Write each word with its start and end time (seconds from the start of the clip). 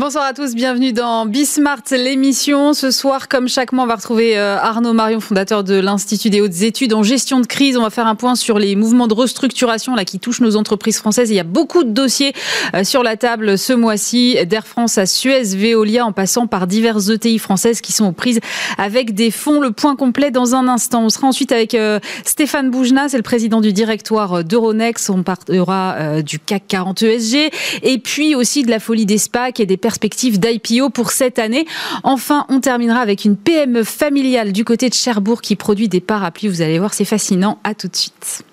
Bonsoir 0.00 0.24
à 0.24 0.32
tous, 0.32 0.54
bienvenue 0.54 0.94
dans 0.94 1.26
Bismart, 1.26 1.82
l'émission. 1.90 2.72
Ce 2.72 2.90
soir, 2.90 3.28
comme 3.28 3.48
chaque 3.48 3.70
mois, 3.70 3.84
on 3.84 3.86
va 3.86 3.96
retrouver 3.96 4.38
euh, 4.38 4.56
Arnaud 4.56 4.94
Marion, 4.94 5.20
fondateur 5.20 5.62
de 5.62 5.74
l'Institut 5.74 6.30
des 6.30 6.40
hautes 6.40 6.62
études 6.62 6.94
en 6.94 7.02
gestion 7.02 7.38
de 7.38 7.46
crise. 7.46 7.76
On 7.76 7.82
va 7.82 7.90
faire 7.90 8.06
un 8.06 8.14
point 8.14 8.34
sur 8.34 8.58
les 8.58 8.76
mouvements 8.76 9.08
de 9.08 9.12
restructuration 9.12 9.94
là, 9.94 10.06
qui 10.06 10.18
touchent 10.18 10.40
nos 10.40 10.56
entreprises 10.56 10.96
françaises. 10.96 11.28
Il 11.28 11.34
y 11.34 11.38
a 11.38 11.44
beaucoup 11.44 11.84
de 11.84 11.90
dossiers 11.90 12.32
euh, 12.74 12.82
sur 12.82 13.02
la 13.02 13.18
table 13.18 13.58
ce 13.58 13.74
mois-ci, 13.74 14.38
d'Air 14.46 14.66
France 14.66 14.96
à 14.96 15.04
Suez, 15.04 15.54
Veolia, 15.54 16.06
en 16.06 16.12
passant 16.12 16.46
par 16.46 16.66
diverses 16.66 17.10
ETI 17.10 17.38
françaises 17.38 17.82
qui 17.82 17.92
sont 17.92 18.06
aux 18.06 18.12
prises 18.12 18.40
avec 18.78 19.12
des 19.12 19.30
fonds. 19.30 19.60
Le 19.60 19.70
point 19.70 19.96
complet 19.96 20.30
dans 20.30 20.54
un 20.54 20.66
instant. 20.66 21.04
On 21.04 21.10
sera 21.10 21.26
ensuite 21.26 21.52
avec 21.52 21.74
euh, 21.74 22.00
Stéphane 22.24 22.70
Boujna, 22.70 23.10
c'est 23.10 23.18
le 23.18 23.22
président 23.22 23.60
du 23.60 23.74
directoire 23.74 24.44
d'Euronext. 24.44 25.10
On 25.10 25.22
parlera 25.22 26.22
du 26.22 26.38
CAC 26.38 26.62
40 26.68 27.02
ESG 27.02 27.50
et 27.82 27.98
puis 27.98 28.34
aussi 28.34 28.62
de 28.62 28.70
la 28.70 28.80
folie 28.80 29.04
des 29.04 29.18
SPAC 29.18 29.60
et 29.60 29.66
des 29.66 29.76
perspectives 29.90 30.38
d'IPO 30.38 30.90
pour 30.90 31.10
cette 31.10 31.40
année. 31.40 31.66
Enfin, 32.04 32.46
on 32.48 32.60
terminera 32.60 33.00
avec 33.00 33.24
une 33.24 33.36
PME 33.36 33.82
familiale 33.82 34.52
du 34.52 34.64
côté 34.64 34.88
de 34.88 34.94
Cherbourg 34.94 35.40
qui 35.40 35.56
produit 35.56 35.88
des 35.88 36.00
parapluies. 36.00 36.48
Vous 36.48 36.62
allez 36.62 36.78
voir, 36.78 36.94
c'est 36.94 37.04
fascinant. 37.04 37.58
À 37.64 37.74
tout 37.74 37.88
de 37.88 37.96
suite. 37.96 38.44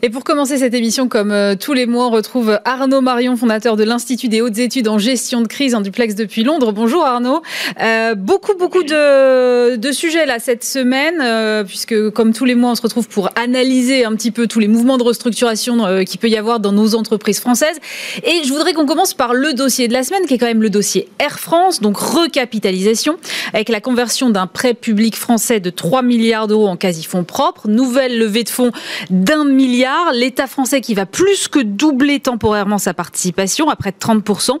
Et 0.00 0.10
pour 0.10 0.22
commencer 0.22 0.58
cette 0.58 0.74
émission, 0.74 1.08
comme 1.08 1.32
euh, 1.32 1.56
tous 1.56 1.72
les 1.72 1.86
mois, 1.86 2.06
on 2.06 2.10
retrouve 2.10 2.60
Arnaud 2.64 3.00
Marion, 3.00 3.36
fondateur 3.36 3.74
de 3.74 3.82
l'Institut 3.82 4.28
des 4.28 4.40
hautes 4.40 4.58
études 4.58 4.86
en 4.86 4.98
gestion 4.98 5.40
de 5.40 5.48
crise 5.48 5.74
en 5.74 5.80
duplex 5.80 6.14
depuis 6.14 6.44
Londres. 6.44 6.70
Bonjour 6.72 7.04
Arnaud. 7.04 7.42
Euh, 7.80 8.14
beaucoup, 8.14 8.54
beaucoup 8.56 8.84
de, 8.84 9.74
de, 9.74 9.92
sujets 9.92 10.24
là 10.24 10.38
cette 10.38 10.62
semaine, 10.62 11.16
euh, 11.20 11.64
puisque 11.64 12.10
comme 12.10 12.32
tous 12.32 12.44
les 12.44 12.54
mois, 12.54 12.70
on 12.70 12.74
se 12.76 12.82
retrouve 12.82 13.08
pour 13.08 13.30
analyser 13.34 14.04
un 14.04 14.14
petit 14.14 14.30
peu 14.30 14.46
tous 14.46 14.60
les 14.60 14.68
mouvements 14.68 14.98
de 14.98 15.02
restructuration 15.02 15.84
euh, 15.84 16.04
qu'il 16.04 16.20
peut 16.20 16.28
y 16.28 16.36
avoir 16.36 16.60
dans 16.60 16.72
nos 16.72 16.94
entreprises 16.94 17.40
françaises. 17.40 17.78
Et 18.22 18.44
je 18.44 18.52
voudrais 18.52 18.74
qu'on 18.74 18.86
commence 18.86 19.14
par 19.14 19.34
le 19.34 19.52
dossier 19.52 19.88
de 19.88 19.92
la 19.94 20.04
semaine, 20.04 20.26
qui 20.26 20.34
est 20.34 20.38
quand 20.38 20.46
même 20.46 20.62
le 20.62 20.70
dossier 20.70 21.08
Air 21.18 21.40
France, 21.40 21.80
donc 21.80 21.96
recapitalisation, 21.96 23.16
avec 23.52 23.68
la 23.68 23.80
conversion 23.80 24.30
d'un 24.30 24.46
prêt 24.46 24.74
public 24.74 25.16
français 25.16 25.58
de 25.58 25.70
3 25.70 26.02
milliards 26.02 26.46
d'euros 26.46 26.68
en 26.68 26.76
quasi-fonds 26.76 27.24
propres, 27.24 27.66
nouvelle 27.66 28.16
levée 28.16 28.44
de 28.44 28.48
fonds 28.48 28.70
d'un 29.10 29.44
milliard 29.44 29.87
L'État 30.12 30.46
français 30.46 30.80
qui 30.80 30.94
va 30.94 31.06
plus 31.06 31.48
que 31.48 31.58
doubler 31.58 32.20
temporairement 32.20 32.78
sa 32.78 32.94
participation 32.94 33.68
à 33.68 33.76
près 33.76 33.92
de 33.92 33.96
30%. 33.96 34.58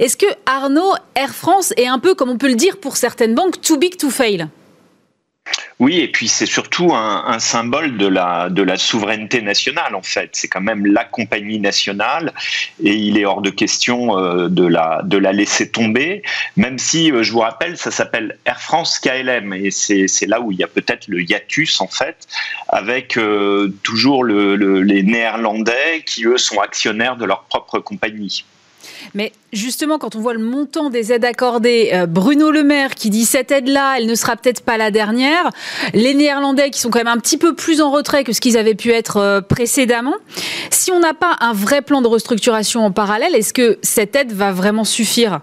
Est-ce 0.00 0.16
que 0.16 0.26
Arnaud, 0.46 0.94
Air 1.14 1.34
France 1.34 1.72
est 1.76 1.86
un 1.86 1.98
peu, 1.98 2.14
comme 2.14 2.30
on 2.30 2.38
peut 2.38 2.48
le 2.48 2.54
dire 2.54 2.78
pour 2.78 2.96
certaines 2.96 3.34
banques, 3.34 3.60
too 3.60 3.76
big 3.76 3.96
to 3.96 4.10
fail? 4.10 4.48
Oui, 5.80 6.00
et 6.00 6.08
puis 6.08 6.26
c'est 6.26 6.46
surtout 6.46 6.92
un, 6.92 7.38
symbole 7.38 7.98
de 7.98 8.06
la, 8.08 8.50
de 8.50 8.62
la 8.62 8.76
souveraineté 8.76 9.42
nationale, 9.42 9.94
en 9.94 10.02
fait. 10.02 10.30
C'est 10.32 10.48
quand 10.48 10.60
même 10.60 10.84
la 10.84 11.04
compagnie 11.04 11.60
nationale 11.60 12.32
et 12.82 12.94
il 12.94 13.16
est 13.16 13.24
hors 13.24 13.42
de 13.42 13.50
question 13.50 14.18
euh, 14.18 14.48
de, 14.48 14.66
la, 14.66 15.02
de 15.04 15.16
la 15.16 15.32
laisser 15.32 15.70
tomber, 15.70 16.22
même 16.56 16.78
si, 16.78 17.12
euh, 17.12 17.22
je 17.22 17.30
vous 17.30 17.38
rappelle, 17.38 17.76
ça 17.76 17.92
s'appelle 17.92 18.38
Air 18.44 18.60
France 18.60 18.98
KLM 18.98 19.52
et 19.52 19.70
c'est 19.70 20.26
là 20.26 20.40
où 20.40 20.50
il 20.50 20.58
y 20.58 20.64
a 20.64 20.66
peut-être 20.66 21.06
le 21.06 21.22
hiatus, 21.22 21.80
en 21.80 21.86
fait, 21.86 22.26
avec 22.68 23.16
euh, 23.16 23.72
toujours 23.84 24.24
les 24.24 25.02
Néerlandais 25.04 26.02
qui, 26.04 26.24
eux, 26.24 26.38
sont 26.38 26.58
actionnaires 26.58 27.16
de 27.16 27.24
leur 27.24 27.44
propre 27.44 27.78
compagnie. 27.78 28.44
Mais 29.14 29.32
justement, 29.52 29.98
quand 29.98 30.16
on 30.16 30.20
voit 30.20 30.34
le 30.34 30.42
montant 30.42 30.90
des 30.90 31.12
aides 31.12 31.24
accordées, 31.24 31.90
euh, 31.92 32.06
Bruno 32.06 32.50
Le 32.50 32.62
Maire 32.62 32.94
qui 32.94 33.10
dit 33.10 33.24
cette 33.24 33.50
aide-là, 33.50 33.96
elle 33.98 34.06
ne 34.06 34.14
sera 34.14 34.36
peut-être 34.36 34.62
pas 34.62 34.76
la 34.76 34.90
dernière, 34.90 35.50
les 35.94 36.14
Néerlandais 36.14 36.70
qui 36.70 36.80
sont 36.80 36.90
quand 36.90 37.00
même 37.00 37.08
un 37.08 37.18
petit 37.18 37.38
peu 37.38 37.54
plus 37.54 37.80
en 37.80 37.90
retrait 37.90 38.24
que 38.24 38.32
ce 38.32 38.40
qu'ils 38.40 38.56
avaient 38.56 38.74
pu 38.74 38.90
être 38.90 39.18
euh, 39.18 39.40
précédemment. 39.40 40.14
Si 40.70 40.90
on 40.92 41.00
n'a 41.00 41.14
pas 41.14 41.36
un 41.40 41.52
vrai 41.52 41.82
plan 41.82 42.02
de 42.02 42.08
restructuration 42.08 42.84
en 42.84 42.90
parallèle, 42.90 43.34
est-ce 43.34 43.52
que 43.52 43.78
cette 43.82 44.16
aide 44.16 44.32
va 44.32 44.52
vraiment 44.52 44.84
suffire? 44.84 45.40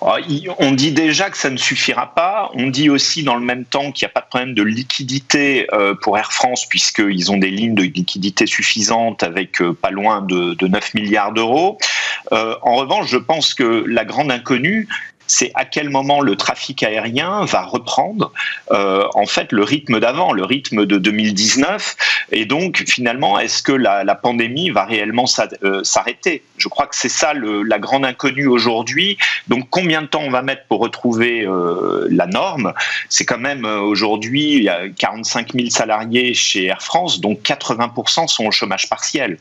On 0.00 0.72
dit 0.72 0.92
déjà 0.92 1.30
que 1.30 1.36
ça 1.36 1.50
ne 1.50 1.56
suffira 1.56 2.14
pas. 2.14 2.50
On 2.54 2.68
dit 2.68 2.88
aussi 2.90 3.22
dans 3.22 3.34
le 3.34 3.44
même 3.44 3.64
temps 3.64 3.92
qu'il 3.92 4.06
n'y 4.06 4.10
a 4.10 4.14
pas 4.14 4.20
de 4.20 4.28
problème 4.28 4.54
de 4.54 4.62
liquidité 4.62 5.66
euh, 5.72 5.94
pour 5.94 6.16
Air 6.16 6.32
France 6.32 6.66
puisqu'ils 6.66 7.30
ont 7.30 7.36
des 7.36 7.50
lignes 7.50 7.74
de 7.74 7.82
liquidité 7.82 8.46
suffisantes 8.46 9.22
avec 9.22 9.60
euh, 9.60 9.72
pas 9.72 9.90
loin 9.90 10.22
de, 10.22 10.56
9 10.60 10.94
milliards 10.94 11.32
d'euros. 11.32 11.78
Euh, 12.32 12.54
en 12.62 12.76
revanche, 12.76 13.08
je 13.08 13.16
pense 13.16 13.54
que 13.54 13.84
la 13.86 14.04
grande 14.04 14.30
inconnue, 14.30 14.88
c'est 15.28 15.52
à 15.54 15.64
quel 15.64 15.90
moment 15.90 16.20
le 16.20 16.36
trafic 16.36 16.82
aérien 16.82 17.44
va 17.44 17.62
reprendre 17.62 18.32
euh, 18.72 19.06
en 19.14 19.26
fait 19.26 19.52
le 19.52 19.62
rythme 19.62 20.00
d'avant, 20.00 20.32
le 20.32 20.44
rythme 20.44 20.86
de 20.86 20.98
2019. 20.98 21.96
Et 22.32 22.46
donc 22.46 22.84
finalement, 22.86 23.38
est-ce 23.38 23.62
que 23.62 23.72
la, 23.72 24.14
pandémie 24.14 24.70
va 24.70 24.84
réellement 24.84 25.26
euh, 25.62 25.84
s'arrêter? 25.84 26.42
Je 26.56 26.68
crois 26.68 26.86
que 26.86 26.96
c'est 26.96 27.08
ça 27.08 27.32
la 27.34 27.78
grande 27.78 28.04
inconnue 28.04 28.46
aujourd'hui. 28.46 29.18
Donc 29.46 29.68
combien 29.70 30.02
de 30.02 30.06
temps 30.06 30.22
on 30.22 30.30
va 30.30 30.42
mettre 30.42 30.62
pour 30.68 30.80
retrouver 30.80 31.44
euh, 31.44 32.08
la 32.10 32.26
norme? 32.26 32.72
C'est 33.08 33.24
quand 33.24 33.38
même 33.38 33.64
aujourd'hui, 33.64 34.54
il 34.54 34.62
y 34.62 34.68
a 34.68 34.88
45 34.88 35.52
000 35.52 35.68
salariés 35.70 36.34
chez 36.34 36.64
Air 36.64 36.82
France, 36.82 37.20
donc 37.20 37.40
80% 37.42 38.28
sont 38.28 38.46
au 38.46 38.50
chômage 38.50 38.88
partiel. 38.88 39.38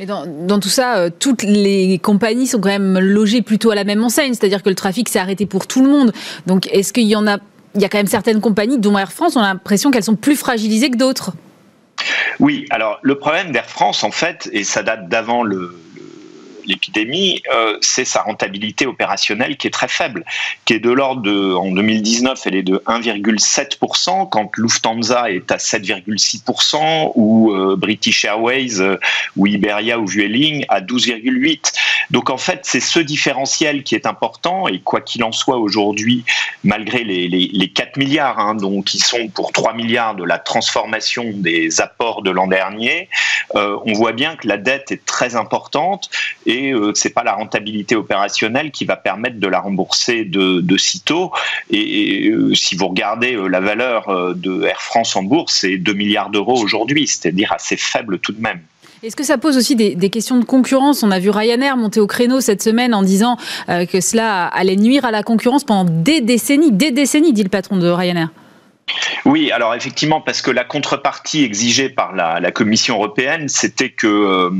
Mais 0.00 0.06
dans, 0.06 0.60
tout 0.60 0.68
ça, 0.68 0.96
euh, 0.96 1.10
toutes 1.16 1.42
les 1.42 1.98
compagnies 1.98 2.46
sont 2.46 2.60
quand 2.60 2.68
même 2.68 2.98
logées 2.98 3.42
plutôt 3.42 3.70
à 3.70 3.74
la 3.74 3.84
même 3.84 4.02
enseigne, 4.02 4.34
c'est-à-dire 4.34 4.62
que 4.62 4.68
le 4.68 4.74
trafic 4.74 5.08
s'est 5.08 5.18
arrêté 5.18 5.46
pour 5.46 5.66
tout 5.66 5.82
le 5.82 5.88
monde. 5.88 6.12
Donc 6.46 6.68
est-ce 6.72 6.92
qu'il 6.92 7.06
y 7.06 7.14
en 7.14 7.26
a, 7.26 7.38
il 7.74 7.82
y 7.82 7.84
a 7.84 7.88
quand 7.88 7.98
même 7.98 8.06
certaines 8.06 8.40
compagnies, 8.40 8.78
dont 8.78 8.98
Air 8.98 9.12
France, 9.12 9.36
on 9.36 9.40
a 9.40 9.48
l'impression 9.48 9.90
qu'elles 9.90 10.04
sont 10.04 10.16
plus 10.16 10.36
fragilisées 10.36 10.90
que 10.90 10.96
d'autres? 10.96 11.32
Oui, 12.40 12.66
alors 12.70 12.98
le 13.02 13.18
problème 13.18 13.52
d'Air 13.52 13.66
France, 13.66 14.02
en 14.02 14.10
fait, 14.10 14.48
et 14.52 14.64
ça 14.64 14.82
date 14.82 15.08
d'avant 15.08 15.44
le, 15.44 15.76
l'épidémie, 16.66 17.42
euh, 17.54 17.78
c'est 17.80 18.04
sa 18.04 18.22
rentabilité 18.22 18.86
opérationnelle 18.86 19.56
qui 19.56 19.66
est 19.66 19.70
très 19.70 19.88
faible, 19.88 20.24
qui 20.64 20.74
est 20.74 20.78
de 20.78 20.90
l'ordre 20.90 21.22
de, 21.22 21.54
en 21.54 21.70
2019, 21.70 22.40
elle 22.46 22.54
est 22.54 22.62
de 22.62 22.82
1,7%, 22.86 24.28
quand 24.28 24.56
Lufthansa 24.56 25.30
est 25.30 25.50
à 25.50 25.56
7,6%, 25.56 27.12
ou 27.14 27.52
euh, 27.52 27.76
British 27.76 28.24
Airways, 28.24 28.80
euh, 28.80 28.96
ou 29.36 29.46
Iberia, 29.46 29.98
ou 29.98 30.06
Vueling 30.06 30.64
à 30.68 30.80
12,8%. 30.80 31.72
Donc 32.10 32.30
en 32.30 32.38
fait, 32.38 32.60
c'est 32.62 32.80
ce 32.80 32.98
différentiel 32.98 33.82
qui 33.82 33.94
est 33.94 34.06
important, 34.06 34.68
et 34.68 34.80
quoi 34.80 35.00
qu'il 35.00 35.24
en 35.24 35.32
soit 35.32 35.56
aujourd'hui, 35.56 36.24
malgré 36.62 37.04
les, 37.04 37.28
les, 37.28 37.68
4 37.68 37.96
milliards, 37.96 38.38
hein, 38.38 38.56
qui 38.84 38.98
sont 38.98 39.28
pour 39.28 39.52
3 39.52 39.72
milliards 39.74 40.14
de 40.14 40.24
la 40.24 40.38
transformation 40.38 41.24
des 41.34 41.80
apports 41.80 42.22
de 42.22 42.30
l'an 42.30 42.46
dernier, 42.46 43.08
on 43.54 43.92
voit 43.94 44.12
bien 44.12 44.36
que 44.36 44.46
la 44.46 44.56
dette 44.56 44.92
est 44.92 45.04
très 45.04 45.36
importante, 45.36 46.10
et 46.46 46.53
et 46.54 46.72
euh, 46.72 46.92
c'est 46.94 47.10
pas 47.10 47.24
la 47.24 47.34
rentabilité 47.34 47.96
opérationnelle 47.96 48.70
qui 48.70 48.84
va 48.84 48.96
permettre 48.96 49.38
de 49.38 49.46
la 49.48 49.60
rembourser 49.60 50.24
de, 50.24 50.60
de 50.60 50.76
sitôt. 50.76 51.32
Et, 51.70 52.28
euh, 52.28 52.54
si 52.54 52.76
vous 52.76 52.88
regardez 52.88 53.34
euh, 53.34 53.48
la 53.48 53.60
valeur 53.60 54.34
de 54.34 54.64
Air 54.64 54.80
France 54.80 55.16
en 55.16 55.22
bourse, 55.22 55.54
c'est 55.60 55.76
2 55.76 55.92
milliards 55.92 56.30
d'euros 56.30 56.60
aujourd'hui, 56.60 57.06
c'est-à-dire 57.06 57.52
assez 57.52 57.76
faible 57.76 58.18
tout 58.18 58.32
de 58.32 58.40
même. 58.40 58.60
Est-ce 59.02 59.16
que 59.16 59.24
ça 59.24 59.36
pose 59.36 59.58
aussi 59.58 59.76
des, 59.76 60.10
questions 60.10 60.38
de 60.38 60.44
concurrence? 60.44 61.02
On 61.02 61.10
a 61.10 61.18
vu 61.18 61.28
Ryanair 61.28 61.76
monter 61.76 62.00
au 62.00 62.06
créneau 62.06 62.40
cette 62.40 62.62
semaine 62.62 62.94
en 62.94 63.02
disant 63.02 63.36
que 63.66 64.00
cela 64.00 64.46
allait 64.46 64.76
nuire 64.76 65.04
à 65.04 65.10
la 65.10 65.22
concurrence 65.22 65.62
pendant 65.62 65.90
des 65.90 66.22
décennies, 66.22 66.72
des 66.72 66.90
décennies, 66.90 67.34
dit 67.34 67.42
le 67.42 67.50
patron 67.50 67.76
de 67.76 67.86
Ryanair. 67.86 68.30
Oui, 69.24 69.50
alors 69.50 69.74
effectivement, 69.74 70.20
parce 70.20 70.42
que 70.42 70.50
la 70.50 70.64
contrepartie 70.64 71.44
exigée 71.44 71.88
par 71.88 72.12
la, 72.14 72.52
Commission 72.52 72.96
européenne, 72.96 73.48
c'était 73.48 73.90
que 73.90 74.06
euh, 74.06 74.50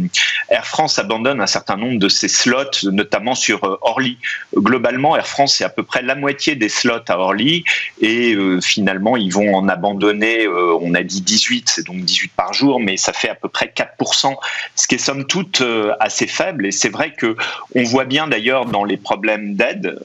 Air 0.49 0.67
France 0.67 0.99
abandonne 0.99 1.41
un 1.41 1.47
certain 1.47 1.77
nombre 1.77 1.99
de 1.99 2.09
ses 2.09 2.29
slots, 2.29 2.85
notamment 2.91 3.35
sur 3.35 3.63
euh, 3.65 3.79
Orly. 3.83 4.19
Globalement, 4.57 5.17
Air 5.17 5.27
France 5.27 5.57
c'est 5.57 5.65
à 5.65 5.69
peu 5.69 5.83
près 5.83 6.03
la 6.03 6.15
moitié 6.15 6.57
des 6.57 6.69
slots 6.69 7.05
à 7.09 7.19
Orly, 7.19 7.65
et 8.01 8.35
euh, 8.35 8.61
finalement, 8.61 9.17
ils 9.17 9.33
vont 9.33 9.55
en 9.55 9.69
abandonner, 9.69 10.49
on 10.49 10.95
a 10.95 11.03
dit 11.03 11.21
18, 11.21 11.69
c'est 11.69 11.87
donc 11.87 11.99
18 11.99 12.33
par 12.35 12.53
jour, 12.53 12.81
mais 12.81 12.97
ça 12.97 13.13
fait 13.13 13.29
à 13.29 13.35
peu 13.35 13.49
près 13.49 13.73
4%, 13.75 14.35
ce 14.75 14.87
qui 14.87 14.95
est 14.97 14.99
somme 14.99 15.27
toute 15.27 15.63
assez 16.01 16.27
faible. 16.27 16.67
Et 16.67 16.73
c'est 16.73 16.89
vrai 16.89 17.13
que 17.13 17.37
on 17.75 17.83
voit 17.83 18.05
bien 18.05 18.27
d'ailleurs 18.27 18.67
dans 18.67 18.85
les 18.85 18.97
problèmes 18.97 19.55
d'aide 19.55 19.99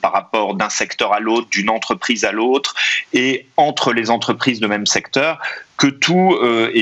par 0.00 0.12
rapport 0.12 0.54
d'un 0.54 0.70
secteur 0.70 1.12
à 1.12 1.20
l'autre, 1.20 1.48
d'une 1.50 1.70
entreprise 1.70 2.24
à 2.24 2.32
l'autre, 2.32 2.74
et 3.12 3.46
entre 3.66 3.92
les 3.92 4.10
entreprises 4.10 4.60
de 4.60 4.66
même 4.66 4.86
secteur 4.86 5.38
que 5.76 5.88
tout, 5.88 6.36
euh, 6.42 6.72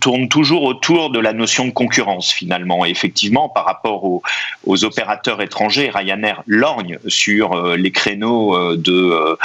tourne 0.00 0.28
toujours 0.28 0.62
autour 0.62 1.10
de 1.10 1.18
la 1.18 1.32
notion 1.32 1.66
de 1.66 1.72
concurrence 1.72 2.30
finalement. 2.30 2.86
Et 2.86 2.90
effectivement, 2.90 3.48
par 3.48 3.66
rapport 3.66 4.04
aux, 4.04 4.84
opérateurs 4.84 5.42
étrangers, 5.42 5.90
Ryanair 5.90 6.42
lorgne 6.46 6.98
sur 7.06 7.52
euh, 7.52 7.76
les 7.76 7.90
créneaux 7.90 8.56
euh, 8.56 8.76
de 8.76 9.36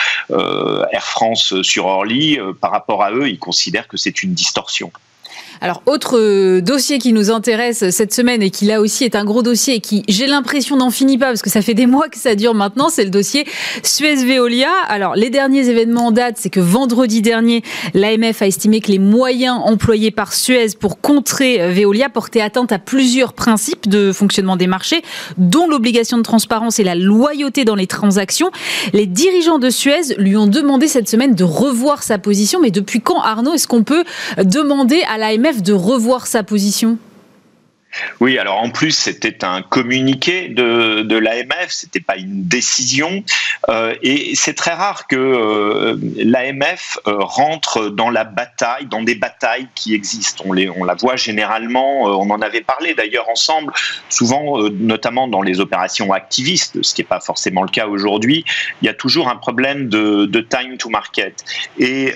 Air 0.91 1.03
France 1.03 1.61
sur 1.61 1.85
Orly. 1.85 2.39
par 2.61 2.71
rapport 2.71 3.03
à 3.03 3.11
eux, 3.11 3.27
ils 3.27 3.39
considèrent 3.39 3.87
que 3.87 3.97
c'est 3.97 4.23
une 4.23 4.33
distorsion. 4.33 4.91
Alors, 5.61 5.81
autre 5.87 6.17
euh, 6.17 6.61
dossier 6.61 6.99
qui 6.99 7.11
nous 7.11 7.31
intéresse 7.31 7.89
cette 7.89 8.13
semaine 8.13 8.41
et 8.41 8.49
qui 8.49 8.63
là 8.63 8.79
aussi 8.79 9.03
est 9.03 9.15
un 9.15 9.25
gros 9.25 9.43
dossier 9.43 9.75
et 9.75 9.79
qui, 9.81 10.03
j'ai 10.07 10.25
l'impression, 10.25 10.77
n'en 10.77 10.89
finit 10.89 11.17
pas 11.17 11.27
parce 11.27 11.41
que 11.41 11.49
ça 11.49 11.61
fait 11.61 11.73
des 11.73 11.85
mois 11.85 12.07
que 12.07 12.17
ça 12.17 12.35
dure 12.35 12.53
maintenant, 12.53 12.87
c'est 12.87 13.03
le 13.03 13.09
dossier 13.09 13.45
Suez-Veolia. 13.83 14.69
Alors, 14.87 15.15
les 15.15 15.29
derniers 15.29 15.67
événements 15.67 16.07
en 16.07 16.11
date, 16.11 16.35
c'est 16.37 16.49
que 16.49 16.61
vendredi 16.61 17.21
dernier, 17.21 17.61
l'AMF 17.93 18.41
a 18.41 18.47
estimé 18.47 18.79
que 18.79 18.89
les 18.89 18.99
moyens 18.99 19.59
employés 19.65 20.11
par 20.11 20.31
Suez 20.31 20.67
pour 20.79 21.01
contrer 21.01 21.61
euh, 21.61 21.71
Veolia 21.71 22.07
portaient 22.07 22.39
atteinte 22.39 22.71
à 22.71 22.79
plusieurs 22.79 23.33
principes 23.33 23.89
de 23.89 24.13
fonctionnement 24.13 24.55
des 24.55 24.67
marchés, 24.67 25.01
dont 25.37 25.67
l'obligation 25.67 26.17
de 26.17 26.23
transparence 26.23 26.79
et 26.79 26.85
la 26.85 26.95
loyauté 26.95 27.65
dans 27.65 27.75
les 27.75 27.87
transactions. 27.87 28.49
Les 28.93 29.07
dirigeants 29.07 29.59
de 29.59 29.69
Suez 29.69 30.15
lui 30.17 30.37
ont 30.37 30.47
demandé 30.47 30.87
cette 30.87 31.09
semaine 31.09 31.35
de 31.35 31.43
revoir 31.43 32.01
sa 32.01 32.17
position. 32.17 32.61
Mais 32.61 32.71
depuis 32.71 33.01
quand, 33.01 33.19
Arnaud, 33.19 33.55
est-ce 33.55 33.67
qu'on 33.67 33.83
peut 33.83 34.05
demander 34.37 35.01
à 35.09 35.17
l'AMF 35.17 35.48
de 35.57 35.73
revoir 35.73 36.27
sa 36.27 36.43
position 36.43 36.97
oui, 38.19 38.37
alors 38.37 38.61
en 38.61 38.69
plus 38.69 38.91
c'était 38.91 39.43
un 39.43 39.61
communiqué 39.61 40.49
de, 40.49 41.01
de 41.01 41.17
l'AMF, 41.17 41.69
c'était 41.69 41.99
pas 41.99 42.17
une 42.17 42.45
décision, 42.47 43.23
euh, 43.67 43.95
et 44.03 44.35
c'est 44.35 44.53
très 44.53 44.73
rare 44.73 45.07
que 45.07 45.15
euh, 45.15 45.97
l'AMF 46.17 46.99
euh, 47.07 47.15
rentre 47.19 47.89
dans 47.89 48.09
la 48.09 48.25
bataille, 48.25 48.85
dans 48.85 49.01
des 49.01 49.15
batailles 49.15 49.67
qui 49.73 49.95
existent. 49.95 50.43
On, 50.45 50.53
les, 50.53 50.69
on 50.69 50.83
la 50.83 50.93
voit 50.93 51.15
généralement, 51.15 52.03
on 52.03 52.29
en 52.29 52.41
avait 52.41 52.61
parlé 52.61 52.93
d'ailleurs 52.93 53.27
ensemble, 53.29 53.73
souvent 54.09 54.59
notamment 54.69 55.27
dans 55.27 55.41
les 55.41 55.59
opérations 55.59 56.13
activistes, 56.13 56.81
ce 56.83 56.93
qui 56.93 57.01
n'est 57.01 57.07
pas 57.07 57.19
forcément 57.19 57.63
le 57.63 57.69
cas 57.69 57.87
aujourd'hui. 57.87 58.45
Il 58.81 58.85
y 58.85 58.89
a 58.89 58.93
toujours 58.93 59.29
un 59.29 59.35
problème 59.35 59.89
de, 59.89 60.25
de 60.25 60.41
time 60.41 60.77
to 60.77 60.89
market, 60.89 61.43
et 61.79 62.13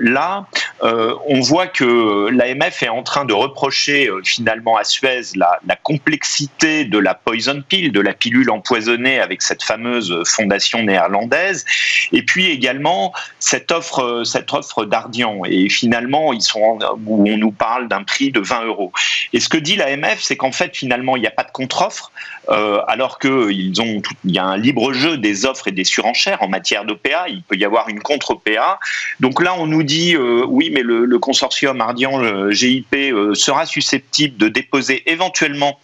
là 0.00 0.46
on 0.82 1.40
voit 1.40 1.66
que 1.66 2.28
l'AMF 2.30 2.82
est 2.82 2.88
en 2.88 3.02
train 3.02 3.24
de 3.24 3.32
reprocher 3.32 4.10
finalement 4.24 4.76
à 4.76 4.84
Suez 4.84 5.14
la, 5.36 5.58
complexité 5.82 6.84
de 6.84 6.98
la 6.98 7.14
poison 7.14 7.62
pill, 7.66 7.92
de 7.92 8.00
la 8.00 8.12
pilule 8.12 8.50
empoisonnée 8.50 9.20
avec 9.20 9.42
cette 9.42 9.62
fameuse 9.62 10.22
fondation 10.24 10.82
néerlandaise, 10.82 11.64
et 12.12 12.22
puis 12.22 12.46
également 12.46 13.12
cette 13.38 13.72
offre, 13.72 14.22
cette 14.24 14.52
offre 14.52 14.84
d'Ardian. 14.84 15.42
Et 15.46 15.68
finalement, 15.68 16.32
ils 16.32 16.42
sont 16.42 16.78
où 17.06 17.28
on 17.28 17.36
nous 17.36 17.52
parle 17.52 17.88
d'un 17.88 18.02
prix 18.02 18.30
de 18.30 18.40
20 18.40 18.64
euros. 18.64 18.92
Et 19.32 19.40
ce 19.40 19.48
que 19.48 19.58
dit 19.58 19.76
l'AMF, 19.76 20.20
c'est 20.20 20.36
qu'en 20.36 20.52
fait, 20.52 20.76
finalement, 20.76 21.16
il 21.16 21.20
n'y 21.20 21.26
a 21.26 21.32
pas 21.32 21.44
de 21.44 21.50
contre-offre, 21.50 22.12
euh, 22.50 22.80
alors 22.88 23.18
qu'il 23.18 23.80
ont, 23.80 24.02
il 24.24 24.30
y 24.30 24.38
a 24.38 24.44
un 24.44 24.56
libre 24.56 24.92
jeu 24.92 25.16
des 25.16 25.46
offres 25.46 25.68
et 25.68 25.72
des 25.72 25.84
surenchères 25.84 26.42
en 26.42 26.48
matière 26.48 26.84
d'OPA. 26.84 27.28
Il 27.28 27.42
peut 27.42 27.56
y 27.56 27.64
avoir 27.64 27.88
une 27.88 28.00
contre-OPA. 28.00 28.78
Donc 29.20 29.42
là, 29.42 29.54
on 29.58 29.66
nous 29.66 29.82
dit, 29.82 30.14
euh, 30.14 30.44
oui, 30.46 30.70
mais 30.72 30.82
le, 30.82 31.18
consortium 31.18 31.80
Ardian 31.80 32.22
euh, 32.22 32.50
GIP 32.50 32.94
sera 33.34 33.66
susceptible 33.66 34.36
de 34.36 34.48
déposer 34.48 35.03
éventuellement 35.06 35.78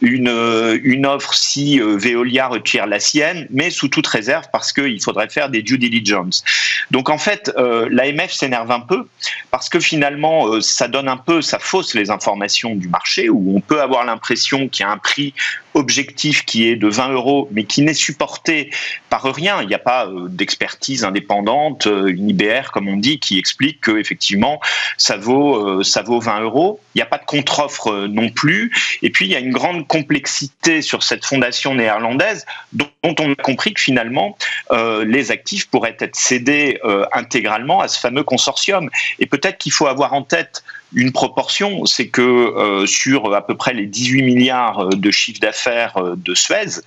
une, 0.00 0.28
euh, 0.28 0.78
une 0.82 1.06
offre 1.06 1.34
si 1.34 1.80
euh, 1.80 1.96
Veolia 1.96 2.48
retire 2.48 2.86
la 2.86 3.00
sienne, 3.00 3.46
mais 3.50 3.70
sous 3.70 3.88
toute 3.88 4.06
réserve 4.06 4.44
parce 4.52 4.72
qu'il 4.72 5.02
faudrait 5.02 5.28
faire 5.28 5.48
des 5.48 5.62
due 5.62 5.78
diligence. 5.78 6.44
Donc 6.90 7.08
en 7.08 7.18
fait, 7.18 7.52
euh, 7.56 7.88
l'AMF 7.90 8.32
s'énerve 8.32 8.70
un 8.70 8.80
peu 8.80 9.08
parce 9.50 9.68
que 9.68 9.80
finalement, 9.80 10.60
ça 10.60 10.88
donne 10.88 11.08
un 11.08 11.16
peu, 11.16 11.42
ça 11.42 11.58
fausse 11.58 11.94
les 11.94 12.10
informations 12.10 12.74
du 12.74 12.88
marché 12.88 13.28
où 13.28 13.56
on 13.56 13.60
peut 13.60 13.80
avoir 13.80 14.04
l'impression 14.04 14.68
qu'il 14.68 14.84
y 14.84 14.88
a 14.88 14.92
un 14.92 14.98
prix 14.98 15.32
objectif 15.74 16.44
qui 16.44 16.68
est 16.68 16.76
de 16.76 16.86
20 16.86 17.08
euros, 17.10 17.48
mais 17.50 17.64
qui 17.64 17.82
n'est 17.82 17.94
supporté 17.94 18.70
par 19.10 19.22
rien. 19.22 19.60
Il 19.62 19.68
n'y 19.68 19.74
a 19.74 19.80
pas 19.80 20.08
d'expertise 20.28 21.04
indépendante, 21.04 21.86
une 21.86 22.30
IBR 22.30 22.70
comme 22.72 22.88
on 22.88 22.96
dit, 22.96 23.18
qui 23.18 23.38
explique 23.38 23.80
que 23.80 23.98
effectivement 23.98 24.60
ça 24.98 25.16
vaut 25.16 25.82
ça 25.82 26.02
vaut 26.02 26.20
20 26.20 26.42
euros. 26.42 26.80
Il 26.94 26.98
n'y 26.98 27.02
a 27.02 27.06
pas 27.06 27.18
de 27.18 27.24
contre-offre 27.24 28.06
non 28.06 28.28
plus. 28.28 28.63
Et 29.02 29.10
puis 29.10 29.26
il 29.26 29.32
y 29.32 29.36
a 29.36 29.38
une 29.38 29.52
grande 29.52 29.86
complexité 29.86 30.82
sur 30.82 31.02
cette 31.02 31.24
fondation 31.24 31.74
néerlandaise 31.74 32.46
dont 32.72 32.88
on 33.02 33.32
a 33.32 33.34
compris 33.36 33.74
que 33.74 33.80
finalement 33.80 34.36
euh, 34.70 35.04
les 35.04 35.30
actifs 35.30 35.68
pourraient 35.68 35.96
être 36.00 36.16
cédés 36.16 36.80
euh, 36.84 37.06
intégralement 37.12 37.80
à 37.80 37.88
ce 37.88 37.98
fameux 37.98 38.24
consortium. 38.24 38.90
Et 39.18 39.26
peut-être 39.26 39.58
qu'il 39.58 39.72
faut 39.72 39.86
avoir 39.86 40.12
en 40.12 40.22
tête 40.22 40.64
une 40.94 41.12
proportion, 41.12 41.84
c'est 41.86 42.08
que 42.08 42.22
euh, 42.22 42.86
sur 42.86 43.34
à 43.34 43.46
peu 43.46 43.56
près 43.56 43.74
les 43.74 43.86
18 43.86 44.22
milliards 44.22 44.88
de 44.88 45.10
chiffre 45.10 45.40
d'affaires 45.40 46.16
de 46.16 46.34
Suez, 46.34 46.80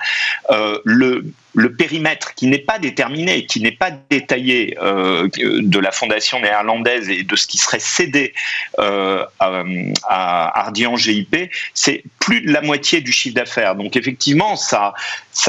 le 1.57 1.73
périmètre 1.73 2.35
qui 2.35 2.45
n'est 2.45 2.59
pas 2.59 2.77
déterminé, 2.77 3.47
qui 3.47 3.59
n'est 3.61 3.71
pas 3.71 3.89
détaillé 3.89 4.77
euh, 4.79 5.27
de 5.37 5.79
la 5.79 5.91
fondation 5.91 6.39
néerlandaise 6.39 7.09
et 7.09 7.23
de 7.23 7.35
ce 7.35 7.47
qui 7.47 7.57
serait 7.57 7.79
cédé 7.79 8.33
euh, 8.77 9.25
à, 9.39 9.63
à 10.07 10.59
Ardian 10.59 10.95
GIP, 10.95 11.35
c'est 11.73 12.03
plus 12.19 12.41
de 12.41 12.51
la 12.51 12.61
moitié 12.61 13.01
du 13.01 13.11
chiffre 13.11 13.35
d'affaires. 13.35 13.75
Donc 13.75 13.95
effectivement, 13.95 14.55
ça, 14.55 14.93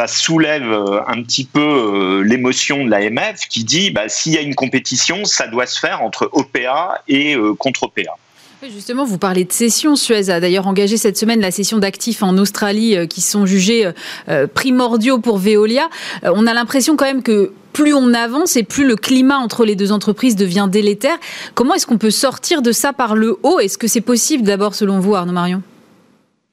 soulève 0.07 0.73
euh, 0.73 1.01
un 1.07 1.23
petit 1.23 1.45
peu 1.45 2.23
l'émotion 2.25 2.87
de 2.87 2.91
l'AMF 2.91 3.47
qui 3.51 3.65
dit 3.65 3.91
bah, 3.91 4.09
s'il 4.09 4.33
y 4.33 4.39
a 4.39 4.41
une 4.41 4.55
compétition, 4.55 5.27
ça 5.27 5.47
doit 5.47 5.67
se 5.67 5.79
faire 5.79 6.03
entre 6.03 6.31
OPA 6.33 7.03
et 7.07 7.37
contre-OPA. 7.59 8.17
Justement, 8.67 9.05
vous 9.05 9.19
parlez 9.19 9.45
de 9.45 9.53
cession. 9.53 9.95
Suez 9.95 10.31
a 10.31 10.41
d'ailleurs 10.41 10.67
engagé 10.67 10.97
cette 10.97 11.17
semaine 11.17 11.41
la 11.41 11.53
cession 11.53 11.79
d'actifs 11.79 12.25
en 12.25 12.37
Australie 12.39 12.97
euh, 12.97 13.07
qui 13.07 13.21
sont 13.21 13.47
jugés 13.47 13.87
euh, 13.87 13.93
euh, 14.29 14.47
primordiaux 14.49 15.21
pour 15.21 15.39
Veolia. 15.39 15.89
On 16.25 16.47
a 16.47 16.53
l'impression 16.55 16.97
quand 16.97 17.05
même 17.05 17.23
que 17.23 17.53
plus 17.73 17.95
on 17.95 18.13
avance 18.13 18.57
et 18.57 18.65
plus 18.65 18.85
le 18.85 18.97
climat 18.97 19.39
entre 19.39 19.65
les 19.65 19.77
deux 19.77 19.93
entreprises 19.93 20.35
devient 20.35 20.69
délétère. 20.71 21.17
Comment 21.55 21.75
est-ce 21.75 21.87
qu'on 21.87 21.99
peut 21.99 22.11
sortir 22.11 22.61
de 22.61 22.73
ça 22.73 22.93
par 22.93 23.15
le 23.15 23.39
haut? 23.45 23.61
Est-ce 23.61 23.79
que 23.79 23.87
c'est 23.87 24.01
possible 24.01 24.43
d'abord 24.43 24.75
selon 24.75 24.99
vous, 24.99 25.15
Arnaud 25.15 25.33
Marion? 25.33 25.63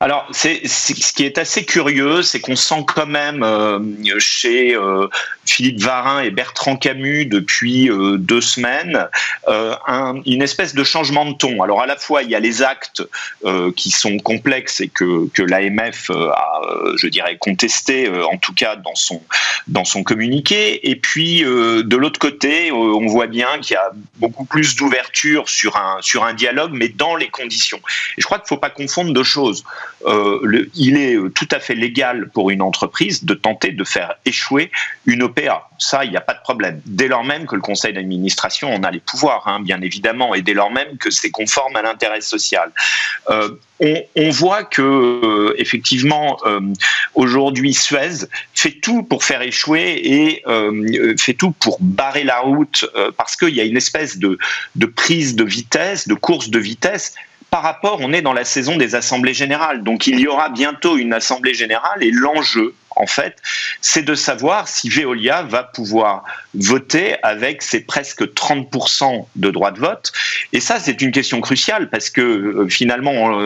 Alors, 0.01 0.27
c'est, 0.31 0.67
ce 0.67 1.13
qui 1.13 1.23
est 1.23 1.37
assez 1.37 1.63
curieux, 1.63 2.21
c'est 2.21 2.41
qu'on 2.41 2.57
sent 2.57 2.83
quand 2.85 3.05
même 3.05 3.43
euh, 3.43 3.79
chez 4.19 4.75
euh, 4.75 5.07
Philippe 5.45 5.79
Varin 5.79 6.19
et 6.19 6.31
Bertrand 6.31 6.75
Camus 6.75 7.27
depuis 7.27 7.89
euh, 7.89 8.17
deux 8.17 8.41
semaines 8.41 9.07
une 10.25 10.41
espèce 10.41 10.73
de 10.73 10.83
changement 10.83 11.25
de 11.25 11.33
ton. 11.33 11.61
Alors, 11.61 11.81
à 11.81 11.85
la 11.85 11.95
fois, 11.95 12.23
il 12.23 12.29
y 12.29 12.35
a 12.35 12.39
les 12.39 12.63
actes 12.63 13.03
qui 13.75 13.91
sont 13.91 14.17
complexes 14.17 14.81
et 14.81 14.87
que, 14.87 15.29
que 15.29 15.43
l'AMF 15.43 16.09
a, 16.09 16.61
je 16.97 17.07
dirais, 17.07 17.37
contesté, 17.39 18.09
en 18.09 18.37
tout 18.37 18.53
cas 18.53 18.75
dans 18.75 18.95
son, 18.95 19.21
dans 19.67 19.85
son 19.85 20.03
communiqué. 20.03 20.89
Et 20.89 20.95
puis, 20.95 21.41
de 21.41 21.95
l'autre 21.95 22.19
côté, 22.19 22.71
on 22.71 23.05
voit 23.05 23.27
bien 23.27 23.59
qu'il 23.59 23.75
y 23.75 23.77
a 23.77 23.91
beaucoup 24.17 24.45
plus 24.45 24.75
d'ouverture 24.75 25.47
sur 25.47 25.77
un, 25.77 25.97
sur 26.01 26.23
un 26.23 26.33
dialogue, 26.33 26.71
mais 26.73 26.89
dans 26.89 27.15
les 27.15 27.29
conditions. 27.29 27.79
Et 28.17 28.21
je 28.21 28.25
crois 28.25 28.39
qu'il 28.39 28.45
ne 28.45 28.49
faut 28.49 28.57
pas 28.57 28.71
confondre 28.71 29.13
deux 29.13 29.23
choses. 29.23 29.63
Euh, 30.05 30.67
il 30.75 30.97
est 30.97 31.15
euh, 31.15 31.29
tout 31.29 31.47
à 31.51 31.59
fait 31.59 31.75
légal 31.75 32.29
pour 32.29 32.49
une 32.51 32.61
entreprise 32.61 33.23
de 33.23 33.33
tenter 33.33 33.71
de 33.71 33.83
faire 33.83 34.15
échouer 34.25 34.71
une 35.05 35.23
OPA. 35.23 35.69
Ça, 35.79 36.05
il 36.05 36.11
n'y 36.11 36.17
a 36.17 36.21
pas 36.21 36.33
de 36.33 36.41
problème. 36.41 36.81
Dès 36.85 37.07
lors 37.07 37.23
même 37.23 37.47
que 37.47 37.55
le 37.55 37.61
conseil 37.61 37.93
d'administration 37.93 38.73
en 38.73 38.83
a 38.83 38.91
les 38.91 38.99
pouvoirs, 38.99 39.47
hein, 39.47 39.59
bien 39.59 39.81
évidemment, 39.81 40.35
et 40.35 40.41
dès 40.41 40.53
lors 40.53 40.71
même 40.71 40.97
que 40.97 41.09
c'est 41.09 41.31
conforme 41.31 41.75
à 41.75 41.81
l'intérêt 41.81 42.21
social. 42.21 42.71
Euh, 43.29 43.49
on, 43.81 44.29
voit 44.29 44.63
que 44.63 45.53
effectivement 45.57 46.37
aujourd'hui 47.13 47.73
Suez 47.73 48.25
fait 48.53 48.71
tout 48.71 49.03
pour 49.03 49.25
faire 49.25 49.41
échouer 49.41 49.99
et 50.01 50.43
fait 51.17 51.33
tout 51.33 51.51
pour 51.51 51.77
barrer 51.81 52.23
la 52.23 52.39
route 52.39 52.85
parce 53.17 53.35
qu'il 53.35 53.53
y 53.53 53.59
a 53.59 53.65
une 53.65 53.75
espèce 53.75 54.17
de 54.17 54.37
prise 54.85 55.35
de 55.35 55.43
vitesse, 55.43 56.07
de 56.07 56.13
course 56.13 56.49
de 56.49 56.59
vitesse 56.59 57.15
par 57.55 57.63
rapport, 57.63 57.99
on 58.01 58.11
est 58.11 58.21
dans 58.21 58.33
la 58.33 58.43
saison 58.43 58.75
des 58.75 58.95
assemblées 58.95 59.33
générales. 59.33 59.81
Donc 59.81 60.07
il 60.07 60.19
y 60.19 60.27
aura 60.27 60.49
bientôt 60.49 60.97
une 60.97 61.13
assemblée 61.13 61.53
générale 61.53 62.03
et 62.03 62.11
l'enjeu, 62.11 62.75
en 62.97 63.07
fait, 63.07 63.37
c'est 63.79 64.01
de 64.01 64.13
savoir 64.13 64.67
si 64.67 64.89
Veolia 64.89 65.43
va 65.43 65.63
pouvoir 65.63 66.25
voter 66.53 67.15
avec 67.23 67.61
ses 67.61 67.79
presque 67.79 68.23
30% 68.23 69.27
de 69.37 69.51
droits 69.51 69.71
de 69.71 69.79
vote. 69.79 70.11
Et 70.51 70.59
ça, 70.59 70.79
c'est 70.79 71.01
une 71.01 71.13
question 71.13 71.39
cruciale 71.39 71.89
parce 71.89 72.09
que 72.09 72.21
euh, 72.21 72.67
finalement, 72.67 73.39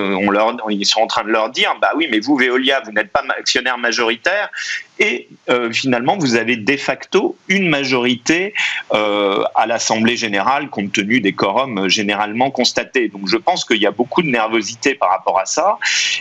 ils 0.69 0.87
sont 0.87 1.01
en 1.01 1.07
train 1.07 1.23
de 1.23 1.29
leur 1.29 1.51
dire, 1.51 1.75
bah 1.79 1.91
oui, 1.95 2.07
mais 2.09 2.19
vous, 2.19 2.35
Veolia, 2.35 2.81
vous 2.85 2.91
n'êtes 2.91 3.11
pas 3.11 3.23
actionnaire 3.37 3.77
majoritaire 3.77 4.49
et 4.99 5.29
euh, 5.49 5.71
finalement, 5.71 6.17
vous 6.17 6.35
avez 6.35 6.57
de 6.57 6.77
facto 6.77 7.37
une 7.47 7.69
majorité 7.69 8.53
euh, 8.93 9.43
à 9.55 9.65
l'Assemblée 9.65 10.17
générale 10.17 10.69
compte 10.69 10.91
tenu 10.91 11.21
des 11.21 11.31
quorums 11.31 11.87
généralement 11.87 12.51
constatés. 12.51 13.07
Donc 13.07 13.27
je 13.27 13.37
pense 13.37 13.63
qu'il 13.63 13.77
y 13.77 13.87
a 13.87 13.91
beaucoup 13.91 14.21
de 14.21 14.27
nervosité 14.27 14.95
par 14.95 15.09
rapport 15.09 15.39
à 15.39 15.45
ça. 15.45 15.77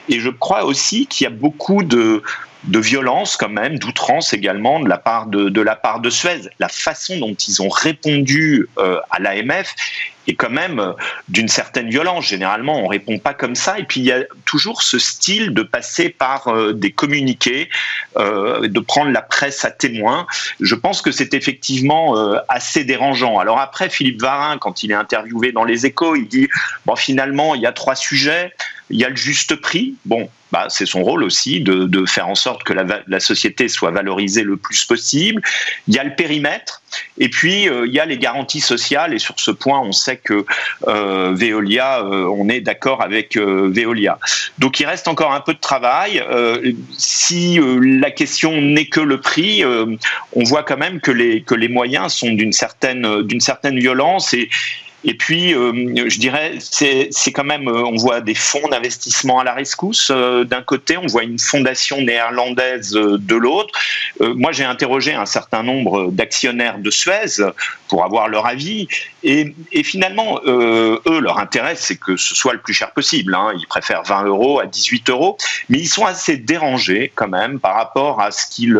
Et 0.08 0.20
je 0.20 0.30
crois 0.30 0.64
aussi 0.64 1.06
qu'il 1.06 1.25
y 1.25 1.26
a 1.26 1.30
beaucoup 1.30 1.82
de 1.82 2.23
violence 2.64 3.37
quand 3.37 3.49
même, 3.49 3.78
d'outrance 3.78 4.32
également 4.32 4.78
de 4.78 4.88
la 4.88 4.99
part 4.99 5.26
de, 5.26 5.61
la 5.61 5.80
Suez. 6.11 6.42
La 6.61 6.68
façon 6.68 7.18
dont 7.18 7.35
ils 7.35 7.61
ont 7.61 7.68
répondu 7.68 8.68
euh, 8.78 9.00
à 9.11 9.18
l'AMF 9.18 9.75
est 10.28 10.35
quand 10.35 10.50
même 10.50 10.78
euh, 10.78 10.92
d'une 11.28 11.49
certaine 11.49 11.88
violence. 11.88 12.26
Généralement, 12.26 12.78
on 12.82 12.87
répond 12.87 13.18
pas 13.18 13.35
comme 13.35 13.54
ça. 13.54 13.78
Et 13.78 13.85
puis 13.85 14.00
il 14.00 14.06
y 14.06 14.12
a 14.12 14.25
toujours 14.44 14.82
ce 14.82 14.99
style 14.99 15.54
de 15.54 15.62
passer 15.62 16.08
par 16.08 16.49
euh, 16.49 16.73
des 16.73 16.92
communiqués, 16.92 17.68
de 18.16 18.80
prendre 18.80 19.11
la 19.11 19.23
presse 19.23 19.64
à 19.64 19.70
témoin. 19.70 20.26
Je 20.61 20.75
pense 20.75 21.02
que 21.02 21.12
c'est 21.12 21.35
effectivement 21.35 22.16
assez 22.49 22.85
dérangeant. 22.85 23.38
Alors 23.38 23.61
après, 23.61 23.88
Philippe 23.88 24.20
Varin, 24.20 24.58
quand 24.58 24.82
il 24.82 24.90
est 24.90 24.94
interviewé 24.94 25.52
dans 25.52 25.64
Les 25.64 25.87
Échos, 25.87 26.16
il 26.16 26.26
dit 26.26 26.49
bon 26.87 26.97
finalement 26.97 27.54
il 27.54 27.61
y 27.61 27.66
a 27.66 27.73
trois 27.73 27.94
sujets. 27.94 28.52
Il 28.90 28.99
y 28.99 29.04
a 29.04 29.08
le 29.08 29.16
juste 29.16 29.56
prix. 29.56 29.94
Bon, 30.04 30.28
bah, 30.52 30.67
c'est 30.69 30.87
son 30.87 31.02
rôle 31.02 31.23
aussi 31.25 31.61
de, 31.61 32.07
faire 32.07 32.28
en 32.28 32.35
sorte 32.35 32.62
que 32.62 32.73
la, 32.73 33.21
société 33.21 33.69
soit 33.69 33.90
valorisée 33.90 34.43
le 34.43 34.57
plus 34.57 34.85
possible. 34.85 35.43
Il 35.88 35.95
y 35.95 35.99
a 35.99 36.05
le 36.05 36.14
périmètre, 36.14 36.83
et 37.19 37.28
puis 37.28 37.69
euh, 37.69 37.87
il 37.87 37.93
y 37.93 38.00
a 38.00 38.07
les 38.07 38.19
garanties 38.19 38.61
sociales. 38.61 39.12
Et 39.12 39.19
sur 39.19 39.38
ce 39.38 39.50
point, 39.50 39.81
on 39.81 39.93
sait 39.93 40.17
que 40.17 40.47
euh, 40.87 41.33
Veolia, 41.35 42.00
euh, 42.00 42.25
on 42.25 42.49
est 42.49 42.61
d'accord 42.61 43.02
avec 43.02 43.37
Veolia. 43.37 44.19
Donc 44.59 44.81
il 44.81 44.87
reste 44.87 45.09
encore 45.09 45.33
un 45.33 45.40
peu 45.40 45.55
de 45.55 45.61
travail. 45.61 46.23
Si 46.97 47.61
la 47.83 48.11
question 48.11 48.61
n'est 48.61 48.87
que 48.87 49.00
le 49.00 49.21
prix, 49.21 49.64
on 49.64 50.45
voit 50.45 50.62
quand 50.62 50.76
même 50.76 51.00
que 51.00 51.11
les 51.11 51.69
moyens 51.69 52.14
sont 52.14 52.33
d'une 52.33 52.52
certaine 52.52 53.07
certaine 53.40 53.78
violence 53.78 54.35
et 54.35 54.49
et 55.05 55.14
puis, 55.14 55.55
euh, 55.55 56.09
je 56.09 56.19
dirais, 56.19 56.55
c'est 56.61 57.33
quand 57.33 57.45
même, 57.45 57.69
euh, 57.69 57.85
on 57.85 57.97
voit 57.97 58.21
des 58.21 58.35
fonds 58.35 58.67
d'investissement 58.69 59.38
à 59.38 59.45
la 59.45 59.55
rescousse 59.55 60.11
euh, 60.11 60.43
d'un 60.43 60.62
côté, 60.62 60.97
on 60.97 61.07
voit 61.07 61.23
une 61.23 61.38
fondation 61.38 62.00
néerlandaise 62.02 62.90
de 62.93 63.35
l'autre. 63.37 63.73
moi, 64.21 64.50
j'ai 64.52 64.64
interrogé 64.64 65.14
un 65.14 65.26
certain 65.26 65.62
nombre 65.62 66.11
d'actionnaires 66.11 66.78
de 66.78 66.90
Suez 66.90 67.43
pour 67.88 68.05
avoir 68.05 68.28
leur 68.28 68.47
avis. 68.47 68.88
Et, 69.23 69.55
finalement, 69.85 70.40
eux, 70.45 71.00
leur 71.21 71.38
intérêt, 71.38 71.76
c'est 71.76 71.97
que 71.97 72.17
ce 72.17 72.35
soit 72.35 72.52
le 72.52 72.61
plus 72.61 72.75
cher 72.75 72.93
possible. 72.93 73.35
Hein. 73.35 73.52
Ils 73.59 73.67
préfèrent 73.67 74.02
20 74.02 74.25
euros 74.25 74.61
à 74.61 74.67
18 74.67 75.11
euros. 75.11 75.37
Mais 75.69 75.78
ils 75.78 75.88
sont 75.88 76.05
assez 76.05 76.37
dérangés 76.37 77.12
quand 77.14 77.28
même 77.28 77.61
par 77.61 77.75
rapport 77.75 78.21
à 78.21 78.31
ce 78.31 78.47
qu'ils 78.47 78.78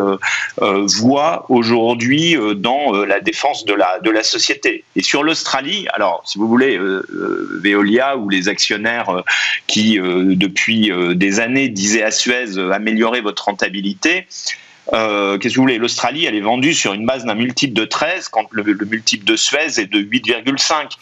voient 0.59 1.47
aujourd'hui 1.49 2.37
dans 2.57 2.93
la 2.93 3.21
défense 3.21 3.65
de 3.65 3.75
la 4.11 4.23
société. 4.23 4.85
Et 4.97 5.03
sur 5.03 5.23
l'Australie, 5.23 5.87
alors, 5.93 6.08
si 6.25 6.39
vous 6.39 6.49
voulez, 6.49 6.77
euh, 6.77 7.03
euh, 7.11 7.61
Veolia 7.63 8.17
ou 8.17 8.29
les 8.29 8.49
actionnaires 8.49 9.11
euh, 9.11 9.23
qui, 9.67 9.99
depuis 9.99 10.91
des 11.15 11.41
années, 11.41 11.69
disaient 11.69 12.03
à 12.03 12.11
Suez 12.11 12.59
améliorer 12.73 13.21
votre 13.21 13.45
rentabilité, 13.45 14.27
euh, 14.95 15.39
qu'est-ce 15.39 15.55
que 15.55 15.59
vous 15.59 15.65
voulez? 15.65 15.79
L'Australie, 15.79 16.25
elle 16.25 16.35
est 16.35 16.41
vendue 16.41 16.75
sur 16.75 16.93
une 16.93 17.05
base 17.05 17.25
d'un 17.25 17.35
multiple 17.35 17.75
de 17.75 17.85
13 17.85 18.29
quand 18.29 18.47
le, 18.53 18.63
multiple 18.87 19.25
de 19.25 19.37
Suez 19.37 19.79
est 19.81 19.91
de 19.91 20.01
8,5. 20.01 20.93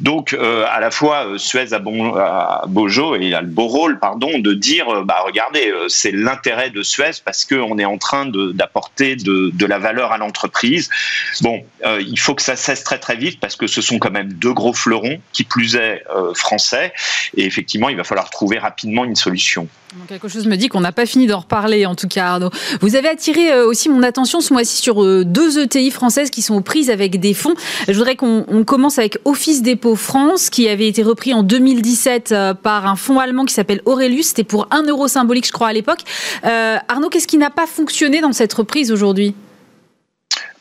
Donc, 0.00 0.32
euh, 0.32 0.64
à 0.70 0.80
la 0.80 0.90
fois, 0.90 1.26
euh, 1.26 1.38
Suez 1.38 1.72
a, 1.72 1.78
bon, 1.78 2.14
a 2.14 2.64
et 3.20 3.34
a 3.34 3.40
le 3.40 3.46
beau 3.46 3.66
rôle, 3.66 3.98
pardon, 3.98 4.38
de 4.38 4.54
dire, 4.54 5.04
bah 5.04 5.22
regardez, 5.24 5.72
c'est 5.88 6.10
l'intérêt 6.10 6.70
de 6.70 6.82
Suez 6.82 7.12
parce 7.24 7.44
qu'on 7.44 7.78
est 7.78 7.84
en 7.84 7.98
train 7.98 8.26
d'apporter 8.26 9.16
de, 9.16 9.50
de, 9.52 9.66
la 9.66 9.78
valeur 9.78 10.12
à 10.12 10.18
l'entreprise. 10.18 10.90
Bon, 11.40 11.62
il 11.84 12.18
faut 12.18 12.34
que 12.34 12.42
ça 12.42 12.56
cesse 12.56 12.84
très 12.84 12.98
très 12.98 13.16
vite 13.16 13.40
parce 13.40 13.56
que 13.56 13.66
ce 13.66 13.80
sont 13.80 13.98
quand 13.98 14.10
même 14.10 14.32
deux 14.32 14.52
gros 14.52 14.72
fleurons, 14.72 15.18
qui 15.32 15.44
plus 15.44 15.76
est 15.76 16.04
français, 16.34 16.92
et 17.36 17.44
effectivement, 17.44 17.88
il 17.88 17.96
va 17.96 18.04
falloir 18.04 18.30
trouver 18.30 18.58
rapidement 18.58 19.04
une 19.04 19.16
solution. 19.16 19.68
quelque 20.08 20.28
chose 20.28 20.46
me 20.46 20.56
dit 20.56 20.68
qu'on 20.68 20.80
n'a 20.80 20.92
pas 20.92 21.06
fini 21.06 21.26
d'en 21.26 21.40
reparler, 21.40 21.86
en 21.86 21.94
tout 21.94 22.08
cas, 22.08 22.26
Arnaud. 22.26 22.50
Vous 22.80 22.96
avez 22.96 23.08
attiré 23.08 23.33
euh, 23.36 23.66
aussi 23.66 23.88
mon 23.88 24.02
attention 24.02 24.40
ce 24.40 24.52
mois-ci 24.52 24.80
sur 24.80 25.02
euh, 25.02 25.24
deux 25.24 25.58
ETI 25.58 25.90
françaises 25.90 26.30
qui 26.30 26.42
sont 26.42 26.54
aux 26.54 26.60
prises 26.60 26.90
avec 26.90 27.20
des 27.20 27.34
fonds. 27.34 27.54
Je 27.88 27.92
voudrais 27.92 28.16
qu'on 28.16 28.64
commence 28.64 28.98
avec 28.98 29.18
Office 29.24 29.62
Dépôt 29.62 29.96
France, 29.96 30.50
qui 30.50 30.68
avait 30.68 30.88
été 30.88 31.02
repris 31.02 31.34
en 31.34 31.42
2017 31.42 32.32
euh, 32.32 32.54
par 32.54 32.86
un 32.86 32.96
fonds 32.96 33.18
allemand 33.18 33.44
qui 33.44 33.54
s'appelle 33.54 33.80
Aurelius. 33.84 34.28
C'était 34.28 34.44
pour 34.44 34.68
un 34.70 34.82
euro 34.82 35.08
symbolique, 35.08 35.46
je 35.46 35.52
crois, 35.52 35.68
à 35.68 35.72
l'époque. 35.72 36.00
Arnaud, 36.42 37.08
qu'est-ce 37.08 37.26
qui 37.26 37.38
n'a 37.38 37.50
pas 37.50 37.66
fonctionné 37.66 38.20
dans 38.20 38.32
cette 38.32 38.52
reprise 38.52 38.92
aujourd'hui? 38.92 39.34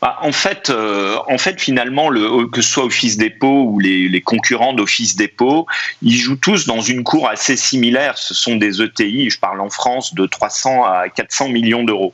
Bah, 0.03 0.17
en 0.19 0.33
fait, 0.33 0.69
euh, 0.69 1.15
en 1.29 1.37
fait, 1.37 1.61
finalement, 1.61 2.09
le, 2.09 2.45
que 2.47 2.61
ce 2.61 2.69
soit 2.69 2.83
Office 2.83 3.15
Dépôt 3.15 3.69
ou 3.69 3.79
les, 3.79 4.19
concurrents 4.19 4.73
d'Office 4.73 5.15
Dépôt, 5.15 5.65
ils 6.01 6.17
jouent 6.17 6.35
tous 6.35 6.65
dans 6.65 6.81
une 6.81 7.05
cour 7.05 7.29
assez 7.29 7.55
similaire. 7.55 8.17
Ce 8.17 8.33
sont 8.33 8.57
des 8.57 8.81
ETI, 8.81 9.29
je 9.29 9.39
parle 9.39 9.61
en 9.61 9.69
France, 9.69 10.13
de 10.13 10.25
300 10.25 10.83
à 10.83 11.07
400 11.07 11.47
millions 11.47 11.85
d'euros. 11.85 12.13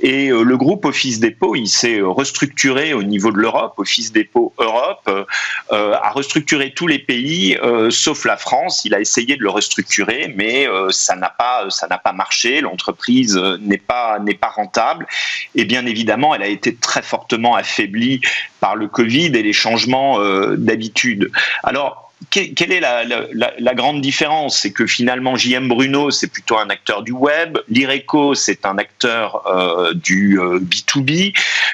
Et 0.00 0.28
euh, 0.28 0.42
le 0.42 0.58
groupe 0.58 0.84
Office 0.84 1.18
Dépôt, 1.18 1.56
il 1.56 1.66
s'est 1.66 2.02
restructuré 2.02 2.92
au 2.92 3.02
niveau 3.02 3.32
de 3.32 3.38
l'Europe. 3.38 3.72
Office 3.78 4.12
Dépôt 4.12 4.52
Europe 4.58 5.08
euh, 5.08 5.94
a 5.94 6.10
restructuré 6.10 6.74
tous 6.74 6.88
les 6.88 6.98
pays, 6.98 7.56
sauf 7.88 8.26
la 8.26 8.36
France. 8.36 8.84
Il 8.84 8.94
a 8.94 9.00
essayé 9.00 9.38
de 9.38 9.42
le 9.42 9.48
restructurer, 9.48 10.30
mais 10.36 10.66
ça 10.90 11.16
n'a 11.16 11.30
pas, 11.30 11.70
ça 11.70 11.88
n'a 11.88 11.96
pas 11.96 12.12
marché. 12.12 12.60
L'entreprise 12.60 13.40
n'est 13.60 13.78
pas, 13.78 14.18
n'est 14.18 14.34
pas 14.34 14.50
rentable. 14.50 15.06
Et 15.54 15.64
bien 15.64 15.86
évidemment, 15.86 16.34
elle 16.34 16.42
a 16.42 16.48
été 16.48 16.74
très 16.74 17.00
forte 17.00 17.29
affaibli 17.54 18.20
par 18.60 18.76
le 18.76 18.88
Covid 18.88 19.26
et 19.26 19.42
les 19.42 19.52
changements 19.52 20.20
euh, 20.20 20.56
d'habitude. 20.56 21.30
Alors, 21.62 22.09
quelle 22.28 22.72
est 22.72 22.80
la, 22.80 23.74
grande 23.74 24.00
différence? 24.00 24.58
C'est 24.58 24.72
que 24.72 24.86
finalement, 24.86 25.36
JM 25.36 25.68
Bruno, 25.68 26.10
c'est 26.10 26.30
plutôt 26.30 26.58
un 26.58 26.68
acteur 26.68 27.02
du 27.02 27.12
web, 27.12 27.58
l'IRECO, 27.68 28.34
c'est 28.34 28.66
un 28.66 28.76
acteur 28.78 29.46
euh, 29.46 29.94
du 29.94 30.38
B2B, 30.38 31.28
euh, 31.28 31.32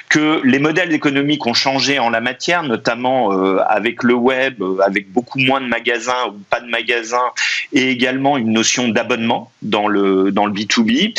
que 0.09 0.41
les 0.45 0.59
modèles 0.59 0.93
économiques 0.93 1.45
ont 1.45 1.53
changé 1.53 1.99
en 1.99 2.09
la 2.09 2.21
matière, 2.21 2.63
notamment 2.63 3.33
euh, 3.33 3.59
avec 3.67 4.03
le 4.03 4.13
web, 4.13 4.63
avec 4.83 5.11
beaucoup 5.11 5.39
moins 5.39 5.59
de 5.59 5.67
magasins 5.67 6.27
ou 6.29 6.39
pas 6.49 6.61
de 6.61 6.69
magasins, 6.69 7.31
et 7.73 7.89
également 7.89 8.37
une 8.37 8.51
notion 8.51 8.87
d'abonnement 8.87 9.51
dans 9.61 9.87
le, 9.87 10.31
dans 10.31 10.45
le 10.45 10.53
B2B. 10.53 11.13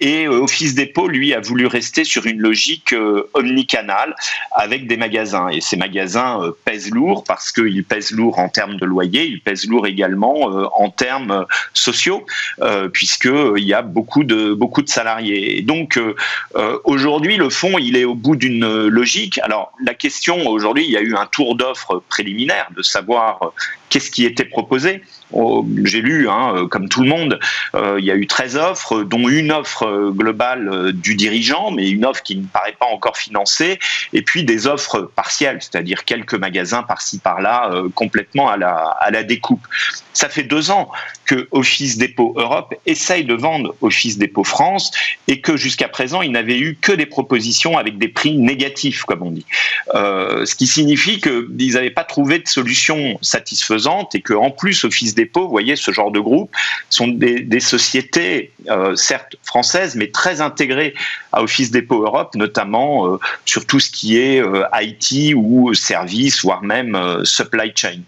et 0.00 0.28
Office 0.28 0.74
Depot, 0.74 1.06
lui, 1.06 1.32
a 1.32 1.40
voulu 1.40 1.66
rester 1.66 2.04
sur 2.04 2.26
une 2.26 2.40
logique 2.40 2.94
omnicanal 3.34 4.16
avec 4.52 4.88
des 4.88 4.96
magasins. 4.96 5.48
Et 5.48 5.60
ces 5.60 5.76
magasins 5.76 6.52
pèsent 6.64 6.90
lourd 6.90 7.24
parce 7.24 7.52
qu'ils 7.52 7.84
pèsent 7.84 8.10
lourd 8.10 8.31
en 8.38 8.48
termes 8.48 8.76
de 8.76 8.84
loyer, 8.84 9.24
il 9.24 9.40
pèse 9.40 9.66
lourd 9.66 9.86
également 9.86 10.50
euh, 10.50 10.66
en 10.76 10.90
termes 10.90 11.46
sociaux, 11.74 12.24
euh, 12.60 12.88
puisqu'il 12.88 13.64
y 13.64 13.74
a 13.74 13.82
beaucoup 13.82 14.24
de, 14.24 14.52
beaucoup 14.52 14.82
de 14.82 14.88
salariés. 14.88 15.58
Et 15.58 15.62
donc, 15.62 15.96
euh, 15.96 16.78
aujourd'hui, 16.84 17.36
le 17.36 17.50
fonds, 17.50 17.78
il 17.78 17.96
est 17.96 18.04
au 18.04 18.14
bout 18.14 18.36
d'une 18.36 18.86
logique. 18.88 19.38
Alors, 19.42 19.72
la 19.84 19.94
question, 19.94 20.46
aujourd'hui, 20.48 20.84
il 20.84 20.90
y 20.90 20.96
a 20.96 21.02
eu 21.02 21.14
un 21.14 21.26
tour 21.26 21.56
d'offres 21.56 22.02
préliminaire 22.08 22.68
de 22.76 22.82
savoir 22.82 23.52
qu'est-ce 23.88 24.10
qui 24.10 24.24
était 24.24 24.44
proposé. 24.44 25.02
Oh, 25.32 25.66
j'ai 25.84 26.00
lu, 26.00 26.28
hein, 26.28 26.54
euh, 26.54 26.66
comme 26.68 26.88
tout 26.88 27.02
le 27.02 27.08
monde, 27.08 27.40
euh, 27.74 27.96
il 27.98 28.04
y 28.04 28.10
a 28.10 28.14
eu 28.14 28.26
13 28.26 28.56
offres, 28.56 29.02
dont 29.02 29.28
une 29.28 29.50
offre 29.50 29.84
euh, 29.84 30.10
globale 30.10 30.92
du 30.92 31.14
dirigeant, 31.14 31.70
mais 31.70 31.88
une 31.88 32.04
offre 32.04 32.22
qui 32.22 32.36
ne 32.36 32.46
paraît 32.46 32.76
pas 32.78 32.86
encore 32.86 33.16
financée, 33.16 33.78
et 34.12 34.22
puis 34.22 34.44
des 34.44 34.66
offres 34.66 35.10
partielles, 35.16 35.58
c'est-à-dire 35.60 36.04
quelques 36.04 36.34
magasins 36.34 36.82
par-ci 36.82 37.18
par-là, 37.18 37.70
complètement 37.94 38.50
à 38.50 38.56
la, 38.56 38.74
à 39.00 39.10
la 39.10 39.22
découpe. 39.22 39.66
Ça 40.12 40.28
fait 40.28 40.42
deux 40.42 40.70
ans 40.70 40.90
que 41.24 41.48
Office 41.50 41.96
Dépôt 41.96 42.34
Europe 42.36 42.74
essaye 42.86 43.24
de 43.24 43.34
vendre 43.34 43.74
Office 43.80 44.18
Dépôt 44.18 44.44
France 44.44 44.90
et 45.28 45.40
que 45.40 45.56
jusqu'à 45.56 45.88
présent, 45.88 46.22
il 46.22 46.32
n'avait 46.32 46.58
eu 46.58 46.76
que 46.80 46.92
des 46.92 47.06
propositions 47.06 47.78
avec 47.78 47.98
des 47.98 48.08
prix 48.08 48.36
négatifs, 48.36 49.04
comme 49.04 49.22
on 49.22 49.30
dit. 49.30 49.46
ce 49.94 50.54
qui 50.54 50.66
signifie 50.66 51.20
qu'ils 51.20 51.72
n'avaient 51.74 51.90
pas 51.90 52.04
trouvé 52.04 52.38
de 52.38 52.48
solution 52.48 53.18
satisfaisante 53.22 54.14
et 54.14 54.20
qu'en 54.20 54.50
plus, 54.50 54.84
Office 54.84 55.14
Dépôt 55.14 55.21
vous 55.34 55.48
voyez, 55.48 55.76
ce 55.76 55.90
genre 55.90 56.10
de 56.10 56.20
groupe 56.20 56.50
sont 56.90 57.08
des, 57.08 57.60
sociétés, 57.60 58.52
euh, 58.68 58.94
certes 58.96 59.36
françaises, 59.44 59.96
mais 59.96 60.08
très 60.08 60.40
intégrées 60.40 60.94
à 61.32 61.42
Office 61.42 61.70
Depot 61.70 62.02
Europe, 62.04 62.34
notamment 62.34 63.06
euh, 63.06 63.18
sur 63.44 63.66
tout 63.66 63.80
ce 63.80 63.90
qui 63.90 64.18
est 64.18 64.42
euh, 64.42 64.64
IT 64.74 65.34
ou 65.34 65.74
service, 65.74 66.42
voire 66.42 66.62
même 66.62 66.98
supply 67.24 67.72
chain. 67.74 68.00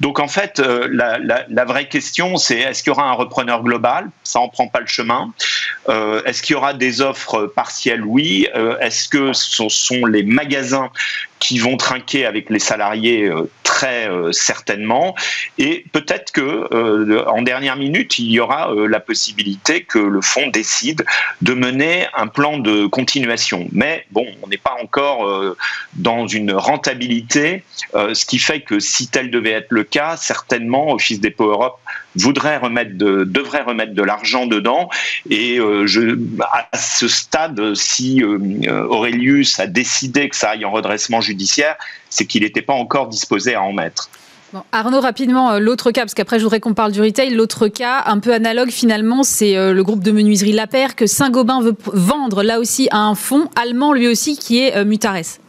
Donc 0.00 0.18
en 0.18 0.28
fait, 0.28 0.58
la, 0.58 1.64
vraie 1.64 1.88
question, 1.88 2.36
c'est 2.36 2.58
est-ce 2.58 2.82
qu'il 2.82 2.90
y 2.90 2.94
aura 2.94 3.08
un 3.08 3.12
repreneur 3.12 3.62
global? 3.62 4.10
Ça 4.24 4.40
en 4.40 4.48
prend 4.48 4.68
pas 4.68 4.80
le 4.80 4.86
chemin. 4.86 5.32
est-ce 5.88 6.42
qu'il 6.42 6.54
y 6.54 6.56
aura 6.56 6.74
des 6.74 7.00
offres 7.00 7.46
partielles? 7.46 8.02
Oui. 8.04 8.46
est-ce 8.80 9.08
que 9.08 9.32
ce 9.32 9.68
sont 9.68 10.04
les 10.06 10.22
magasins 10.22 10.90
qui 11.38 11.58
vont 11.58 11.76
trinquer 11.76 12.26
avec 12.26 12.50
les 12.50 12.58
salariés? 12.58 13.30
Très 13.62 14.08
certainement. 14.32 15.14
Et 15.58 15.84
peut-être 15.92 16.32
que 16.32 16.61
euh, 16.72 17.24
en 17.26 17.42
dernière 17.42 17.76
minute, 17.76 18.18
il 18.18 18.30
y 18.30 18.40
aura 18.40 18.72
la 18.74 19.00
possibilité 19.00 19.82
que 19.82 19.98
le 19.98 20.20
fonds 20.20 20.48
décide 20.48 21.04
de 21.40 21.54
mener 21.54 22.06
un 22.14 22.26
plan 22.26 22.58
de 22.58 22.86
continuation. 22.86 23.68
Mais 23.72 24.06
bon, 24.10 24.26
on 24.42 24.48
n'est 24.48 24.56
pas 24.56 24.76
encore 24.80 25.56
dans 25.94 26.26
une 26.26 26.52
rentabilité, 26.52 27.64
ce 27.94 28.24
qui 28.24 28.38
fait 28.38 28.60
que 28.60 28.78
si 28.80 29.08
tel 29.08 29.30
devait 29.30 29.50
être 29.50 29.70
le 29.70 29.84
cas, 29.84 30.16
certainement 30.16 30.92
Office 30.92 31.20
Depot 31.20 31.50
Europe 31.50 31.78
voudrait 32.14 32.58
remettre 32.58 32.96
de, 32.96 33.24
devrait 33.24 33.62
remettre 33.62 33.94
de 33.94 34.02
l'argent 34.02 34.46
dedans. 34.46 34.88
Et 35.30 35.58
à 35.60 36.76
ce 36.76 37.08
stade, 37.08 37.74
si 37.74 38.22
Aurelius 38.24 39.58
a 39.60 39.66
décidé 39.66 40.28
que 40.28 40.36
ça 40.36 40.50
aille 40.50 40.64
en 40.64 40.70
redressement 40.70 41.20
judiciaire, 41.20 41.76
c'est 42.10 42.26
qu'il 42.26 42.42
n'était 42.42 42.62
pas 42.62 42.74
encore 42.74 43.08
disposé 43.08 43.54
à 43.54 43.62
en 43.62 43.72
mettre. 43.72 44.10
Arnaud, 44.72 45.00
rapidement, 45.00 45.58
l'autre 45.58 45.90
cas, 45.90 46.02
parce 46.02 46.14
qu'après 46.14 46.38
je 46.38 46.44
voudrais 46.44 46.60
qu'on 46.60 46.74
parle 46.74 46.92
du 46.92 47.00
retail, 47.00 47.34
l'autre 47.34 47.68
cas, 47.68 48.02
un 48.06 48.18
peu 48.18 48.32
analogue 48.32 48.70
finalement, 48.70 49.22
c'est 49.22 49.54
le 49.54 49.82
groupe 49.82 50.02
de 50.02 50.10
menuiserie 50.10 50.52
La 50.52 50.66
que 50.66 51.06
Saint-Gobain 51.06 51.60
veut 51.60 51.74
vendre 51.92 52.42
là 52.42 52.58
aussi 52.58 52.88
à 52.90 52.98
un 52.98 53.14
fonds 53.14 53.48
allemand 53.56 53.92
lui 53.92 54.08
aussi 54.08 54.36
qui 54.36 54.60
est 54.60 54.84
Mutares. 54.84 55.41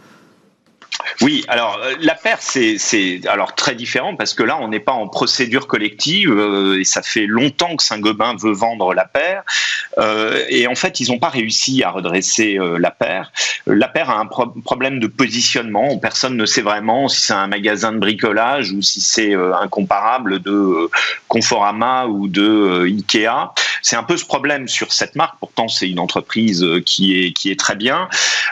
Oui, 1.21 1.43
alors 1.47 1.79
euh, 1.81 1.93
la 1.99 2.15
paire, 2.15 2.39
c'est 2.41 3.21
alors 3.27 3.55
très 3.55 3.75
différent 3.75 4.15
parce 4.15 4.33
que 4.33 4.43
là, 4.43 4.57
on 4.59 4.67
n'est 4.67 4.79
pas 4.79 4.91
en 4.91 5.07
procédure 5.07 5.67
collective 5.67 6.31
euh, 6.31 6.79
et 6.79 6.83
ça 6.83 7.01
fait 7.01 7.25
longtemps 7.25 7.75
que 7.75 7.83
Saint-Gobain 7.83 8.35
veut 8.35 8.51
vendre 8.51 8.93
la 8.93 9.05
paire. 9.05 9.43
Euh, 9.97 10.43
et 10.49 10.67
en 10.67 10.75
fait, 10.75 10.99
ils 10.99 11.11
n'ont 11.11 11.19
pas 11.19 11.29
réussi 11.29 11.83
à 11.83 11.91
redresser 11.91 12.59
la 12.77 12.91
paire. 12.91 13.31
La 13.67 13.87
paire 13.87 14.09
a 14.09 14.19
un 14.19 14.25
problème 14.25 14.99
de 14.99 15.07
positionnement. 15.07 15.97
Personne 15.97 16.35
ne 16.35 16.45
sait 16.45 16.61
vraiment 16.61 17.07
si 17.07 17.21
c'est 17.21 17.33
un 17.33 17.47
magasin 17.47 17.91
de 17.91 17.99
bricolage 17.99 18.71
ou 18.71 18.81
si 18.81 19.01
c'est 19.01 19.33
incomparable 19.33 20.39
de 20.39 20.89
Conforama 21.27 22.07
ou 22.07 22.27
de 22.27 22.85
Ikea. 22.85 23.53
C'est 23.81 23.95
un 23.95 24.03
peu 24.03 24.17
ce 24.17 24.25
problème 24.25 24.67
sur 24.67 24.93
cette 24.93 25.15
marque. 25.15 25.35
Pourtant, 25.39 25.67
c'est 25.67 25.89
une 25.89 25.99
entreprise 25.99 26.65
qui 26.85 27.19
est, 27.19 27.33
qui 27.33 27.51
est 27.51 27.59
très 27.59 27.75
bien. 27.75 28.09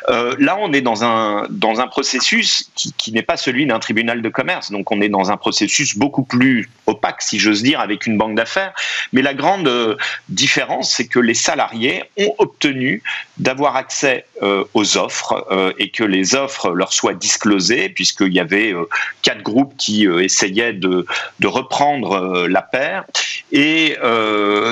là, 0.08 0.58
on 0.60 0.74
est 0.74 0.82
dans 0.82 1.04
un, 1.04 1.48
dans 1.50 1.80
un 1.80 1.88
processus 1.88 2.31
qui, 2.76 3.12
n'est 3.12 3.22
pas 3.22 3.38
celui 3.38 3.66
d'un 3.66 3.80
tribunal 3.80 4.22
de 4.22 4.30
commerce. 4.30 4.72
Donc 4.72 4.92
on 4.92 5.02
est 5.02 5.10
dans 5.10 5.32
un 5.32 5.38
processus 5.38 5.98
beaucoup 5.98 6.24
plus 6.24 6.70
opaque, 6.88 7.22
si 7.22 7.40
j'ose 7.40 7.64
dire, 7.64 7.80
avec 7.80 8.06
une 8.06 8.18
banque 8.18 8.36
d'affaires. 8.36 8.74
Mais 9.12 9.22
la 9.22 9.34
grande 9.34 9.68
euh, 9.68 9.96
différence, 10.30 10.94
c'est 10.94 11.08
que 11.08 11.20
les 11.20 11.34
salariés 11.34 12.04
ont 12.18 12.34
obtenu 12.38 13.04
d'avoir 13.38 13.76
accès 13.76 14.26
euh, 14.42 14.64
aux 14.74 14.98
offres 14.98 15.46
euh, 15.52 15.74
et 15.78 15.90
que 15.90 16.04
les 16.04 16.36
offres 16.36 16.72
leur 16.72 16.94
soient 16.94 17.14
disclosées, 17.14 17.90
puisqu'il 17.90 18.34
y 18.34 18.40
avait 18.40 18.74
quatre 19.22 19.42
groupes 19.42 19.76
qui 19.78 20.06
essayaient 20.06 20.74
de, 20.74 21.06
reprendre 21.44 22.48
la 22.48 22.62
paire. 22.62 23.04
Et 23.52 23.98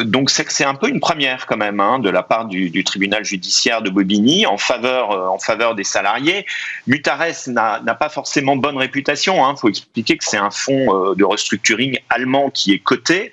donc 0.05 0.29
c'est 0.29 0.63
un 0.63 0.75
peu 0.75 0.87
une 0.87 1.01
première 1.01 1.45
quand 1.45 1.57
même 1.57 1.79
hein, 1.81 1.99
de 1.99 2.09
la 2.09 2.23
part 2.23 2.45
du, 2.45 2.69
du, 2.69 2.83
tribunal 2.83 3.25
judiciaire 3.25 3.81
de 3.81 3.89
Bobigny 3.89 4.45
en 4.45 4.57
faveur, 4.57 5.09
en 5.31 5.39
faveur 5.39 5.75
des 5.75 5.83
salariés. 5.83 6.45
Mutares 6.87 7.48
n'a 7.53 7.95
pas 7.95 8.09
forcément 8.09 8.55
bonne 8.55 8.77
réputation. 8.77 9.35
Il 9.35 9.39
hein. 9.41 9.55
faut 9.59 9.69
expliquer 9.69 10.17
que 10.17 10.25
c'est 10.25 10.37
un 10.37 10.51
fonds 10.51 10.93
euh, 10.93 11.15
de 11.15 11.23
restructuring 11.23 11.97
allemand 12.09 12.49
qui 12.49 12.73
est 12.73 12.79
coté 12.79 13.31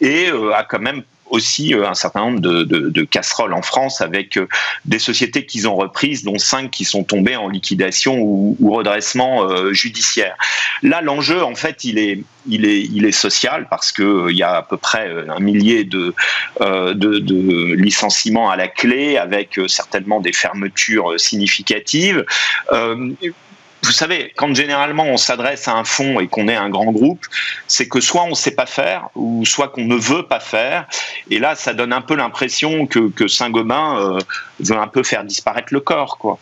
et 0.00 0.28
euh, 0.30 0.54
a 0.54 0.64
quand 0.64 0.80
même 0.80 1.02
aussi 1.30 1.74
euh, 1.74 1.86
un 1.86 1.94
certain 1.94 2.20
nombre 2.20 2.40
de, 2.40 3.04
casseroles 3.04 3.52
en 3.52 3.60
France 3.60 4.00
avec 4.00 4.38
des 4.86 4.98
sociétés 4.98 5.44
qu'ils 5.44 5.68
ont 5.68 5.76
reprises, 5.76 6.24
dont 6.24 6.38
cinq 6.38 6.70
qui 6.70 6.84
sont 6.84 7.04
tombées 7.04 7.36
en 7.36 7.48
liquidation 7.48 8.18
ou, 8.18 8.56
redressement 8.60 9.46
judiciaire. 9.72 10.36
Là, 10.82 11.02
l'enjeu, 11.02 11.42
en 11.42 11.54
fait, 11.54 11.84
il 11.84 11.98
est, 11.98 12.22
il 12.46 12.64
est, 12.64 12.80
il 12.80 13.04
est 13.04 13.12
social 13.12 13.66
parce 13.68 13.92
qu'il 13.92 14.36
y 14.36 14.42
a 14.42 14.56
à 14.56 14.62
peu 14.62 14.78
près 14.78 15.10
un 15.28 15.40
millier 15.40 15.84
de, 15.84 16.14
de, 16.60 16.92
de, 16.94 17.74
licenciements 17.74 18.50
à 18.50 18.56
la 18.56 18.68
clé 18.68 19.18
avec 19.18 19.60
certainement 19.68 20.20
des 20.20 20.32
fermetures 20.32 21.20
significatives 21.20 22.24
vous 23.82 23.92
savez, 23.92 24.32
quand 24.36 24.54
généralement 24.54 25.04
on 25.04 25.16
s'adresse 25.16 25.68
à 25.68 25.72
un 25.72 25.84
fonds 25.84 26.20
et 26.20 26.26
qu'on 26.26 26.48
est 26.48 26.56
un 26.56 26.68
grand 26.68 26.90
groupe, 26.90 27.24
c'est 27.66 27.88
que 27.88 28.00
soit 28.00 28.24
on 28.24 28.30
ne 28.30 28.34
sait 28.34 28.50
pas 28.50 28.66
faire, 28.66 29.08
ou 29.14 29.44
soit 29.44 29.68
qu'on 29.68 29.84
ne 29.84 29.96
veut 29.96 30.24
pas 30.24 30.40
faire. 30.40 30.86
Et 31.30 31.38
là, 31.38 31.54
ça 31.54 31.74
donne 31.74 31.92
un 31.92 32.00
peu 32.00 32.16
l'impression 32.16 32.86
que, 32.86 33.28
Saint-Gobain 33.28 33.98
euh, 33.98 34.18
veut 34.60 34.76
un 34.76 34.88
peu 34.88 35.02
faire 35.02 35.24
disparaître 35.24 35.68
le 35.70 35.80
corps, 35.80 36.18
quoi. 36.18 36.38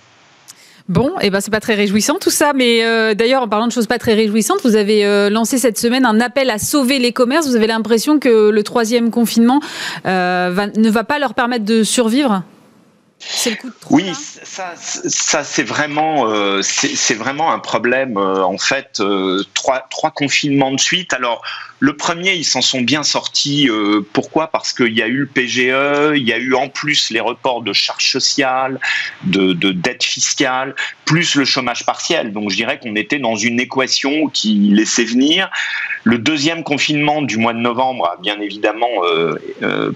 Bon, 0.89 1.19
et 1.21 1.27
eh 1.27 1.31
ben 1.31 1.41
c'est 1.41 1.51
pas 1.51 1.59
très 1.59 1.75
réjouissant 1.75 2.15
tout 2.21 2.31
ça, 2.31 2.53
mais 2.55 2.85
euh, 2.85 3.13
d'ailleurs 3.13 3.43
en 3.43 3.49
parlant 3.49 3.67
de 3.67 3.73
choses 3.73 3.89
pas 3.89 3.99
très 3.99 4.15
réjouissantes, 4.15 4.61
vous 4.63 4.77
avez 4.77 5.05
euh, 5.05 5.29
lancé 5.31 5.59
cette 5.59 5.79
semaine 5.79 6.07
un 6.07 6.21
appel 6.21 6.49
à 6.49 6.59
sauver 6.59 7.01
les 7.01 7.11
commerces. 7.11 7.49
Vous 7.49 7.57
avez 7.57 7.67
l'impression 7.67 8.21
que 8.21 8.51
le 8.51 8.63
troisième 8.63 9.11
confinement 9.11 9.61
ne 10.05 10.89
va 10.89 11.03
pas 11.03 11.19
leur 11.19 11.35
permettre 11.35 11.65
de 11.65 11.83
survivre? 11.83 12.45
Oui, 13.91 14.13
ça, 14.15 14.75
ça 14.77 15.45
c'est 15.45 15.63
vraiment, 15.63 16.29
euh, 16.29 16.61
c'est 16.63 17.15
vraiment 17.15 17.53
un 17.53 17.59
problème. 17.59 18.19
Euh, 18.19 18.43
en 18.43 18.59
fait, 18.59 19.01
euh, 19.01 19.43
trois, 19.55 19.87
trois 19.91 20.11
confinements 20.11 20.73
de 20.73 20.81
suite. 20.81 21.13
Alors, 21.13 21.43
le 21.79 21.97
premier, 21.97 22.35
ils 22.35 22.45
s'en 22.45 22.63
sont 22.63 22.81
bien 22.81 23.03
sortis. 23.03 23.69
pourquoi? 24.13 24.49
Parce 24.49 24.73
qu'il 24.73 24.93
y 24.95 25.03
a 25.03 25.07
eu 25.07 25.19
le 25.19 25.27
PGE, 25.27 26.17
il 26.17 26.23
y 26.27 26.33
a 26.33 26.39
eu 26.39 26.55
en 26.55 26.69
plus 26.69 27.11
les 27.11 27.21
reports 27.21 27.63
de 27.63 27.73
charges 27.73 28.11
sociales, 28.11 28.81
de, 29.25 29.53
de 29.53 29.73
dettes 29.73 30.05
fiscales, 30.05 30.75
plus 31.05 31.35
le 31.35 31.45
chômage 31.45 31.85
partiel. 31.85 32.33
Donc, 32.33 32.51
je 32.51 32.57
dirais 32.57 32.79
qu'on 32.79 32.97
était 32.97 33.19
dans 33.19 33.37
une 33.37 33.61
équation 33.61 34.29
qui 34.29 34.71
laissait 34.73 35.05
venir. 35.05 35.51
Le 36.05 36.19
deuxième 36.19 36.63
confinement 36.63 37.21
du 37.21 37.37
mois 37.37 37.53
de 37.53 37.59
novembre 37.59 38.07
a 38.07 38.21
bien 38.21 38.41
évidemment 38.41 38.89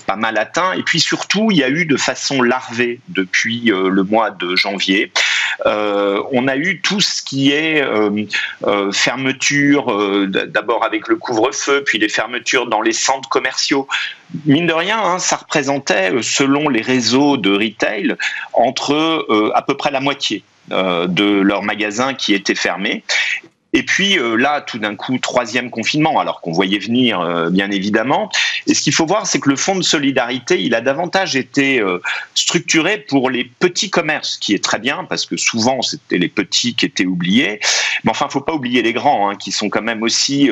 pas 0.07 0.17
mal 0.17 0.37
atteint. 0.39 0.73
Et 0.73 0.83
puis 0.83 1.01
surtout, 1.01 1.51
il 1.51 1.57
y 1.57 1.65
a 1.65 1.69
eu 1.69 1.87
de 1.87 1.97
façon 1.97 2.43
larvée 2.43 3.01
depuis 3.09 3.71
euh, 3.71 3.89
le 3.89 4.03
mois 4.03 4.31
de 4.31 4.57
janvier. 4.57 5.13
Euh, 5.67 6.23
on 6.33 6.49
a 6.49 6.57
eu 6.57 6.81
tout 6.81 7.01
ce 7.01 7.23
qui 7.23 7.53
est 7.53 7.83
euh, 7.83 8.93
fermeture, 8.93 10.27
d'abord 10.29 10.85
avec 10.85 11.09
le 11.09 11.17
couvre-feu, 11.17 11.83
puis 11.85 11.99
les 11.99 12.09
fermetures 12.09 12.67
dans 12.67 12.83
les 12.83 12.93
centres 12.93 13.29
commerciaux. 13.29 13.89
Mine 14.47 14.67
de 14.67 14.73
rien, 14.73 15.01
hein, 15.03 15.19
ça 15.19 15.37
représentait, 15.37 16.13
selon 16.23 16.69
les 16.69 16.83
réseaux 16.83 17.37
de 17.37 17.51
retail, 17.51 18.17
entre 18.53 19.27
à 19.55 19.63
peu 19.63 19.77
près 19.77 19.91
la 19.91 20.01
moitié 20.01 20.43
de 20.69 21.41
leurs 21.41 21.63
magasins 21.63 22.15
qui 22.15 22.35
étaient 22.35 22.55
fermés. 22.55 23.03
Et 23.73 23.85
puis 23.85 24.19
euh, 24.19 24.37
là, 24.37 24.61
tout 24.61 24.79
d'un 24.79 24.97
coup, 24.97 25.19
troisième 25.19 25.71
confinement, 25.71 26.19
alors 26.19 26.41
qu'on 26.41 26.53
voyait 26.53 26.79
venir, 26.79 27.21
euh, 27.21 27.51
bien 27.51 27.71
évidemment. 27.71 28.31
Et 28.67 28.75
ce 28.75 28.83
qu'il 28.83 28.93
faut 28.93 29.07
voir, 29.07 29.27
c'est 29.27 29.39
que 29.39 29.49
le 29.49 29.57
fonds 29.57 29.77
de 29.77 29.83
solidarité, 29.83 30.61
il 30.61 30.75
a 30.75 30.81
davantage 30.81 31.37
été 31.37 31.81
euh, 31.81 31.99
structuré 32.35 32.99
pour 32.99 33.31
les 33.31 33.45
petits 33.45 33.91
commerces, 33.91 34.39
qui 34.39 34.55
est 34.55 34.65
très 34.65 34.79
bien, 34.79 35.05
parce 35.09 35.25
que 35.25 35.37
souvent, 35.37 35.83
c'était 35.83 36.19
les 36.19 36.29
petits 36.29 36.75
qui 36.75 36.87
étaient 36.87 37.07
oubliés. 37.07 37.61
Mais 38.05 38.11
enfin, 38.11 38.29
faut 38.29 38.41
pas 38.41 38.55
oublier 38.55 38.83
les 38.83 38.93
grands, 38.93 39.31
hein, 39.31 39.37
qui 39.37 39.53
sont 39.53 39.69
quand 39.69 39.83
même 39.83 40.03
aussi, 40.03 40.51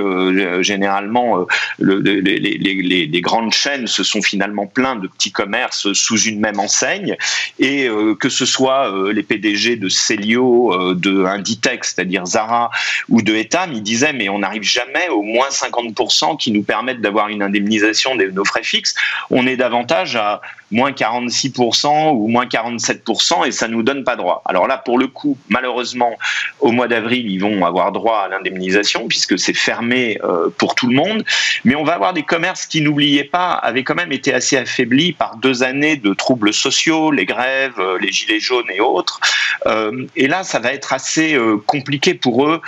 généralement, 0.60 1.46
le, 1.78 2.00
les, 2.00 2.20
les, 2.20 3.06
les, 3.06 3.20
grandes 3.20 3.52
chaînes 3.52 3.86
se 3.86 4.04
sont 4.04 4.22
finalement 4.22 4.66
plein 4.66 4.96
de 4.96 5.08
petits 5.08 5.32
commerces 5.32 5.92
sous 5.92 6.18
une 6.18 6.40
même 6.40 6.60
enseigne. 6.60 7.16
Et 7.58 7.88
que 8.20 8.28
ce 8.28 8.44
soit 8.44 8.92
les 9.12 9.22
PDG 9.22 9.76
de 9.76 9.88
Celio, 9.88 10.94
de 10.94 11.24
Inditex, 11.24 11.94
c'est-à-dire 11.94 12.26
Zara, 12.26 12.70
ou 13.08 13.22
de 13.22 13.34
Etam, 13.34 13.72
il 13.72 13.82
disait 13.82 14.12
mais 14.12 14.28
on 14.28 14.40
n'arrive 14.40 14.62
jamais 14.62 15.08
au 15.08 15.22
moins 15.22 15.48
50% 15.48 16.36
qui 16.36 16.50
nous 16.52 16.62
permettent 16.62 17.00
d'avoir 17.00 17.28
une 17.28 17.42
indemnisation 17.42 18.16
de 18.16 18.26
nos 18.26 18.44
frais 18.44 18.62
fixes. 18.62 18.94
On 19.30 19.46
est 19.46 19.56
davantage 19.56 20.16
à 20.16 20.40
moins 20.70 20.90
46% 20.90 22.12
ou 22.12 22.28
moins 22.28 22.46
47% 22.46 23.46
et 23.46 23.52
ça 23.52 23.68
nous 23.68 23.82
donne 23.82 24.04
pas 24.04 24.16
droit. 24.16 24.42
Alors 24.44 24.66
là, 24.66 24.76
pour 24.78 24.98
le 24.98 25.06
coup, 25.06 25.38
malheureusement, 25.48 26.16
au 26.60 26.72
mois 26.72 26.88
d'avril, 26.88 27.30
ils 27.30 27.38
vont 27.38 27.64
avoir 27.64 27.92
droit 27.92 28.18
à 28.18 28.28
l'indemnisation 28.28 29.08
puisque 29.08 29.38
c'est 29.38 29.54
fermé 29.54 30.18
euh, 30.24 30.50
pour 30.58 30.74
tout 30.74 30.88
le 30.88 30.94
monde. 30.94 31.24
Mais 31.64 31.74
on 31.74 31.84
va 31.84 31.94
avoir 31.94 32.12
des 32.12 32.22
commerces 32.22 32.66
qui, 32.66 32.80
n'oubliez 32.80 33.24
pas, 33.24 33.52
avaient 33.52 33.84
quand 33.84 33.94
même 33.94 34.12
été 34.12 34.34
assez 34.34 34.56
affaiblis 34.56 35.12
par 35.12 35.36
deux 35.36 35.62
années 35.62 35.96
de 35.96 36.12
troubles 36.12 36.52
sociaux, 36.52 37.10
les 37.10 37.24
grèves, 37.24 37.78
euh, 37.78 37.98
les 37.98 38.12
gilets 38.12 38.40
jaunes 38.40 38.70
et 38.70 38.80
autres. 38.80 39.20
Euh, 39.66 40.06
et 40.16 40.28
là, 40.28 40.44
ça 40.44 40.58
va 40.58 40.72
être 40.72 40.92
assez 40.92 41.38
compliqué 41.66 42.14
pour 42.14 42.46
eux 42.46 42.60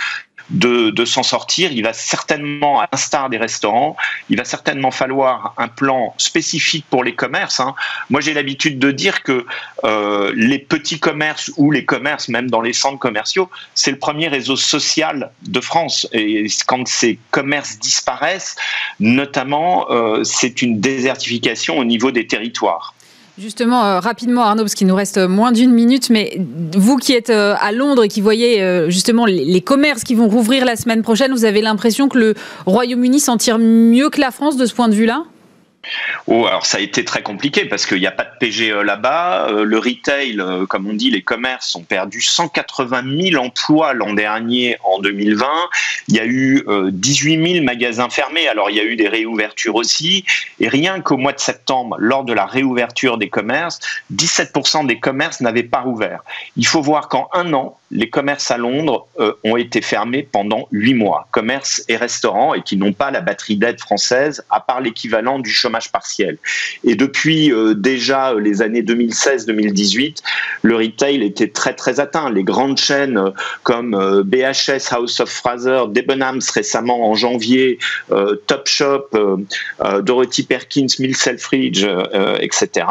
de, 0.51 1.05
s'en 1.05 1.23
sortir. 1.23 1.71
Il 1.71 1.83
va 1.83 1.93
certainement, 1.93 2.81
à 2.81 2.87
l'instar 2.91 3.29
des 3.29 3.37
restaurants, 3.37 3.95
il 4.29 4.37
va 4.37 4.45
certainement 4.45 4.91
falloir 4.91 5.53
un 5.57 5.67
plan 5.67 6.13
spécifique 6.17 6.85
pour 6.89 7.03
les 7.03 7.15
commerces. 7.15 7.59
Hein. 7.59 7.75
Moi, 8.09 8.21
j'ai 8.21 8.33
l'habitude 8.33 8.79
de 8.79 8.91
dire 8.91 9.23
que 9.23 9.45
euh, 9.83 10.31
les 10.35 10.59
petits 10.59 10.99
commerces 10.99 11.51
ou 11.57 11.71
les 11.71 11.85
commerces, 11.85 12.29
même 12.29 12.49
dans 12.49 12.61
les 12.61 12.73
centres 12.73 12.99
commerciaux, 12.99 13.49
c'est 13.73 13.91
le 13.91 13.99
premier 13.99 14.27
réseau 14.27 14.55
social 14.55 15.31
de 15.43 15.59
France. 15.59 16.07
Et 16.11 16.47
quand 16.67 16.87
ces 16.87 17.19
commerces 17.31 17.79
disparaissent, 17.79 18.55
notamment, 18.99 19.89
euh, 19.89 20.23
c'est 20.23 20.61
une 20.61 20.79
désertification 20.79 21.77
au 21.77 21.85
niveau 21.85 22.11
des 22.11 22.27
territoires. 22.27 22.93
Justement, 23.37 23.83
euh, 23.85 23.99
rapidement, 23.99 24.41
Arnaud, 24.41 24.63
parce 24.63 24.75
qu'il 24.75 24.87
nous 24.87 24.95
reste 24.95 25.17
moins 25.17 25.51
d'une 25.51 25.71
minute, 25.71 26.09
mais 26.09 26.37
vous 26.75 26.97
qui 26.97 27.13
êtes 27.13 27.29
euh, 27.29 27.55
à 27.59 27.71
Londres 27.71 28.03
et 28.03 28.07
qui 28.07 28.19
voyez 28.19 28.61
euh, 28.61 28.89
justement 28.89 29.25
les, 29.25 29.61
commerces 29.61 30.03
qui 30.03 30.15
vont 30.15 30.27
rouvrir 30.27 30.65
la 30.65 30.75
semaine 30.75 31.01
prochaine, 31.01 31.31
vous 31.31 31.45
avez 31.45 31.61
l'impression 31.61 32.09
que 32.09 32.17
le 32.17 32.33
Royaume-Uni 32.65 33.19
s'en 33.19 33.37
tire 33.37 33.57
mieux 33.57 34.09
que 34.09 34.19
la 34.19 34.31
France 34.31 34.57
de 34.57 34.65
ce 34.65 34.73
point 34.73 34.89
de 34.89 34.95
vue-là? 34.95 35.23
Oh, 36.27 36.45
alors 36.45 36.65
ça 36.65 36.77
a 36.77 36.81
été 36.81 37.03
très 37.03 37.23
compliqué 37.23 37.65
parce 37.65 37.85
qu'il 37.85 37.99
n'y 37.99 38.07
a 38.07 38.11
pas 38.11 38.23
de 38.23 38.37
PGE 38.39 38.71
là-bas. 38.83 39.49
Euh, 39.49 39.63
le 39.63 39.77
retail, 39.77 40.39
euh, 40.39 40.65
comme 40.65 40.87
on 40.87 40.93
dit, 40.93 41.09
les 41.09 41.21
commerces 41.21 41.75
ont 41.75 41.83
perdu 41.83 42.21
180 42.21 43.03
000 43.31 43.43
emplois 43.43 43.93
l'an 43.93 44.13
dernier 44.13 44.77
en 44.83 44.99
2020. 44.99 45.47
Il 46.07 46.15
y 46.15 46.19
a 46.19 46.25
eu 46.25 46.63
18 46.91 47.37
euh, 47.37 47.53
000 47.53 47.65
magasins 47.65 48.09
fermés. 48.09 48.47
Alors 48.47 48.69
il 48.69 48.77
y 48.77 48.79
a 48.79 48.83
eu 48.83 48.95
des 48.95 49.07
réouvertures 49.07 49.75
aussi. 49.75 50.25
Et 50.59 50.67
rien 50.67 51.01
qu'au 51.01 51.17
mois 51.17 51.33
de 51.33 51.39
septembre, 51.39 51.95
lors 51.99 52.23
de 52.23 52.33
la 52.33 52.45
réouverture 52.45 53.17
des 53.17 53.29
commerces, 53.29 53.79
17% 54.13 54.85
des 54.85 54.99
commerces 54.99 55.41
n'avaient 55.41 55.63
pas 55.63 55.83
ouvert. 55.85 56.23
Il 56.57 56.67
faut 56.67 56.81
voir 56.81 57.07
qu'en 57.07 57.29
un 57.33 57.53
an, 57.53 57.77
les 57.91 58.09
commerces 58.09 58.51
à 58.51 58.57
Londres 58.57 59.07
ont 59.43 59.57
été 59.57 59.81
fermés 59.81 60.27
pendant 60.29 60.67
8 60.71 60.93
mois. 60.93 61.27
Commerces 61.31 61.83
et 61.87 61.95
restaurants 61.95 62.53
et 62.53 62.61
qui 62.61 62.77
n'ont 62.77 62.93
pas 62.93 63.11
la 63.11 63.21
batterie 63.21 63.57
d'aide 63.57 63.79
française, 63.79 64.43
à 64.49 64.59
part 64.59 64.81
l'équivalent 64.81 65.39
du 65.39 65.49
chômage 65.49 65.91
partiel. 65.91 66.37
Et 66.83 66.95
depuis 66.95 67.51
euh, 67.51 67.73
déjà 67.73 68.33
les 68.33 68.61
années 68.61 68.81
2016-2018, 68.81 70.17
le 70.63 70.75
retail 70.75 71.23
était 71.23 71.49
très 71.49 71.73
très 71.73 71.99
atteint. 71.99 72.29
Les 72.31 72.43
grandes 72.43 72.77
chaînes 72.77 73.17
euh, 73.17 73.31
comme 73.63 73.93
euh, 73.93 74.23
BHS, 74.23 74.91
House 74.91 75.19
of 75.19 75.29
Fraser, 75.29 75.83
Debenhams 75.89 76.41
récemment 76.53 77.09
en 77.09 77.15
janvier, 77.15 77.79
Topshop, 78.47 79.09
Dorothy 80.01 80.43
Perkins, 80.43 80.87
Mill 80.99 81.15
Selfridge, 81.15 81.85
etc 82.39 82.85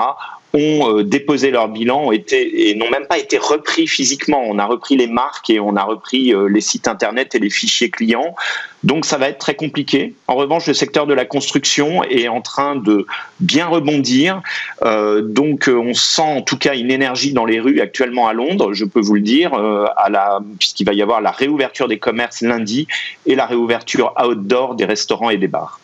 ont 0.53 0.99
euh, 0.99 1.05
déposé 1.05 1.51
leur 1.51 1.69
bilan 1.69 2.11
et 2.13 2.75
n'ont 2.75 2.91
même 2.91 3.07
pas 3.07 3.19
été 3.19 3.39
repris 3.39 3.87
physiquement. 3.87 4.43
On 4.45 4.59
a 4.59 4.67
repris 4.67 4.97
les 4.97 5.07
marques 5.07 5.51
et 5.51 5.61
on 5.61 5.77
a 5.77 5.83
repris 5.83 6.35
euh, 6.35 6.49
les 6.49 6.61
sites 6.61 6.89
internet 6.89 7.35
et 7.35 7.39
les 7.39 7.51
fichiers 7.51 7.91
clients. 7.91 8.35
Donc 8.83 9.05
ça 9.05 9.19
va 9.19 9.29
être 9.29 9.39
très 9.39 9.55
compliqué. 9.55 10.15
En 10.27 10.35
revanche, 10.35 10.67
le 10.67 10.75
secteur 10.75 11.07
de 11.07 11.15
la 11.15 11.25
construction 11.25 12.03
est 12.05 12.29
en 12.29 12.41
train 12.41 12.77
de 12.77 13.07
bien 13.39 13.67
rebondir. 13.67 14.43
Euh, 14.83 15.21
donc 15.23 15.71
on 15.73 15.95
sent 15.95 16.23
en 16.23 16.43
tout 16.43 16.57
cas 16.57 16.75
une 16.75 16.91
énergie 16.91 17.33
dans 17.33 17.45
les 17.45 17.61
rues 17.61 17.81
actuellement 17.81 18.27
à 18.27 18.33
Londres, 18.33 18.73
je 18.73 18.85
peux 18.85 19.01
vous 19.01 19.15
le 19.15 19.21
dire, 19.21 19.53
la, 19.57 20.41
puisqu'il 20.59 20.85
va 20.85 20.95
y 20.95 21.03
avoir 21.03 21.21
la 21.21 21.31
réouverture 21.31 21.89
des 21.89 21.99
commerces 21.99 22.41
lundi 22.41 22.87
et 23.27 23.35
la 23.35 23.47
réouverture 23.47 24.15
outdoor 24.23 24.75
des 24.75 24.87
restaurants 24.87 25.31
et 25.31 25.37
des 25.37 25.49
bars. 25.49 25.79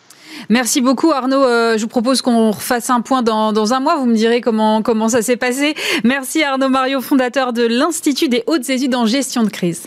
Merci 0.49 0.81
beaucoup 0.81 1.11
Arnaud. 1.11 1.43
Euh, 1.43 1.77
je 1.77 1.81
vous 1.81 1.87
propose 1.87 2.21
qu'on 2.21 2.51
refasse 2.51 2.89
un 2.89 3.01
point 3.01 3.21
dans, 3.21 3.73
un 3.73 3.79
mois. 3.79 3.97
Vous 3.97 4.05
me 4.05 4.15
direz 4.15 4.41
comment, 4.41 4.81
comment 4.81 5.09
ça 5.09 5.21
s'est 5.21 5.37
passé. 5.37 5.75
Merci 6.03 6.43
Arnaud 6.43 6.69
Mario, 6.69 7.01
fondateur 7.01 7.53
de 7.53 7.63
l'Institut 7.63 8.29
des 8.29 8.43
hautes 8.47 8.69
études 8.69 8.95
en 8.95 9.05
gestion 9.05 9.43
de 9.43 9.49
crise. 9.49 9.83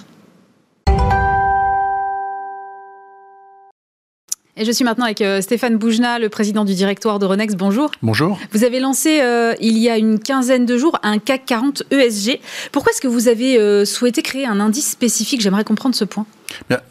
Et 4.56 4.64
je 4.66 4.72
suis 4.72 4.84
maintenant 4.84 5.06
avec 5.06 5.22
euh, 5.22 5.40
Stéphane 5.40 5.78
Boujna, 5.78 6.18
le 6.18 6.28
président 6.28 6.66
du 6.66 6.74
directoire 6.74 7.18
de 7.18 7.24
Renex. 7.24 7.54
Bonjour. 7.54 7.90
Bonjour. 8.02 8.38
Vous 8.52 8.62
avez 8.62 8.78
lancé 8.78 9.20
euh, 9.22 9.54
il 9.60 9.78
y 9.78 9.88
a 9.88 9.96
une 9.96 10.18
quinzaine 10.18 10.66
de 10.66 10.76
jours 10.76 10.98
un 11.02 11.18
CAC 11.18 11.46
40 11.46 11.84
ESG. 11.90 12.40
Pourquoi 12.70 12.92
est-ce 12.92 13.00
que 13.00 13.08
vous 13.08 13.28
avez 13.28 13.84
souhaité 13.86 14.20
créer 14.20 14.46
un 14.46 14.60
indice 14.60 14.90
spécifique? 14.90 15.40
J'aimerais 15.40 15.64
comprendre 15.64 15.94
ce 15.94 16.04
point 16.04 16.26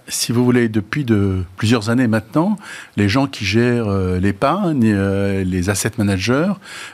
si 0.07 0.31
vous 0.31 0.43
voulez, 0.43 0.69
depuis 0.69 1.05
de 1.05 1.43
plusieurs 1.57 1.89
années 1.89 2.07
maintenant, 2.07 2.57
les 2.97 3.09
gens 3.09 3.27
qui 3.27 3.45
gèrent 3.45 3.87
euh, 3.87 4.19
l'épargne, 4.19 4.83
euh, 4.85 5.43
les 5.43 5.69
asset 5.69 5.91
managers, 5.97 6.51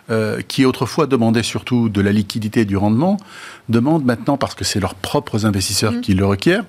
euh, 0.09 0.41
qui 0.47 0.65
autrefois 0.65 1.07
demandaient 1.07 1.43
surtout 1.43 1.89
de 1.89 2.01
la 2.01 2.11
liquidité 2.11 2.61
et 2.61 2.65
du 2.65 2.77
rendement, 2.77 3.17
demandent 3.69 4.05
maintenant, 4.05 4.37
parce 4.37 4.55
que 4.55 4.63
c'est 4.63 4.79
leurs 4.79 4.95
propres 4.95 5.45
investisseurs 5.45 5.93
mmh. 5.93 6.01
qui 6.01 6.13
le 6.13 6.25
requièrent, 6.25 6.65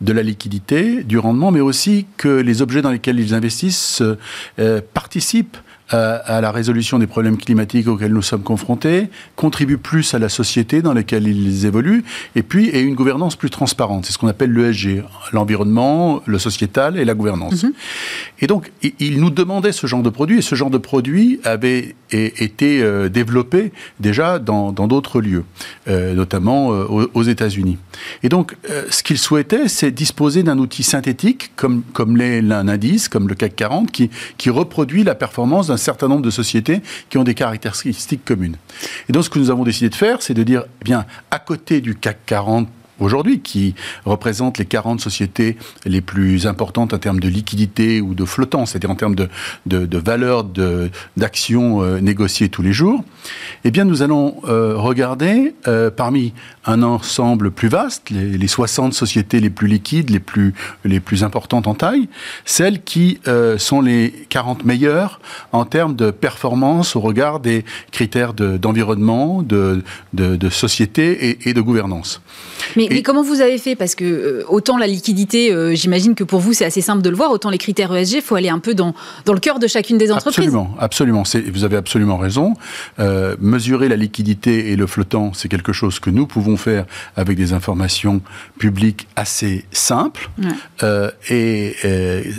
de 0.00 0.12
la 0.12 0.22
liquidité, 0.22 1.04
du 1.04 1.18
rendement, 1.18 1.50
mais 1.50 1.60
aussi 1.60 2.06
que 2.16 2.28
les 2.28 2.62
objets 2.62 2.82
dans 2.82 2.90
lesquels 2.90 3.20
ils 3.20 3.32
investissent 3.32 4.02
participent 4.92 5.56
à, 5.94 6.40
la 6.40 6.50
résolution 6.50 6.98
des 6.98 7.06
problèmes 7.06 7.36
climatiques 7.36 7.88
auxquels 7.88 8.12
nous 8.12 8.22
sommes 8.22 8.42
confrontés, 8.42 9.08
contribuent 9.36 9.78
plus 9.78 10.14
à 10.14 10.18
la 10.18 10.28
société 10.28 10.82
dans 10.82 10.92
laquelle 10.92 11.26
ils 11.26 11.66
évoluent, 11.66 12.04
et 12.34 12.42
puis 12.42 12.68
et 12.68 12.80
une 12.80 12.94
gouvernance 12.94 13.36
plus 13.36 13.50
transparente. 13.50 14.06
C'est 14.06 14.12
ce 14.12 14.18
qu'on 14.18 14.28
appelle 14.28 14.52
l'ESG, 14.52 15.02
l'environnement, 15.32 16.22
le 16.26 16.38
sociétal 16.38 16.98
et 16.98 17.04
la 17.04 17.14
gouvernance. 17.14 17.64
Mhm. 17.64 17.72
Et 18.40 18.46
donc, 18.46 18.72
ils 18.82 19.20
nous 19.20 19.30
demandaient 19.30 19.72
ce 19.72 19.86
genre 19.86 20.02
de 20.02 20.10
produit, 20.10 20.38
et 20.38 20.42
ce 20.42 20.54
genre 20.54 20.70
de 20.70 20.78
produit 20.78 21.40
avait 21.44 21.94
été 22.10 22.82
euh, 22.82 23.08
développé 23.08 23.72
déjà 24.00 24.38
dans 24.38 24.72
d'autres 24.72 25.20
lieux, 25.20 25.44
euh, 25.88 26.14
notamment 26.14 26.72
euh, 26.72 27.08
aux, 27.12 27.22
États-Unis. 27.22 27.78
Et 28.22 28.28
donc, 28.28 28.56
ce 28.90 29.02
qu'ils 29.02 29.18
souhaitaient, 29.18 29.68
c'est 29.68 29.90
disposer 29.90 30.42
d'un 30.42 30.58
outil 30.58 30.82
synthétique, 30.82 31.52
comme, 31.56 31.82
comme 31.92 32.16
l'un 32.16 32.68
indice, 32.68 33.08
comme 33.08 33.28
le 33.28 33.34
CAC 33.34 33.56
40, 33.56 33.90
qui, 33.90 34.10
qui 34.36 34.50
reproduit 34.50 35.04
la 35.04 35.14
performance 35.14 35.68
d'un 35.68 35.76
certain 35.84 36.08
nombre 36.08 36.22
de 36.22 36.30
sociétés 36.30 36.82
qui 37.08 37.18
ont 37.18 37.24
des 37.24 37.34
caractéristiques 37.34 38.24
communes. 38.24 38.56
Et 39.08 39.12
donc 39.12 39.24
ce 39.24 39.30
que 39.30 39.38
nous 39.38 39.50
avons 39.50 39.64
décidé 39.64 39.88
de 39.88 39.94
faire, 39.94 40.22
c'est 40.22 40.34
de 40.34 40.42
dire, 40.42 40.64
eh 40.80 40.84
bien, 40.84 41.06
à 41.30 41.38
côté 41.38 41.80
du 41.80 41.94
CAC 41.94 42.18
40 42.26 42.68
aujourd'hui, 43.00 43.40
qui 43.40 43.74
représente 44.04 44.58
les 44.58 44.64
40 44.64 45.00
sociétés 45.00 45.56
les 45.84 46.00
plus 46.00 46.46
importantes 46.46 46.92
en 46.92 46.98
termes 46.98 47.20
de 47.20 47.28
liquidité 47.28 48.00
ou 48.00 48.14
de 48.14 48.24
flottant, 48.24 48.66
c'est-à-dire 48.66 48.90
en 48.90 48.94
termes 48.94 49.14
de, 49.14 49.28
de, 49.66 49.86
de 49.86 49.98
valeur 49.98 50.44
d'actions 51.16 51.82
euh, 51.82 52.00
négociées 52.00 52.48
tous 52.48 52.62
les 52.62 52.72
jours, 52.72 53.04
eh 53.64 53.70
bien, 53.70 53.84
nous 53.84 54.02
allons 54.02 54.36
euh, 54.44 54.76
regarder 54.76 55.54
euh, 55.66 55.90
parmi 55.90 56.32
un 56.64 56.82
ensemble 56.82 57.50
plus 57.50 57.68
vaste, 57.68 58.10
les, 58.10 58.38
les, 58.38 58.48
60 58.48 58.94
sociétés 58.94 59.40
les 59.40 59.50
plus 59.50 59.68
liquides, 59.68 60.10
les 60.10 60.20
plus, 60.20 60.54
les 60.84 61.00
plus 61.00 61.24
importantes 61.24 61.66
en 61.66 61.74
taille, 61.74 62.08
celles 62.44 62.82
qui 62.82 63.18
sont 63.58 63.80
les 63.80 64.26
40 64.28 64.64
meilleures 64.64 65.20
en 65.52 65.64
termes 65.64 65.94
de 65.94 66.10
performance 66.10 66.96
au 66.96 67.00
regard 67.00 67.40
des 67.40 67.64
critères 67.90 68.34
d'environnement, 68.34 69.42
de, 69.42 69.82
de, 70.12 70.48
société 70.48 71.48
et, 71.48 71.54
de 71.54 71.60
gouvernance. 71.60 72.20
Comment 73.02 73.22
vous 73.22 73.40
avez 73.40 73.58
fait? 73.58 73.76
Parce 73.76 73.94
que 73.94 74.04
euh, 74.04 74.44
autant 74.48 74.76
la 74.76 74.86
liquidité, 74.86 75.52
euh, 75.52 75.74
j'imagine 75.74 76.14
que 76.14 76.24
pour 76.24 76.40
vous 76.40 76.52
c'est 76.52 76.64
assez 76.64 76.80
simple 76.80 77.02
de 77.02 77.10
le 77.10 77.16
voir, 77.16 77.30
autant 77.30 77.50
les 77.50 77.58
critères 77.58 77.94
ESG, 77.94 78.16
il 78.16 78.22
faut 78.22 78.34
aller 78.34 78.48
un 78.48 78.58
peu 78.58 78.74
dans, 78.74 78.94
dans 79.24 79.32
le 79.32 79.40
cœur 79.40 79.58
de 79.58 79.66
chacune 79.66 79.98
des 79.98 80.10
entreprises. 80.10 80.46
Absolument, 80.46 80.74
absolument. 80.78 81.22
Vous 81.52 81.64
avez 81.64 81.76
absolument 81.76 82.16
raison. 82.16 82.54
Euh, 82.98 83.36
mesurer 83.40 83.88
la 83.88 83.96
liquidité 83.96 84.72
et 84.72 84.76
le 84.76 84.86
flottant, 84.86 85.32
c'est 85.34 85.48
quelque 85.48 85.72
chose 85.72 85.98
que 86.00 86.10
nous 86.10 86.26
pouvons 86.26 86.56
faire 86.56 86.86
avec 87.16 87.36
des 87.36 87.52
informations 87.52 88.20
publiques 88.58 89.06
assez 89.16 89.64
simples. 89.72 90.30
et 91.30 91.76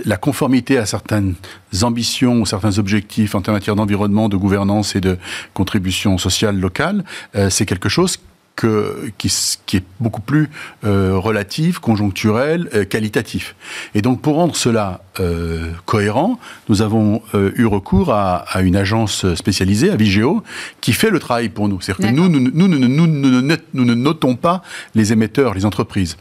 la 0.05 0.17
conformité 0.17 0.77
à 0.77 0.86
certaines 0.86 1.36
ambitions 1.81 2.41
ou 2.41 2.45
certains 2.45 2.77
objectifs 2.77 3.36
en 3.36 3.41
matière 3.47 3.75
d'environnement, 3.75 4.29
de 4.29 4.38
gouvernance 4.38 4.95
et 4.95 5.01
de 5.01 5.17
contribution 5.53 6.17
sociale 6.17 6.60
locale, 6.60 7.03
c'est 7.49 7.65
quelque 7.65 7.89
chose 7.89 8.17
que, 8.55 9.11
qui, 9.17 9.31
qui, 9.65 9.77
est 9.77 9.83
beaucoup 9.99 10.21
plus 10.21 10.49
euh, 10.85 11.17
relatif, 11.17 11.79
conjoncturel, 11.79 12.69
euh, 12.73 12.85
qualitatif. 12.85 13.55
Et 13.93 14.01
donc 14.01 14.21
pour 14.21 14.35
rendre 14.35 14.55
cela 14.55 15.01
euh, 15.19 15.71
cohérent, 15.85 16.39
nous 16.69 16.81
avons 16.81 17.21
eu 17.33 17.65
recours 17.65 18.11
à, 18.13 18.37
à, 18.37 18.61
une 18.61 18.75
agence 18.75 19.33
spécialisée, 19.35 19.89
à 19.89 19.95
Vigéo, 19.95 20.43
qui 20.81 20.93
fait 20.93 21.09
le 21.09 21.19
travail 21.19 21.49
pour 21.49 21.67
nous. 21.67 21.81
C'est-à-dire 21.81 22.07
que 22.07 22.15
nous 22.15 22.29
nous, 22.29 23.85
ne 23.85 23.93
notons 23.93 24.35
pas 24.35 24.61
les 24.93 25.13
émetteurs, 25.13 25.53
les 25.53 25.65
entreprises. 25.65 26.17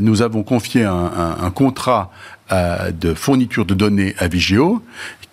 Nous 0.00 0.22
avons 0.22 0.42
confié 0.42 0.84
un, 0.84 0.92
un, 0.92 1.44
un 1.44 1.50
contrat 1.50 2.10
de 2.50 3.14
fourniture 3.14 3.64
de 3.64 3.74
données 3.74 4.14
à 4.18 4.28
Vigéo 4.28 4.82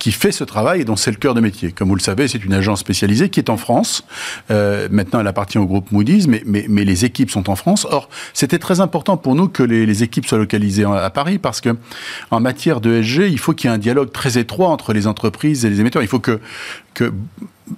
qui 0.01 0.11
fait 0.11 0.31
ce 0.31 0.43
travail 0.43 0.81
et 0.81 0.83
dont 0.83 0.95
c'est 0.95 1.11
le 1.11 1.17
cœur 1.17 1.35
de 1.35 1.41
métier. 1.41 1.71
Comme 1.71 1.89
vous 1.89 1.95
le 1.95 2.01
savez, 2.01 2.27
c'est 2.27 2.43
une 2.43 2.55
agence 2.55 2.79
spécialisée 2.79 3.29
qui 3.29 3.39
est 3.39 3.51
en 3.51 3.57
France. 3.57 4.03
Euh, 4.49 4.87
maintenant, 4.89 5.19
elle 5.19 5.27
appartient 5.27 5.59
au 5.59 5.67
groupe 5.67 5.91
Moody's, 5.91 6.25
mais, 6.25 6.41
mais, 6.43 6.65
mais 6.67 6.85
les 6.85 7.05
équipes 7.05 7.29
sont 7.29 7.51
en 7.51 7.55
France. 7.55 7.85
Or, 7.87 8.09
c'était 8.33 8.57
très 8.57 8.79
important 8.79 9.15
pour 9.15 9.35
nous 9.35 9.47
que 9.47 9.61
les, 9.61 9.85
les 9.85 10.01
équipes 10.01 10.25
soient 10.25 10.39
localisées 10.39 10.85
à 10.85 11.11
Paris 11.11 11.37
parce 11.37 11.61
que 11.61 11.77
en 12.31 12.39
matière 12.39 12.81
de 12.81 13.03
SG, 13.03 13.29
il 13.29 13.37
faut 13.37 13.53
qu'il 13.53 13.69
y 13.69 13.71
ait 13.71 13.75
un 13.75 13.77
dialogue 13.77 14.11
très 14.11 14.39
étroit 14.39 14.69
entre 14.69 14.91
les 14.91 15.05
entreprises 15.05 15.65
et 15.65 15.69
les 15.69 15.79
émetteurs. 15.81 16.01
Il 16.01 16.07
faut 16.07 16.17
que, 16.17 16.39
que 16.93 17.13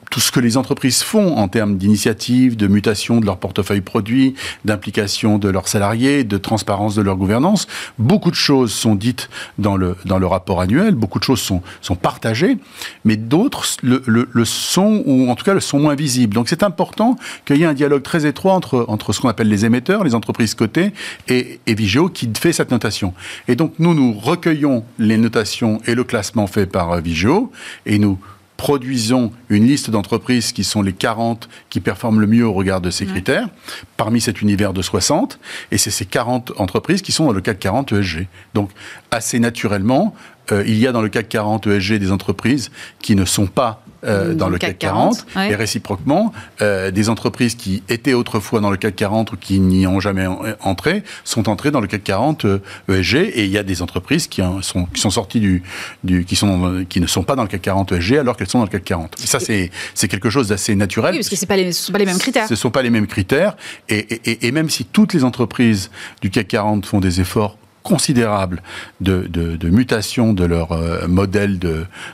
tout 0.10 0.20
ce 0.20 0.32
que 0.32 0.40
les 0.40 0.58
entreprises 0.58 1.04
font 1.04 1.38
en 1.38 1.48
termes 1.48 1.78
d'initiatives, 1.78 2.56
de 2.56 2.68
mutation 2.68 3.20
de 3.20 3.26
leur 3.26 3.38
portefeuille 3.38 3.82
produit, 3.82 4.34
d'implication 4.66 5.38
de 5.38 5.50
leurs 5.50 5.68
salariés, 5.68 6.24
de 6.24 6.38
transparence 6.38 6.96
de 6.96 7.02
leur 7.02 7.16
gouvernance. 7.16 7.68
Beaucoup 8.00 8.32
de 8.32 8.36
choses 8.36 8.74
sont 8.74 8.96
dites 8.96 9.30
dans 9.60 9.78
le, 9.78 9.96
dans 10.06 10.18
le 10.18 10.26
rapport 10.26 10.62
annuel, 10.62 10.96
beaucoup 10.96 11.20
de 11.20 11.24
choses 11.24 11.42
sont, 11.42 11.62
sont 11.82 11.96
partagées, 11.96 12.58
mais 13.06 13.18
d'autres 13.18 13.66
le, 13.84 14.04
le, 14.08 14.46
sont, 14.46 15.04
ou 15.06 15.30
en 15.30 15.36
tout 15.36 15.46
cas 15.46 15.54
le 15.54 15.60
sont 15.60 15.80
moins 15.80 15.96
visibles. 15.96 16.34
Donc 16.34 16.50
c'est 16.50 16.64
important 16.64 17.18
qu'il 17.46 17.58
y 17.58 17.64
ait 17.64 17.68
un 17.68 17.74
dialogue 17.74 18.04
très 18.04 18.26
étroit 18.26 18.54
entre, 18.54 18.86
entre 18.88 19.14
ce 19.14 19.22
qu'on 19.22 19.30
appelle 19.30 19.50
les 19.50 19.66
émetteurs, 19.66 20.04
les 20.04 20.16
entreprises 20.16 20.56
cotées, 20.56 20.94
et, 21.28 21.60
et 21.68 21.76
qui 21.76 22.30
fait 22.40 22.54
cette 22.54 22.72
notation. 22.72 23.14
Et 23.48 23.56
donc 23.56 23.74
nous, 23.78 23.94
nous 23.94 24.14
recueillons 24.14 24.86
les 24.98 25.18
notations 25.18 25.82
et 25.86 25.96
le 25.96 26.04
classement 26.04 26.48
fait 26.48 26.66
par 26.66 27.00
Vigeo, 27.02 27.52
et 27.86 28.00
nous 28.00 28.18
produisons 28.58 29.32
une 29.50 29.66
liste 29.66 29.90
d'entreprises 29.90 30.52
qui 30.52 30.64
sont 30.64 30.82
les 30.82 30.94
40 30.94 31.50
qui 31.70 31.80
performent 31.80 32.20
le 32.20 32.28
mieux 32.28 32.46
au 32.46 32.54
regard 32.54 32.82
de 32.82 32.90
ces 32.90 33.06
critères, 33.06 33.50
parmi 33.98 34.22
cet 34.22 34.42
univers 34.42 34.74
de 34.74 34.82
60, 34.82 35.40
et 35.72 35.78
c'est 35.78 35.92
ces 35.92 36.06
40 36.06 36.54
entreprises 36.58 37.02
qui 37.02 37.12
sont 37.12 37.26
dans 37.26 37.34
le 37.34 37.42
CAC 37.42 37.60
40 37.60 37.92
ESG. 37.94 38.28
Donc, 38.54 38.70
assez 39.12 39.40
naturellement, 39.40 40.16
euh, 40.52 40.64
il 40.68 40.78
y 40.78 40.88
a 40.88 40.92
dans 40.92 41.02
le 41.02 41.10
CAC 41.10 41.30
40 41.30 41.68
ESG 41.68 42.00
des 42.00 42.12
entreprises 42.12 42.72
qui 43.02 43.16
ne 43.16 43.26
sont 43.26 43.48
pas 43.48 43.83
euh, 44.06 44.34
dans, 44.34 44.50
le 44.50 44.58
CAC, 44.58 44.80
40, 44.80 45.26
et 45.50 45.56
réciproquement, 45.56 46.34
euh, 46.62 46.92
des 46.92 47.10
entreprises 47.10 47.56
qui 47.56 47.84
étaient 47.90 48.14
autrefois 48.14 48.60
dans 48.60 48.72
le 48.72 48.78
CAC 48.78 48.96
40 48.96 49.32
ou 49.34 49.38
qui 49.38 49.60
n'y 49.60 49.88
ont 49.88 50.00
jamais 50.00 50.28
entré 50.62 51.04
sont 51.24 51.50
entrées 51.50 51.72
dans 51.72 51.82
le 51.82 51.88
CAC 51.88 52.04
40 52.04 52.46
ESG 52.90 53.16
et 53.16 53.46
il 53.46 53.52
y 53.52 53.58
a 53.58 53.64
des 53.64 53.82
entreprises 53.82 54.28
qui, 54.28 54.42
sont, 54.62 54.86
qui 54.86 55.02
sont 55.02 55.10
sorties 55.10 55.40
du, 55.40 55.64
du 56.04 56.26
qui, 56.26 56.36
sont, 56.36 56.86
qui 56.90 57.00
ne 57.02 57.08
sont 57.08 57.24
pas 57.24 57.36
dans 57.36 57.44
le 57.44 57.50
CAC 57.50 57.62
40 57.62 57.92
ESG 57.94 58.18
alors 58.18 58.38
qu'elles 58.38 58.50
sont 58.50 58.60
dans 58.60 58.66
le 58.66 58.70
CAC 58.70 58.84
40. 58.84 59.16
Et 59.24 59.28
ça, 59.28 59.40
c'est, 59.40 59.72
c'est 59.94 60.08
quelque 60.08 60.30
chose 60.30 60.50
d'assez 60.50 60.76
naturel. 60.76 61.12
Oui, 61.12 61.20
parce 61.20 61.30
que 61.30 61.36
ce 61.36 61.46
ne 61.46 61.72
sont 61.72 61.92
pas 61.92 62.00
les 62.00 62.06
mêmes 62.06 62.18
critères. 62.18 62.48
Ce 62.48 62.54
ne 62.54 62.58
sont 62.58 62.72
pas 62.72 62.82
les 62.82 62.90
mêmes 62.90 63.08
critères 63.08 63.56
et, 63.90 63.98
et, 63.98 64.48
et 64.48 64.52
même 64.52 64.70
si 64.70 64.86
toutes 64.86 65.14
les 65.14 65.24
entreprises 65.24 65.90
du 66.22 66.30
CAC 66.30 66.48
40 66.48 66.86
font 66.86 67.00
des 67.00 67.22
efforts 67.22 67.58
considérable 67.84 68.64
de, 69.02 69.28
de, 69.28 69.70
mutation 69.70 70.34
de 70.34 70.46
leur 70.46 70.72
euh, 70.72 71.08
modèle 71.08 71.60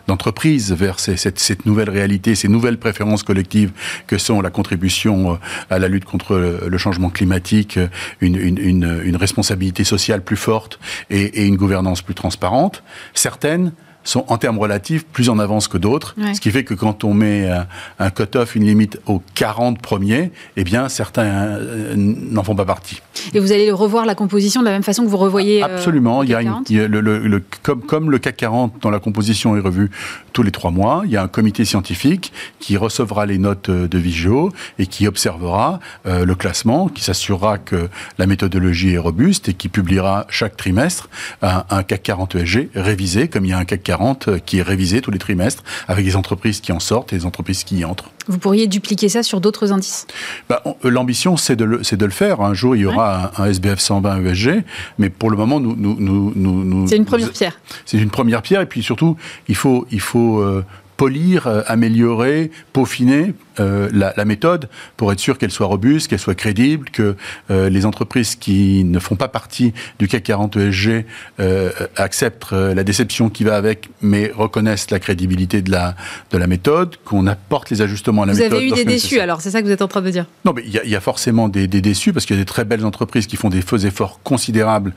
d'entreprise 0.08 0.74
vers 0.74 1.00
cette, 1.00 1.40
cette, 1.40 1.66
nouvelle 1.66 1.90
réalité, 1.90 2.36
ces 2.36 2.48
nouvelles 2.48 2.78
préférences 2.78 3.24
collectives 3.24 3.72
que 4.08 4.18
sont 4.18 4.42
la 4.42 4.50
contribution 4.50 5.34
euh, 5.34 5.36
à 5.70 5.80
la 5.80 5.88
lutte 5.88 6.06
contre 6.06 6.36
le, 6.38 6.78
changement 6.78 7.10
climatique, 7.10 7.78
une, 8.22 8.36
une, 8.36 9.02
une, 9.04 9.16
responsabilité 9.16 9.84
sociale 9.84 10.24
plus 10.24 10.38
forte 10.38 10.80
et, 11.10 11.42
et 11.42 11.46
une 11.46 11.58
gouvernance 11.58 12.02
plus 12.02 12.16
transparente. 12.16 12.84
Certaines 13.14 13.74
sont 14.04 14.26
en 14.28 14.38
termes 14.38 14.58
relatifs 14.58 15.06
plus 15.06 15.30
en 15.30 15.40
avance 15.40 15.68
que 15.68 15.78
d'autres, 15.78 16.16
ce 16.34 16.40
qui 16.40 16.52
fait 16.52 16.64
que 16.64 16.74
quand 16.74 17.04
on 17.04 17.14
met 17.14 17.50
euh, 17.50 17.62
un, 18.00 18.10
cut-off, 18.10 18.56
une 18.56 18.66
limite 18.66 19.00
aux 19.06 19.22
40 19.36 19.82
premiers, 19.82 20.32
eh 20.56 20.64
bien 20.64 20.90
certains 20.90 21.26
euh, 21.26 21.94
n'en 21.96 22.44
font 22.44 22.56
pas 22.56 22.66
partie. 22.66 23.02
Et 23.34 23.40
vous 23.40 23.52
allez 23.52 23.72
revoir 23.72 24.06
la 24.06 24.16
composition 24.16 24.62
de 24.62 24.66
la 24.66 24.72
même 24.72 24.84
façon 24.84 25.04
que 25.04 25.10
vous 25.10 25.18
revoyez 25.18 25.62
Absolument, 25.62 26.24
il 26.24 26.30
y 26.30 26.36
a, 26.36 26.42
le, 26.42 27.44
comme, 27.62 27.82
comme, 27.82 28.12
le 28.12 28.20
CAC 28.20 28.38
40 28.38 28.76
dont 28.82 28.90
la 28.90 29.00
composition 29.00 29.58
est 29.58 29.60
revue 29.60 29.92
tous 30.32 30.44
les 30.44 30.52
trois 30.52 30.72
mois, 30.72 31.02
il 31.06 31.12
y 31.12 31.18
a 31.18 31.24
un 31.24 31.28
comité 31.28 31.66
scientifique 31.66 32.32
qui 32.60 32.78
recevra 32.78 33.26
les 33.26 33.38
notes 33.38 33.70
de 33.70 33.98
Vigio 33.98 34.52
et 34.78 34.88
qui 34.88 35.08
observera 35.08 35.80
euh, 36.06 36.26
le 36.26 36.36
classement, 36.36 36.88
qui 36.88 37.04
s'assurera 37.04 37.58
que 37.58 37.90
la 38.18 38.26
méthodologie 38.26 38.94
est 38.94 38.98
robuste 38.98 39.50
et 39.50 39.54
qui 39.54 39.68
publiera 39.68 40.26
chaque 40.30 40.56
trimestre 40.56 41.10
un, 41.42 41.66
un 41.70 41.84
CAC 41.84 42.04
40 42.04 42.36
ESG 42.36 42.70
révisé, 42.76 43.28
comme 43.28 43.46
il 43.46 43.50
y 43.50 43.54
a 43.54 43.58
un 43.58 43.66
CAC 43.66 43.84
40 43.89 44.28
euh, 44.28 44.38
qui 44.38 44.60
est 44.60 44.62
révisé 44.62 45.02
tous 45.02 45.10
les 45.10 45.17
trimestres 45.17 45.63
avec 45.88 46.06
des 46.06 46.15
entreprises 46.15 46.62
qui 46.62 46.71
en 46.71 46.80
sortent 46.80 47.12
et 47.12 47.17
des 47.17 47.25
entreprises 47.25 47.63
qui 47.63 47.78
y 47.78 47.86
entrent. 47.86 48.12
Vous 48.28 48.38
pourriez 48.38 48.67
dupliquer 48.67 49.10
ça 49.10 49.23
sur 49.23 49.41
d'autres 49.41 49.71
indices? 49.71 50.06
Bah, 50.47 50.62
euh, 50.67 50.89
L'ambition, 50.91 51.38
c'est 51.38 51.56
de, 51.56 51.65
le, 51.65 51.82
de 51.82 52.06
le 52.06 52.12
faire. 52.12 52.41
Un 52.41 52.54
jour, 52.54 52.75
il 52.75 52.84
y 52.84 52.86
aura 52.86 53.32
un, 53.41 53.45
SBF 53.45 53.80
120 53.80 54.23
ESG, 54.25 54.63
mais 54.99 55.10
pour 55.10 55.32
le 55.32 55.38
moment, 55.38 55.60
nous... 55.60 55.75
nous, 55.75 55.95
nous, 55.99 56.34
nous 56.36 56.88
c'est 56.88 56.97
une 56.97 57.06
première 57.06 57.32
pierre. 57.32 57.60
C'est 57.88 57.97
une 57.97 58.12
première 58.12 58.43
pierre, 58.43 58.62
et 58.62 58.67
puis 58.67 58.84
surtout, 58.84 59.17
il 59.47 59.56
faut, 59.56 59.88
il 59.91 60.02
faut 60.02 60.39
euh, 60.39 60.63
polir, 61.00 61.48
améliorer, 61.68 62.52
peaufiner 62.74 63.34
euh, 63.60 63.90
la, 63.92 64.26
méthode 64.26 64.70
pour 64.96 65.12
être 65.12 65.20
sûr 65.20 65.38
qu'elle 65.38 65.52
soit 65.52 65.66
robuste, 65.66 66.08
qu'elle 66.08 66.20
soit 66.20 66.36
crédible, 66.36 66.90
que 66.92 67.16
euh, 67.50 67.70
les 67.70 67.86
entreprises 67.86 68.36
qui 68.36 68.84
ne 68.84 69.00
font 69.00 69.16
pas 69.16 69.28
partie 69.28 69.74
du 69.98 70.08
CAC 70.08 70.24
40 70.24 70.58
ESG 70.58 71.06
euh, 71.40 71.72
acceptent 71.96 72.52
la 72.52 72.84
déception 72.84 73.30
qui 73.30 73.44
va 73.44 73.56
avec, 73.56 73.90
mais 74.02 74.32
reconnaissent 74.36 74.92
la 74.92 75.00
crédibilité 75.00 75.62
de 75.62 75.72
la, 75.72 75.96
de 76.32 76.38
la 76.38 76.48
méthode, 76.48 76.98
qu'on 77.06 77.28
apporte 77.28 77.70
les 77.70 77.82
ajustements 77.82 78.24
à 78.24 78.26
la 78.28 78.34
méthode. 78.34 78.50
Vous 78.50 78.56
avez 78.58 78.68
eu 78.68 78.72
des 78.72 78.86
déçus, 78.86 79.20
alors 79.20 79.42
c'est 79.42 79.52
ça 79.52 79.62
que 79.62 79.66
vous 79.66 79.74
êtes 79.74 79.82
en 79.82 79.88
train 79.88 80.02
de 80.02 80.10
dire? 80.10 80.26
Non, 80.46 80.54
mais 80.54 80.64
il 80.66 80.90
y, 80.90 80.96
a 80.96 81.02
forcément 81.02 81.50
des, 81.50 81.68
déçus 81.68 82.14
parce 82.14 82.26
qu'il 82.26 82.36
y 82.36 82.40
a 82.40 82.42
des 82.42 82.46
très 82.46 82.66
belles 82.66 82.86
entreprises 82.86 83.26
qui 83.26 83.38
font 83.38 83.50
des 83.50 83.62
faux 83.62 83.78
efforts 83.78 84.20
considérables 84.24 84.94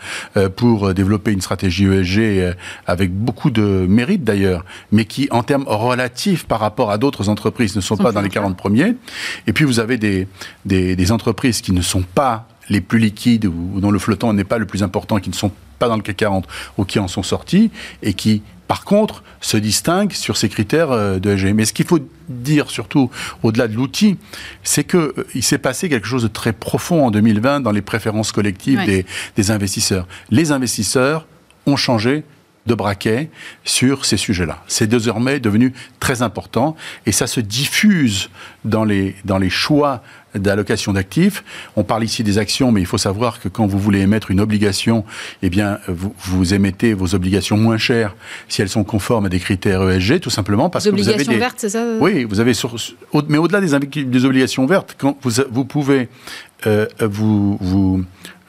pour 0.57 0.93
développer 0.95 1.33
une 1.33 1.41
stratégie 1.41 1.87
ESG 1.87 2.55
avec 2.87 3.13
beaucoup 3.13 3.51
de 3.51 3.87
mérite 3.89 4.25
d'ailleurs, 4.25 4.65
mais 4.91 5.05
qui, 5.05 5.29
en 5.31 5.43
termes 5.43 5.65
relatifs 5.93 6.45
par 6.45 6.61
rapport 6.61 6.91
à 6.91 6.99
d'autres 6.99 7.29
entreprises, 7.29 7.77
ne 7.77 7.81
sont, 7.81 7.97
pas 7.97 8.13
dans 8.13 8.21
les 8.21 8.29
40 8.29 8.57
premier. 8.57 8.97
Et 9.47 9.53
puis 9.53 9.65
vous 9.65 9.81
avez 9.81 9.97
des, 9.97 10.27
des, 10.65 11.13
entreprises 11.13 11.61
qui 11.61 11.73
ne 11.73 11.83
sont 11.83 12.03
pas 12.03 12.49
les 12.69 12.81
plus 12.81 12.99
liquides 12.99 13.47
ou 13.47 13.81
dont 13.81 13.91
le 13.91 13.99
flottant 13.99 14.33
n'est 14.33 14.45
pas 14.45 14.59
le 14.59 14.67
plus 14.67 14.83
important, 14.83 15.19
qui 15.19 15.31
ne 15.31 15.35
sont 15.35 15.53
pas 15.79 15.89
dans 15.89 15.97
le 15.97 16.03
CAC 16.03 16.17
40 16.17 16.47
ou 16.79 16.85
qui 16.85 16.99
en 16.99 17.09
sont 17.09 17.23
sortis 17.23 17.71
et 18.03 18.15
qui, 18.15 18.43
par 18.69 18.85
contre, 18.85 19.23
se 19.41 19.57
distinguent 19.57 20.13
sur 20.13 20.37
ces 20.37 20.49
critères 20.49 20.93
euh, 20.93 21.19
de 21.19 21.31
ESG. 21.33 21.55
Mais 21.55 21.65
ce 21.65 21.73
qu'il 21.73 21.87
faut 21.87 21.99
dire 22.29 22.71
surtout, 22.71 23.11
au-delà 23.43 23.69
de 23.69 23.75
l'outil, 23.75 24.17
c'est 24.63 24.85
qu'il 24.85 25.01
euh, 25.01 25.27
il 25.35 25.43
s'est 25.43 25.59
passé 25.59 25.89
quelque 25.89 26.07
chose 26.07 26.23
de 26.23 26.29
très 26.29 26.53
profond 26.53 27.07
en 27.07 27.11
2020 27.11 27.61
dans 27.61 27.73
les 27.73 27.83
préférences 27.83 28.33
collectives 28.33 28.85
des, 28.87 29.05
des 29.37 29.51
investisseurs. 29.51 30.07
Les 30.31 30.53
investisseurs 30.53 31.27
ont 31.67 31.77
changé 31.77 32.25
de 32.67 32.75
braquet 32.75 33.31
sur 33.65 34.05
ces 34.05 34.17
sujets-là. 34.17 34.63
C'est 34.69 34.87
désormais 34.87 35.41
devenu 35.41 35.73
très 36.01 36.23
important 36.23 36.77
et 37.07 37.13
ça 37.13 37.27
se 37.27 37.41
diffuse 37.41 38.31
dans 38.65 38.85
les, 38.85 39.17
dans 39.25 39.39
les 39.39 39.51
choix 39.51 40.03
d'allocation 40.35 40.93
d'actifs. 40.93 41.45
On 41.77 41.83
parle 41.83 42.05
ici 42.05 42.23
des 42.23 42.39
actions, 42.39 42.73
mais 42.73 42.81
il 42.81 42.87
faut 42.87 42.99
savoir 42.99 43.41
que 43.41 43.49
quand 43.49 43.67
vous 43.67 43.79
voulez 43.79 44.01
émettre 44.01 44.31
une 44.31 44.41
obligation, 44.41 45.05
eh 45.43 45.51
bien, 45.51 45.79
vous, 45.89 46.15
vous 46.19 46.55
émettez 46.55 46.95
vos 46.95 47.15
obligations 47.15 47.57
moins 47.57 47.79
chères 47.79 48.15
si 48.49 48.63
elles 48.63 48.69
sont 48.69 48.85
conformes 48.85 49.27
à 49.27 49.29
des 49.29 49.41
critères 49.41 49.89
ESG, 49.89 50.21
tout 50.21 50.31
simplement 50.31 50.71
parce 50.71 50.85
que 50.85 50.91
vous 50.91 51.09
avez 51.09 51.25
des... 51.25 51.37
vertes, 51.37 51.59
c'est 51.59 51.71
ça 51.71 51.85
Oui, 52.01 52.25
vous 52.25 52.41
avez 52.41 52.55
sur... 52.55 52.77
mais 53.29 53.39
au-delà 53.39 53.61
des, 53.61 54.05
des, 54.05 54.25
obligations 54.25 54.67
vertes, 54.67 54.95
quand 54.97 55.19
vous, 55.23 55.43
vous 55.51 55.65
pouvez 55.65 56.09
euh, 56.67 56.87
vous, 57.01 57.59
vous 57.61 58.05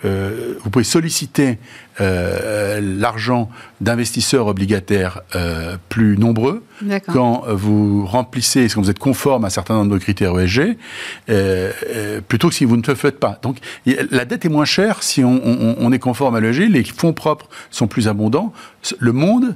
euh, 0.06 0.56
vous 0.64 0.70
pouvez 0.70 0.84
solliciter 0.84 1.58
euh, 2.02 2.82
l'argent 2.82 3.50
d'investisseurs 3.82 4.48
obligataires 4.48 5.22
euh, 5.36 5.78
plus 5.90 6.18
nombreux 6.18 6.64
quand 7.08 7.44
vous 7.48 8.06
remplissez, 8.06 8.68
quand 8.74 8.82
vous 8.82 8.90
êtes 8.90 9.00
conforme 9.00 9.46
à 9.46 9.48
un 9.48 9.50
certain 9.50 9.76
nombre 9.76 9.94
de 9.94 10.00
critères 10.00 10.38
ESG, 10.38 10.78
plutôt 12.28 12.50
que 12.50 12.56
si 12.56 12.66
vous 12.66 12.78
ne 12.78 12.84
le 12.86 12.96
faites 12.96 13.20
pas. 13.20 13.40
Donc 13.42 13.58
la 13.86 14.26
dette 14.26 14.46
est 14.46 14.50
moins 14.50 14.66
chère 14.66 15.04
si 15.04 15.24
on, 15.24 15.42
on 15.44 15.92
est 15.92 16.00
conforme 16.00 16.36
à 16.36 16.42
l'ESG, 16.42 16.70
les 16.70 16.84
fonds 16.84 17.14
propres 17.14 17.48
sont 17.72 17.88
plus 17.88 18.08
abondants. 18.08 18.52
Le 19.00 19.12
monde 19.14 19.56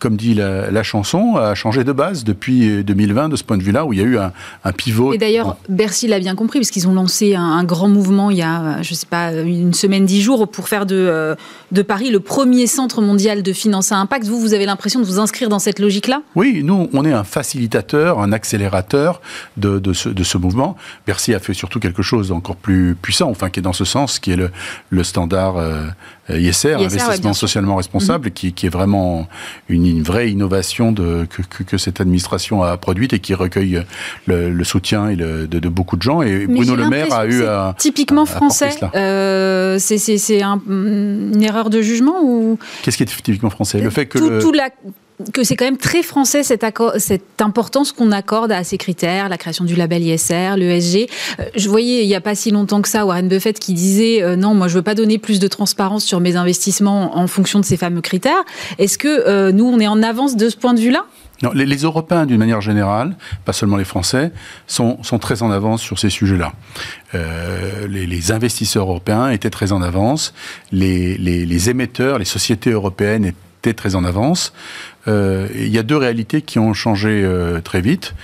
comme 0.00 0.16
dit 0.16 0.34
la, 0.34 0.82
chanson, 0.82 1.36
a 1.36 1.54
changé 1.54 1.84
de 1.84 1.92
base 1.92 2.24
depuis 2.24 2.82
2020 2.82 3.28
de 3.28 3.36
ce 3.36 3.44
point 3.44 3.58
de 3.58 3.62
vue-là, 3.62 3.84
où 3.84 3.92
il 3.92 3.98
y 4.00 4.02
a 4.02 4.06
eu 4.06 4.18
un, 4.18 4.32
pivot. 4.72 5.12
Et 5.12 5.18
d'ailleurs, 5.18 5.56
Bercy 5.68 6.08
l'a 6.08 6.18
bien 6.18 6.34
compris, 6.34 6.58
parce 6.58 6.70
qu'ils 6.70 6.88
ont 6.88 6.94
lancé 6.94 7.34
un, 7.34 7.62
grand 7.64 7.88
mouvement 7.88 8.30
il 8.30 8.38
y 8.38 8.42
a, 8.42 8.80
je 8.82 8.92
ne 8.92 8.96
sais 8.96 9.06
pas, 9.06 9.32
une 9.32 9.74
semaine, 9.74 10.06
dix 10.06 10.22
jours, 10.22 10.48
pour 10.48 10.68
faire 10.68 10.86
de, 10.86 10.96
euh, 10.96 11.34
de 11.70 11.82
Paris 11.82 12.10
le 12.10 12.20
premier 12.20 12.66
centre 12.66 13.02
mondial 13.02 13.42
de 13.42 13.52
finance 13.52 13.92
à 13.92 13.96
impact. 13.96 14.26
Vous, 14.26 14.40
vous 14.40 14.54
avez 14.54 14.64
l'impression 14.64 15.00
de 15.00 15.04
vous 15.04 15.18
inscrire 15.18 15.48
dans 15.50 15.58
cette 15.58 15.78
logique-là? 15.78 16.22
Oui, 16.34 16.62
nous, 16.64 16.88
on 16.92 17.04
est 17.04 17.12
un 17.12 17.24
facilitateur, 17.24 18.20
un 18.20 18.32
accélérateur 18.32 19.20
de, 19.58 19.78
de, 19.78 19.92
ce, 19.92 20.08
de, 20.08 20.24
ce, 20.24 20.38
mouvement. 20.38 20.76
Bercy 21.06 21.34
a 21.34 21.38
fait 21.38 21.54
surtout 21.54 21.78
quelque 21.78 22.02
chose 22.02 22.28
d'encore 22.28 22.56
plus 22.56 22.94
puissant, 22.94 23.28
enfin, 23.28 23.50
qui 23.50 23.60
est 23.60 23.62
dans 23.62 23.74
ce 23.74 23.84
sens, 23.84 24.18
qui 24.18 24.32
est 24.32 24.36
le, 24.36 24.50
le 24.88 25.04
standard 25.04 25.58
euh, 25.58 25.86
ISR, 26.38 26.74
investissement 26.74 27.34
socialement 27.34 27.76
responsable, 27.76 28.26
mhm. 28.26 28.32
qui, 28.32 28.52
qui, 28.52 28.66
est 28.66 28.70
vraiment 28.70 29.28
une 29.68 29.84
une 29.90 30.02
vraie 30.02 30.30
innovation 30.30 30.92
de, 30.92 31.26
que, 31.26 31.62
que, 31.62 31.78
cette 31.78 32.00
administration 32.00 32.62
a 32.62 32.76
produite 32.76 33.12
et 33.12 33.18
qui 33.18 33.34
recueille 33.34 33.82
le, 34.26 34.64
soutien 34.64 35.08
et 35.08 35.16
de, 35.16 35.46
de, 35.46 35.68
beaucoup 35.68 35.96
de 35.96 36.02
gens. 36.02 36.22
Et 36.22 36.46
Bruno 36.46 36.74
Le 36.76 36.88
Maire 36.88 37.12
a 37.12 37.26
eu 37.26 37.44
à, 37.44 37.74
typiquement 37.78 38.26
français. 38.26 38.70
Euh, 38.94 39.78
c'est 39.78 40.42
un, 40.42 40.60
une 40.68 41.42
erreur 41.42 41.70
de 41.70 41.80
jugement 41.82 42.22
ou 42.22 42.58
Qu'est-ce 42.82 42.96
qui 42.96 43.02
est 43.02 43.06
typiquement 43.06 43.50
français? 43.50 43.80
Le 43.80 43.90
fait 43.90 44.06
que 44.06 44.40
tout, 44.40 44.52
la 44.52 44.70
que 45.32 45.44
c'est 45.44 45.56
quand 45.56 45.64
même 45.64 45.76
très 45.76 46.02
français 46.02 46.42
cette, 46.42 46.64
importance 47.40 47.92
qu'on 47.92 48.12
accorde 48.12 48.52
à 48.52 48.64
ces 48.64 48.78
critères, 48.78 49.28
la 49.28 49.38
création 49.38 49.64
du 49.64 49.76
label 49.76 50.02
ISR, 50.02 50.56
l'ESG. 50.56 51.08
Euh, 51.38 51.44
je 51.56 51.68
voyais 51.68 52.02
il 52.02 52.08
n'y 52.08 52.14
a 52.14 52.20
pas 52.20 52.34
si 52.34 52.50
longtemps 52.50 52.82
que 52.82 52.88
ça 52.88 53.06
Warren 53.06 53.28
Buffett 53.28 53.58
qui 53.58 53.74
disait 53.74 54.22
euh, 54.22 54.36
non, 54.36 54.54
moi 54.54 54.68
je 54.68 54.74
veux 54.74 54.82
pas 54.82 54.94
donner 54.94 55.18
plus 55.18 55.40
de 55.40 55.48
transparence 55.48 56.04
sur 56.04 56.20
mes 56.20 56.36
investissements 56.36 57.16
en 57.16 57.26
fonction 57.26 57.60
de 57.60 57.64
ces 57.64 57.76
fameux 57.76 58.00
critères. 58.00 58.44
Est-ce 58.78 58.98
que 58.98 59.08
euh, 59.08 59.52
nous 59.52 59.64
on 59.64 59.78
est 59.80 59.88
en 59.88 60.02
avance 60.02 60.36
de 60.36 60.48
ce 60.48 60.56
point 60.56 60.74
de 60.74 60.80
vue-là? 60.80 61.04
Non, 61.42 61.52
les, 61.54 61.76
Européens, 61.76 62.26
d'une 62.26 62.36
manière 62.36 62.60
générale, 62.60 63.16
pas 63.46 63.54
seulement 63.54 63.78
les 63.78 63.84
Français, 63.84 64.30
sont, 64.66 64.98
très 65.18 65.42
en 65.42 65.50
avance 65.50 65.80
sur 65.80 65.98
ces 65.98 66.10
sujets-là. 66.10 66.52
les, 67.88 68.06
les, 68.06 68.32
investisseurs 68.32 68.86
européens 68.86 69.30
étaient 69.30 69.48
très 69.48 69.72
en 69.72 69.80
avance, 69.80 70.34
les, 70.70 71.16
les 71.16 71.70
émetteurs, 71.70 72.18
les 72.18 72.26
sociétés 72.26 72.72
européennes 72.72 73.24
étaient 73.24 73.49
très 73.60 73.94
en 73.94 74.04
avance. 74.04 74.52
Euh, 75.08 75.48
il 75.54 75.68
y 75.68 75.78
a 75.78 75.82
deux 75.82 75.96
réalités 75.96 76.42
qui 76.42 76.58
ont 76.58 76.74
changé 76.74 77.22
euh, 77.24 77.60
très 77.60 77.80
vite 77.80 78.14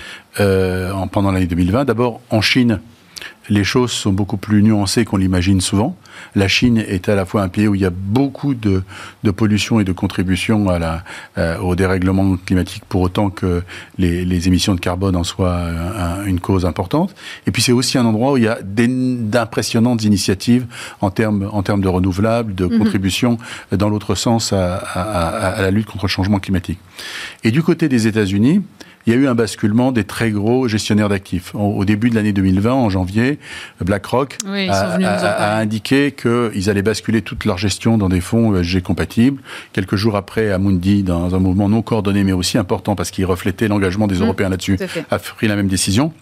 euh, 0.40 0.92
pendant 1.12 1.31
l'année 1.33 1.46
2020. 1.46 1.85
D'abord, 1.85 2.20
en 2.31 2.40
Chine, 2.40 2.81
les 3.49 3.64
choses 3.64 3.92
sont 3.92 4.12
beaucoup 4.12 4.37
plus 4.37 4.62
nuancées 4.62 5.05
qu'on 5.05 5.16
l'imagine 5.16 5.61
souvent. 5.61 5.96
La 6.35 6.49
Chine 6.49 6.79
est 6.79 7.09
à 7.09 7.15
la 7.15 7.25
fois 7.25 7.43
un 7.43 7.49
pays 7.49 7.69
où 7.69 7.75
il 7.75 7.81
y 7.81 7.85
a 7.85 7.91
beaucoup 7.91 8.55
de, 8.55 8.83
pollution 9.37 9.81
et 9.81 9.85
de 9.85 9.93
contribution 9.93 10.69
à 10.69 10.79
la, 10.79 11.05
euh, 11.39 11.59
au 11.59 11.75
dérèglement 11.75 12.37
climatique, 12.37 12.85
pour 12.89 13.03
autant 13.03 13.31
que 13.31 13.63
les, 13.99 14.47
émissions 14.47 14.75
de 14.75 14.81
carbone 14.81 15.17
en 15.17 15.25
soient 15.25 15.63
une 16.27 16.41
cause 16.41 16.67
importante. 16.67 17.15
Et 17.47 17.51
puis 17.51 17.63
c'est 17.63 17.73
aussi 17.73 17.97
un 17.99 18.05
endroit 18.05 18.33
où 18.33 18.37
il 18.37 18.45
y 18.45 18.49
a 18.49 18.59
d'impressionnantes 18.63 20.05
initiatives 20.05 20.67
en 21.01 21.11
termes, 21.11 21.49
en 21.53 21.63
termes 21.63 21.81
de 21.81 21.89
renouvelables, 21.89 22.55
de 22.55 22.67
mhm. 22.67 22.79
contribution 22.79 23.39
dans 23.73 23.89
l'autre 23.89 24.15
sens 24.15 24.53
à, 24.53 24.77
à 24.77 25.63
la 25.63 25.71
lutte 25.71 25.87
contre 25.87 26.05
le 26.05 26.11
changement 26.11 26.39
climatique. 26.39 26.79
Et 27.45 27.51
du 27.51 27.63
côté 27.63 27.89
des 27.89 28.07
États-Unis, 28.07 28.63
il 29.07 29.12
y 29.12 29.16
a 29.16 29.19
eu 29.19 29.27
un 29.29 29.35
basculement 29.35 29.92
des 29.92 30.05
très 30.05 30.31
gros 30.31 30.69
gestionnaires 30.69 31.09
d'actifs. 31.09 31.55
Au, 31.55 31.85
début 31.85 32.11
de 32.11 32.14
l'année 32.14 32.33
2020, 32.33 32.73
en 32.73 32.90
janvier, 32.90 33.38
BlackRock 33.81 34.38
a, 34.47 35.59
indiqué 35.59 36.12
qu'ils 36.12 36.69
allaient 36.71 36.83
basculer 36.83 37.23
toute 37.23 37.45
leur 37.45 37.59
gestion 37.59 37.99
dans 37.99 38.09
des 38.09 38.21
fonds 38.21 38.57
ESG 38.57 38.83
compatibles. 38.83 39.40
Quelques 39.73 39.97
jours 39.97 40.16
après, 40.16 40.51
Amundi, 40.51 41.03
dans 41.03 41.35
un 41.35 41.38
mouvement 41.38 41.69
non 41.69 41.83
coordonné 41.83 42.25
mais 42.25 42.33
aussi 42.33 42.59
important 42.59 42.97
parce 42.97 43.11
qu'il 43.11 43.25
reflétait 43.27 43.69
l'engagement 43.69 44.07
des 44.07 44.16
mmh, 44.16 44.23
Européens 44.23 44.49
là-dessus, 44.49 44.79
a 45.11 45.19
pris 45.19 45.47
la 45.47 45.57
même 45.57 45.69
décision. 45.69 46.12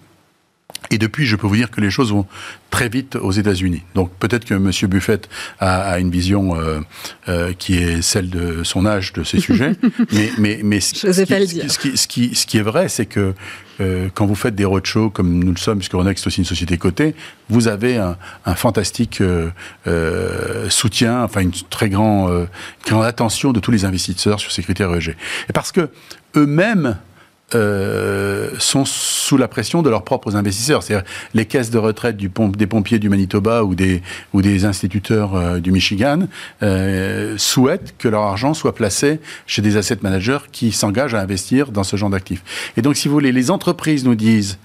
Et 0.91 0.99
depuis, 0.99 1.27
je 1.27 1.37
peux 1.37 1.47
vous 1.47 1.57
dire 1.57 1.71
que 1.71 1.81
les 1.81 1.91
choses 1.91 2.13
vont 2.13 2.27
très 2.71 2.89
vite 2.89 3.17
aux 3.17 3.33
États-Unis. 3.33 3.83
Donc 3.95 4.13
peut-être 4.19 4.45
que 4.45 4.55
M. 4.55 4.71
Buffett 4.89 5.29
a, 5.59 5.99
une 5.99 6.11
vision 6.11 6.57
euh, 6.57 6.81
euh, 7.29 7.53
qui 7.53 7.79
est 7.79 8.03
celle 8.03 8.29
de 8.29 8.63
son 8.65 8.85
âge 8.85 9.13
de 9.13 9.25
ces 9.25 9.41
sujets, 9.41 9.73
mais, 10.13 10.31
mais, 10.39 10.61
mais 10.63 10.81
ce, 10.81 10.93
qui, 10.93 11.01
ce, 11.13 12.07
qui, 12.07 12.35
ce, 12.35 12.47
qui, 12.47 12.59
est 12.59 12.63
vrai, 12.63 12.89
c'est 12.89 13.07
que 13.07 13.35
euh, 13.81 14.09
quand 14.15 14.27
vous 14.27 14.35
faites 14.35 14.55
des 14.55 14.65
roadshows 14.65 15.11
comme 15.11 15.43
nous 15.43 15.53
le 15.53 15.59
sommes, 15.59 15.79
puisque 15.79 15.95
Ronex 15.95 16.23
est 16.23 16.27
aussi 16.27 16.41
une 16.41 16.45
société 16.45 16.77
cotée, 16.77 17.15
vous 17.49 17.67
avez 17.67 17.97
un, 17.97 18.17
un 18.45 18.55
fantastique 18.55 19.23
soutien, 20.69 21.23
enfin 21.23 21.41
une 21.41 21.53
très 21.71 21.89
grande, 21.89 22.49
grande 22.87 23.05
attention 23.05 23.53
de 23.53 23.61
tous 23.61 23.71
les 23.71 23.85
investisseurs 23.85 24.39
sur 24.39 24.53
ces 24.53 24.63
critères 24.63 24.95
ESG. 24.95 25.17
Et 25.49 25.53
parce 25.53 25.73
que 25.73 25.89
eux-mêmes 26.37 26.99
euh, 27.55 28.51
sont 28.59 28.85
sous 28.85 29.37
la 29.37 29.49
pression 29.49 29.83
de 29.83 29.91
leurs 29.91 30.05
propres 30.05 30.37
investisseurs. 30.37 30.83
C'est-à-dire 30.83 31.07
les 31.35 31.47
caisses 31.47 31.71
de 31.71 31.79
retraite 31.79 32.17
des 32.17 32.67
pompiers 32.67 32.99
du 32.99 33.09
Manitoba 33.09 33.65
ou 33.65 33.75
des, 33.75 34.03
ou 34.33 34.43
des 34.43 34.65
instituteurs 34.65 35.35
euh, 35.35 35.61
du 35.61 35.73
Michigan 35.73 36.21
euh, 36.63 37.35
souhaitent 37.39 37.95
que 37.99 38.09
leur 38.09 38.23
argent 38.23 38.55
soit 38.55 38.75
placé 38.75 39.21
chez 39.47 39.63
des 39.63 39.77
asset 39.77 39.99
managers 40.03 40.39
qui 40.53 40.73
s'engagent 40.73 41.15
à 41.15 41.21
investir 41.21 41.71
dans 41.71 41.85
ce 41.85 41.97
genre 41.97 42.11
d'actifs. 42.11 42.43
Et 42.77 42.83
donc, 42.83 42.97
si 42.97 43.09
vous 43.09 43.15
voulez, 43.15 43.33
les 43.33 43.51
entreprises 43.51 44.05
nous 44.05 44.15
disent 44.15 44.59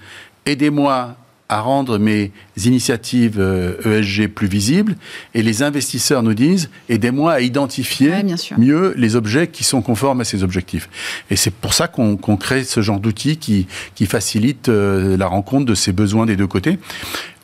aidez-moi 0.46 1.16
à 1.50 1.60
rendre 1.60 1.98
mes 1.98 2.30
initiatives 2.64 3.40
ESG 3.84 4.20
euh, 4.20 4.24
e 4.24 4.28
plus 4.28 4.46
visibles 4.46 4.96
et 5.34 5.42
les 5.42 5.64
investisseurs 5.64 6.22
nous 6.22 6.32
disent 6.32 6.70
aidez-moi 6.88 7.32
à 7.32 7.40
identifier 7.40 8.12
mieux 8.56 8.94
les 8.96 9.16
objets 9.16 9.48
qui 9.48 9.64
sont 9.64 9.82
conformes 9.82 10.20
à 10.20 10.24
ces 10.24 10.44
objectifs. 10.44 10.88
Et 11.28 11.34
c'est 11.34 11.52
pour 11.52 11.74
ça 11.74 11.88
qu'on 11.88 12.16
crée 12.16 12.62
ce 12.62 12.80
genre 12.82 13.00
d'outils 13.00 13.36
qui, 13.36 13.66
qui 13.96 14.06
facilite 14.06 14.68
euh, 14.68 15.16
la 15.16 15.26
rencontre 15.26 15.66
de 15.66 15.74
ces 15.74 15.92
besoins 15.92 16.24
des 16.24 16.36
deux 16.36 16.46
côtés. 16.46 16.78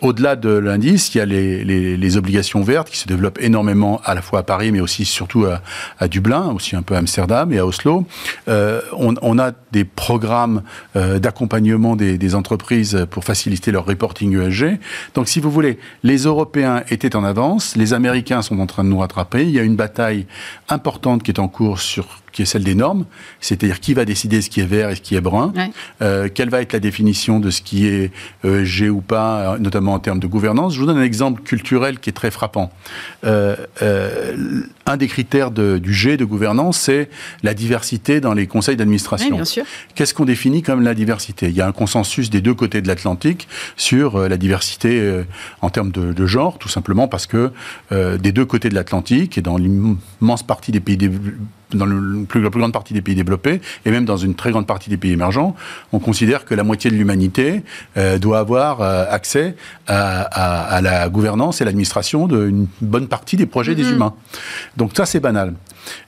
Au-delà 0.03 0.37
de 0.37 0.51
l'indice, 0.51 1.15
il 1.15 1.19
y 1.19 1.21
a 1.23 1.25
les, 1.25 2.17
obligations 2.17 2.63
vertes 2.63 2.91
qui 2.91 2.99
se 2.99 3.07
développent 3.07 3.41
énormément 3.41 4.01
à 4.05 4.15
la 4.15 4.23
fois 4.23 4.41
à 4.41 4.43
Paris, 4.43 4.71
mais 4.71 4.81
aussi 4.81 5.05
surtout 5.05 5.47
à, 5.99 6.09
Dublin, 6.09 6.53
aussi 6.55 6.77
un 6.77 6.83
peu 6.83 6.95
à 6.95 6.99
Amsterdam 6.99 7.53
et 7.53 7.59
à 7.59 7.67
Oslo. 7.67 8.05
Euh, 8.49 8.81
on, 8.93 9.15
on, 9.23 9.39
a 9.39 9.53
des 9.73 9.85
programmes 9.85 10.63
euh, 10.97 11.19
d'accompagnement 11.19 11.97
des, 11.97 12.19
des, 12.19 12.35
entreprises 12.35 13.07
pour 13.11 13.25
faciliter 13.25 13.71
leur 13.71 13.87
reporting 13.87 14.39
ESG. 14.39 14.79
Donc, 15.15 15.29
si 15.29 15.41
vous 15.41 15.51
voulez, 15.51 15.79
les 16.03 16.19
Européens 16.19 16.83
étaient 16.91 17.17
en 17.17 17.25
avance, 17.25 17.75
les 17.77 17.95
Américains 17.95 18.43
sont 18.43 18.59
en 18.61 18.67
train 18.67 18.85
de 18.85 18.91
nous 18.91 18.99
rattraper. 18.99 19.45
Il 19.45 19.51
y 19.51 19.59
a 19.59 19.63
une 19.63 19.77
bataille 19.77 20.27
importante 20.69 21.23
qui 21.23 21.31
est 21.31 21.41
en 21.41 21.49
cours 21.49 21.81
sur 21.81 22.21
qui 22.37 22.43
est 22.43 22.45
celle 22.47 22.65
des 22.65 22.75
normes, 22.75 23.07
c'est-à-dire 23.41 23.81
qui 23.81 23.95
va 23.95 24.05
décider 24.05 24.43
ce 24.43 24.51
qui 24.51 24.61
est 24.61 24.67
vert 24.67 24.91
et 24.91 24.95
ce 24.97 25.01
qui 25.01 25.15
est 25.15 25.23
brun, 25.23 25.55
euh, 26.03 26.29
quelle 26.33 26.51
va 26.51 26.61
être 26.61 26.75
la 26.75 26.81
définition 26.81 27.41
de 27.41 27.49
ce 27.49 27.63
qui 27.63 27.87
est 27.87 28.13
ESG 28.45 28.91
ou 28.91 29.01
pas, 29.01 29.57
notamment 29.59 29.95
en 29.95 30.01
termes 30.01 30.21
de 30.21 30.27
gouvernance. 30.27 30.75
Je 30.75 30.81
vous 30.81 30.85
donne 30.85 30.99
un 30.99 31.03
exemple 31.03 31.41
culturel 31.41 31.99
qui 31.99 32.11
est 32.11 32.13
très 32.13 32.31
frappant. 32.31 32.71
Euh, 33.25 33.57
euh, 33.81 34.37
un 34.85 34.99
des 34.99 35.07
critères 35.07 35.51
du 35.51 35.95
G 35.95 36.19
de 36.19 36.27
gouvernance, 36.27 36.77
c'est 36.79 37.09
la 37.43 37.55
diversité 37.55 38.21
dans 38.21 38.35
les 38.35 38.47
conseils 38.47 38.77
d'administration. 38.77 39.41
Qu'est-ce 39.95 40.13
qu'on 40.13 40.27
définit 40.27 40.61
comme 40.61 40.83
la 40.83 40.93
diversité? 40.93 41.49
Il 41.49 41.55
y 41.57 41.63
a 41.63 41.67
un 41.67 41.73
consensus 41.73 42.29
des 42.29 42.43
deux 42.43 42.55
côtés 42.55 42.83
de 42.83 42.87
l'Atlantique 42.87 43.49
sur 43.79 44.29
la 44.29 44.37
diversité 44.37 45.23
en 45.63 45.71
termes 45.71 45.91
de, 45.91 46.13
de, 46.13 46.27
genre, 46.27 46.59
tout 46.59 46.69
simplement 46.69 47.09
parce 47.09 47.27
que 47.27 47.51
des 47.91 48.33
deux 48.33 48.45
côtés 48.45 48.69
de 48.69 48.75
l'Atlantique 48.75 49.39
et 49.39 49.43
dans 49.43 49.57
l'immense 49.57 50.43
partie 50.47 50.71
des 50.71 50.81
pays 50.81 50.99
dans 51.73 51.87
le, 51.87 52.25
plus, 52.25 52.41
la 52.43 52.51
plus 52.51 52.61
grande 52.61 52.73
partie 52.73 52.95
des 52.95 53.03
pays 53.03 53.15
développés, 53.15 53.61
et 53.85 53.91
même 53.91 54.05
dans 54.05 54.17
une 54.17 54.35
très 54.35 54.51
grande 54.51 54.67
partie 54.67 54.91
des 54.91 54.97
pays 54.97 55.13
émergents, 55.13 55.55
on 55.93 55.99
considère 55.99 56.45
que 56.45 56.55
la 56.55 56.65
moitié 56.65 56.91
de 56.91 56.97
l'humanité 56.97 57.63
euh, 57.97 58.19
doit 58.19 58.39
avoir 58.39 58.81
euh, 58.81 59.05
accès 59.09 59.57
à, 59.87 60.23
à, 60.23 60.77
à, 60.77 60.81
la 60.81 61.09
gouvernance 61.09 61.61
et 61.61 61.65
l'administration 61.65 62.27
d'une 62.29 62.67
bonne 62.81 63.09
partie 63.09 63.37
des 63.37 63.47
projets 63.47 63.75
des 63.75 63.85
mm-hmm. 63.85 63.95
humains. 63.95 64.15
Donc 64.77 64.93
ça, 64.97 65.07
c'est 65.07 65.21
banal. 65.21 65.55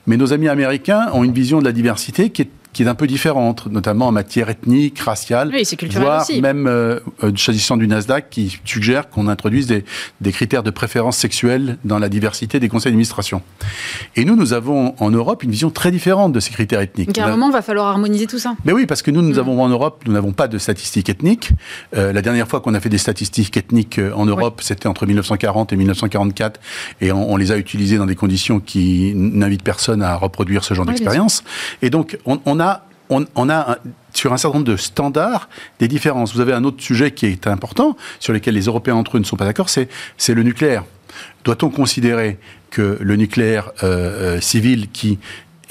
Mais 0.07 0.17
nos 0.17 0.33
amis 0.33 0.47
américains 0.47 1.09
ont 1.13 1.23
une 1.23 1.33
vision 1.33 1.59
de 1.59 1.65
la 1.65 1.71
diversité 1.71 2.29
qui 2.29 2.43
est 2.43 2.49
qui 2.73 2.83
est 2.83 2.87
un 2.87 2.95
peu 2.95 3.07
différente, 3.07 3.65
notamment 3.67 4.07
en 4.07 4.11
matière 4.11 4.49
ethnique, 4.49 4.99
raciale, 4.99 5.51
oui, 5.53 5.63
voire 5.91 6.21
aussi. 6.21 6.41
même 6.41 6.67
euh, 6.67 6.99
euh 7.23 7.31
choisissant 7.35 7.77
du 7.77 7.87
Nasdaq 7.87 8.29
qui 8.29 8.59
suggère 8.63 9.09
qu'on 9.09 9.27
introduise 9.27 9.67
des, 9.67 9.83
des, 10.21 10.31
critères 10.31 10.61
de 10.61 10.69
préférence 10.69 11.17
sexuelle 11.17 11.77
dans 11.83 11.99
la 11.99 12.09
diversité 12.09 12.59
des 12.59 12.69
conseils 12.69 12.91
d'administration. 12.91 13.41
Et 14.15 14.25
nous, 14.25 14.35
nous 14.35 14.53
avons 14.53 14.93
en 14.99 15.09
Europe 15.09 15.43
une 15.43 15.51
vision 15.51 15.71
très 15.71 15.89
différente 15.91 16.31
de 16.31 16.39
ces 16.39 16.51
critères 16.51 16.81
ethniques. 16.81 17.07
Donc 17.07 17.17
à 17.17 17.25
un 17.25 17.31
moment, 17.31 17.49
il 17.49 17.53
va 17.53 17.61
falloir 17.61 17.87
harmoniser 17.87 18.27
tout 18.27 18.39
ça. 18.39 18.55
Mais 18.65 18.71
oui, 18.71 18.85
parce 18.85 19.01
que 19.01 19.09
nous, 19.09 19.21
nous 19.21 19.35
mm. 19.35 19.39
avons 19.39 19.61
en 19.61 19.69
Europe, 19.69 20.03
nous 20.05 20.13
n'avons 20.13 20.31
pas 20.31 20.47
de 20.47 20.57
statistiques 20.57 21.09
ethniques. 21.09 21.51
Euh, 21.95 22.13
la 22.13 22.21
dernière 22.21 22.47
fois 22.47 22.61
qu'on 22.61 22.73
a 22.75 22.79
fait 22.79 22.89
des 22.89 22.97
statistiques 22.97 23.57
ethniques 23.57 23.97
euh, 23.97 24.11
en 24.13 24.25
Europe, 24.25 24.61
c'était 24.63 24.87
entre 24.87 25.05
1940 25.05 25.73
et 25.73 25.75
1944, 25.75 26.59
et 27.01 27.11
on, 27.11 27.31
on, 27.31 27.37
les 27.37 27.51
a 27.51 27.57
utilisées 27.57 27.97
dans 27.97 28.05
des 28.05 28.15
conditions 28.15 28.59
qui 28.59 29.13
n'invitent 29.15 29.63
personne 29.63 30.03
à 30.03 30.15
reproduire 30.15 30.63
ce 30.63 30.73
genre 30.73 30.85
d'expérience. 30.85 31.43
Et 31.81 31.89
donc, 31.89 32.17
on, 32.25 32.39
on 32.45 32.59
on, 33.09 33.49
a 33.49 33.77
sur 34.13 34.33
un 34.33 34.37
certain 34.37 34.59
nombre 34.59 34.71
de 34.71 34.77
standards 34.77 35.49
des 35.79 35.87
différences. 35.87 36.33
Vous 36.33 36.41
avez 36.41 36.53
un 36.53 36.63
autre 36.63 36.81
sujet 36.81 37.11
qui 37.11 37.25
est 37.25 37.47
important, 37.47 37.97
sur 38.19 38.33
lequel 38.33 38.53
les 38.53 38.65
Européens 38.65 38.95
entre 38.95 39.17
eux 39.17 39.19
ne 39.19 39.25
sont 39.25 39.35
pas 39.35 39.45
d'accord, 39.45 39.69
c'est 39.69 39.89
le 40.29 40.43
nucléaire. 40.43 40.83
Doit-on 41.43 41.69
considérer 41.69 42.37
que 42.69 42.97
le 43.01 43.15
nucléaire 43.15 43.71
euh, 43.83 44.37
euh, 44.37 44.41
civil 44.41 44.89
qui 44.91 45.17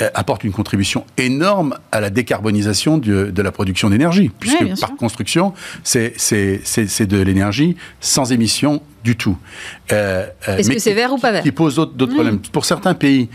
euh, 0.00 0.10
apporte 0.14 0.42
une 0.42 0.52
contribution 0.52 1.04
énorme 1.16 1.78
à 1.92 2.00
la 2.00 2.10
décarbonisation 2.10 2.98
de, 2.98 3.32
la 3.40 3.52
production 3.52 3.88
d'énergie, 3.88 4.30
puisque 4.40 4.80
par 4.80 4.96
construction, 4.96 5.54
c'est 5.84 6.10
de 6.10 7.20
l'énergie 7.20 7.76
sans 8.00 8.32
émission 8.32 8.82
du 9.04 9.16
tout. 9.16 9.36
Est-ce 9.90 10.70
que 10.70 10.78
c'est 10.78 10.94
vert 10.94 11.12
ou 11.12 11.18
pas 11.18 11.30
vert? 11.30 11.42
Qui 11.42 11.52
pose 11.52 11.76
d'autres 11.76 12.06
problèmes. 12.06 12.40
Pour 12.40 12.64
certains 12.64 12.94
pays, 12.94 13.28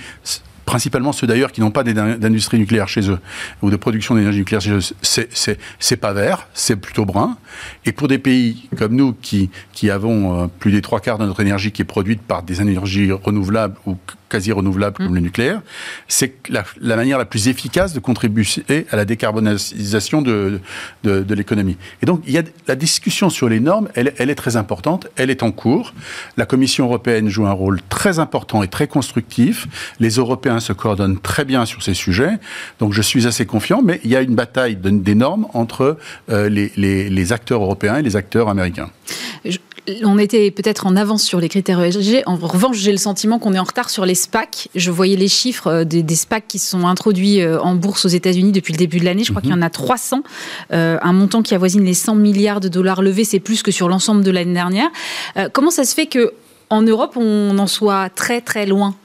principalement 0.65 1.11
ceux 1.11 1.27
d'ailleurs 1.27 1.51
qui 1.51 1.61
n'ont 1.61 1.71
pas 1.71 1.83
d'industrie 1.83 2.57
nucléaire 2.59 2.87
chez 2.87 3.09
eux 3.09 3.19
ou 3.61 3.69
de 3.69 3.75
production 3.75 4.15
d'énergie 4.15 4.39
nucléaire 4.39 4.61
chez 4.61 4.71
eux, 4.71 4.79
c'est 5.01 5.97
pas 5.97 6.13
vert, 6.13 6.47
c'est 6.53 6.75
plutôt 6.75 7.05
brun. 7.05 7.37
Et 7.85 7.91
pour 7.91 8.07
des 8.07 8.17
pays 8.17 8.69
comme 8.77 8.95
nous 8.95 9.13
qui, 9.13 9.49
qui 9.71 9.89
avons 9.89 10.43
euh, 10.43 10.47
plus 10.47 10.71
des 10.71 10.81
trois 10.81 10.99
quarts 10.99 11.17
de 11.17 11.25
notre 11.25 11.41
énergie 11.41 11.71
qui 11.71 11.81
est 11.81 11.85
produite 11.85 12.21
par 12.21 12.43
des 12.43 12.61
énergies 12.61 13.11
renouvelables 13.11 13.75
ou 13.85 13.97
quasi 14.33 14.51
renouvelables 14.51 14.97
comme 14.97 15.11
mm. 15.11 15.15
le 15.15 15.21
nucléaire, 15.21 15.61
c'est 16.07 16.33
la, 16.49 16.63
la, 16.81 16.95
manière 16.95 17.19
la 17.19 17.25
plus 17.25 17.47
efficace 17.47 17.93
de 17.93 17.99
contribuer 17.99 18.47
à 18.89 18.95
la 18.95 19.05
décarbonisation 19.05 20.23
de, 20.23 20.59
de, 21.03 21.21
de 21.21 21.35
l'économie. 21.35 21.77
Et 22.01 22.07
donc, 22.07 22.23
il 22.25 22.33
y 22.33 22.39
a 22.39 22.43
la 22.67 22.75
discussion 22.75 23.29
sur 23.29 23.47
les 23.47 23.59
normes, 23.59 23.89
elle, 23.93 24.13
elle, 24.17 24.31
est 24.31 24.35
très 24.45 24.55
importante, 24.55 25.07
elle 25.17 25.29
est 25.29 25.43
en 25.43 25.51
cours. 25.51 25.93
La 26.35 26.47
Commission 26.47 26.85
européenne 26.85 27.29
joue 27.29 27.45
un 27.45 27.51
rôle 27.51 27.79
très 27.89 28.17
important 28.17 28.63
et 28.63 28.67
très 28.67 28.87
constructif. 28.87 29.67
Les 29.99 30.13
Européens 30.15 30.59
se 30.59 30.73
coordonnent 30.73 31.19
très 31.19 31.45
bien 31.45 31.67
sur 31.67 31.83
ces 31.83 31.93
sujets. 31.93 32.39
Donc, 32.79 32.91
je 32.93 33.03
suis 33.03 33.27
assez 33.27 33.45
confiant, 33.45 33.81
mais 33.83 34.01
il 34.03 34.09
y 34.09 34.15
a 34.15 34.21
une 34.21 34.33
bataille 34.33 34.77
des 34.77 35.15
normes 35.15 35.45
entre 35.53 35.97
euh, 36.31 36.49
les, 36.49 36.71
les, 36.75 37.07
les 37.07 37.33
acteurs 37.33 37.61
européens 37.61 37.97
et 37.97 38.01
les 38.01 38.15
acteurs 38.15 38.49
américains 38.49 38.89
on 40.03 40.17
était 40.17 40.51
peut-être 40.51 40.85
en 40.85 40.95
avance 40.95 41.23
sur 41.23 41.39
les 41.39 41.49
critères 41.49 41.81
ESG. 41.81 42.23
En 42.25 42.35
revanche, 42.35 42.77
j'ai 42.77 42.91
le 42.91 42.97
sentiment 42.97 43.39
qu'on 43.39 43.53
est 43.53 43.59
en 43.59 43.63
retard 43.63 43.89
sur 43.89 44.05
les 44.05 44.15
SPAC. 44.15 44.69
Je 44.75 44.91
voyais 44.91 45.15
les 45.15 45.27
chiffres 45.27 45.67
euh, 45.67 45.83
des, 45.83 46.15
SPAC 46.15 46.47
qui 46.47 46.59
sont 46.59 46.87
introduits 46.87 47.41
euh, 47.41 47.59
en 47.59 47.75
bourse 47.75 48.05
aux 48.05 48.09
États-Unis 48.09 48.51
depuis 48.51 48.73
le 48.73 48.77
début 48.77 48.99
de 48.99 49.05
l'année. 49.05 49.23
Je 49.23 49.31
crois 49.31 49.41
mhm. 49.41 49.49
qu'il 49.49 49.55
y 49.55 49.59
en 49.59 49.61
a 49.61 49.69
300. 49.69 50.23
Euh, 50.71 50.97
un 51.01 51.13
montant 51.13 51.41
qui 51.41 51.53
avoisine 51.55 51.83
les 51.83 51.93
100 51.93 52.15
milliards 52.15 52.59
de 52.59 52.69
dollars 52.69 53.01
levés, 53.01 53.25
c'est 53.25 53.39
plus 53.39 53.63
que 53.63 53.71
sur 53.71 53.89
l'ensemble 53.89 54.23
de 54.23 54.31
l'année 54.31 54.53
dernière. 54.53 54.89
comment 55.51 55.71
ça 55.71 55.83
se 55.83 55.93
fait 55.93 56.05
que 56.05 56.33
en 56.69 56.81
Europe, 56.81 57.17
on 57.17 57.57
en 57.57 57.67
soit 57.67 58.09
très 58.09 58.41
très 58.41 58.65
loin? 58.65 58.95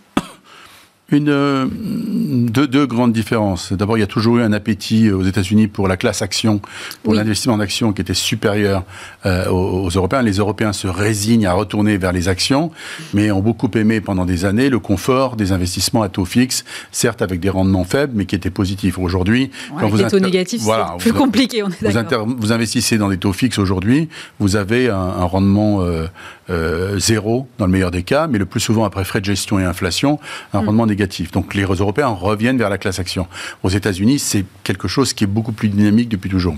Une, 1.11 1.31
euh, 1.31 1.67
deux, 1.73 2.67
deux, 2.67 2.87
grandes 2.87 3.15
différences. 3.15 3.73
D'abord, 3.73 3.97
il 3.97 4.01
y 4.01 4.05
a 4.05 4.09
toujours 4.09 4.39
eu 4.39 4.43
un 4.43 4.53
appétit 4.53 5.11
aux 5.11 5.23
États-Unis 5.23 5.67
pour 5.67 5.89
la 5.89 5.97
classe 5.97 6.21
action, 6.21 6.61
pour 7.03 7.15
l'investissement 7.15 7.55
en 7.55 7.61
actions 7.61 7.95
qui 7.95 8.03
était 8.03 8.13
supérieur 8.13 8.85
euh, 9.25 9.49
aux, 9.49 9.89
Européens. 9.89 10.21
Les 10.21 10.37
Européens 10.37 10.75
se 10.75 10.87
résignent 10.87 11.47
à 11.47 11.55
retourner 11.55 11.97
vers 11.97 12.13
les 12.13 12.29
actions, 12.29 12.71
mais 13.15 13.31
ont 13.31 13.41
beaucoup 13.41 13.71
aimé 13.75 14.03
pendant 14.03 14.27
des 14.27 14.45
années 14.45 14.69
le 14.69 14.81
confort 14.81 15.37
des 15.37 15.53
investissements 15.53 16.03
à 16.03 16.11
taux 16.11 16.27
fixe, 16.27 16.65
certes 16.93 17.23
avec 17.23 17.41
des 17.41 17.49
rendements 17.49 17.85
faibles, 17.85 18.13
mais 18.15 18.27
qui 18.27 18.35
étaient 18.35 18.51
positifs. 18.51 18.99
Aujourd'hui, 18.99 19.51
quand 19.81 19.89
vous 19.89 20.03
taux 20.03 20.21
négatifs, 20.21 20.61
voilà, 20.61 20.95
c'est 20.99 21.11
plus 21.11 21.19
compliqué. 21.19 21.63
On 21.63 21.69
est 21.71 22.17
vous, 22.17 22.37
vous, 22.39 22.53
investissez 22.53 22.99
dans 22.99 23.09
des 23.09 23.19
taux 23.19 23.33
fixes 23.33 23.59
aujourd'hui, 23.59 24.11
vous 24.41 24.57
avez 24.57 24.91
un, 24.91 24.97
un 24.97 25.25
rendement 25.25 25.81
euh, 25.81 26.07
euh, 26.51 26.99
zéro 26.99 27.47
dans 27.59 27.67
le 27.67 27.73
meilleur 27.73 27.91
des 27.91 28.03
cas, 28.03 28.27
mais 28.27 28.39
le 28.39 28.47
plus 28.47 28.61
souvent 28.61 28.85
après 28.85 29.05
frais 29.05 29.21
de 29.21 29.25
gestion 29.25 29.59
et 29.59 29.65
inflation, 29.65 30.19
un 30.53 30.61
mm. 30.61 30.67
rendement 30.67 30.87
négatif. 30.87 30.98
Donc 31.33 31.55
les 31.55 31.63
Européens 31.63 32.09
reviennent 32.09 32.59
vers 32.59 32.71
la 32.71 32.79
classe 32.79 32.99
action. 32.99 33.27
Aux 33.63 33.69
États-Unis, 33.69 34.19
c'est 34.19 34.45
quelque 34.65 34.89
chose 34.89 35.13
qui 35.13 35.25
est 35.25 35.29
beaucoup 35.29 35.53
plus 35.53 35.69
dynamique 35.69 36.09
depuis 36.09 36.31
toujours. 36.31 36.57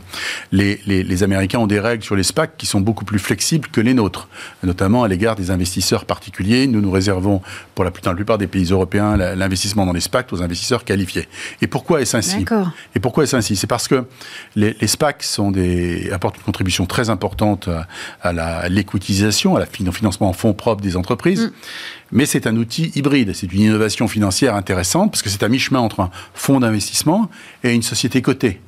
Les, 0.53 0.81
les, 0.87 1.03
les, 1.03 1.23
Américains 1.23 1.59
ont 1.59 1.67
des 1.67 1.81
règles 1.81 2.03
sur 2.03 2.17
les 2.17 2.23
SPAC 2.23 2.57
qui 2.57 2.67
sont 2.67 2.81
beaucoup 2.81 3.05
plus 3.05 3.19
flexibles 3.19 3.69
que 3.69 3.81
les 3.81 3.95
nôtres, 3.95 4.29
notamment 4.63 5.03
à 5.03 5.09
l'égard 5.09 5.37
des 5.37 5.51
investisseurs 5.51 6.05
particuliers. 6.05 6.67
Nous 6.67 6.81
nous 6.81 6.91
réservons, 6.91 7.43
pour 7.75 7.85
la, 7.85 7.91
dans 7.91 8.11
la 8.11 8.17
plupart 8.17 8.39
des 8.39 8.47
pays 8.47 8.71
européens, 8.71 9.17
l'investissement 9.17 9.87
dans 9.87 9.93
les 9.93 10.01
SPAC 10.01 10.33
aux 10.33 10.43
investisseurs 10.43 10.85
qualifiés. 10.85 11.29
Et 11.61 11.67
pourquoi 11.67 12.01
est-ce 12.01 12.17
ainsi? 12.17 12.45
Et 12.95 13.01
pourquoi 13.01 13.25
est-ce 13.25 13.37
ainsi? 13.37 13.57
C'est 13.57 13.67
parce 13.67 13.89
que 13.89 14.05
les, 14.57 14.75
les 14.81 14.87
SPAC 14.87 15.23
sont 15.23 15.51
des, 15.51 16.11
apportent 16.13 16.37
une 16.37 16.43
contribution 16.43 16.87
très 16.87 17.11
importante 17.11 17.69
à, 17.69 17.87
à 18.23 18.69
l'équitisation, 18.69 19.57
à 19.57 19.61
la 19.61 19.67
financement 19.67 20.29
en 20.29 20.33
fonds 20.33 20.55
propres 20.55 20.83
des 20.83 20.97
entreprises. 20.97 21.47
Mm. 21.47 21.51
Mais 22.13 22.27
c'est 22.27 22.47
un 22.47 22.57
outil 22.57 22.93
hybride. 22.95 23.33
C'est 23.35 23.53
une 23.53 23.63
innovation 23.63 24.09
financière 24.09 24.55
intéressante 24.55 25.11
parce 25.11 25.23
que 25.23 25.29
c'est 25.29 25.43
à 25.43 25.49
mi-chemin 25.49 25.81
entre 25.81 26.01
un 26.01 26.11
fonds 26.35 26.61
d'investissement 26.61 27.31
et 27.65 27.73
une 27.73 27.83
société 27.83 28.23
cotée. 28.23 28.61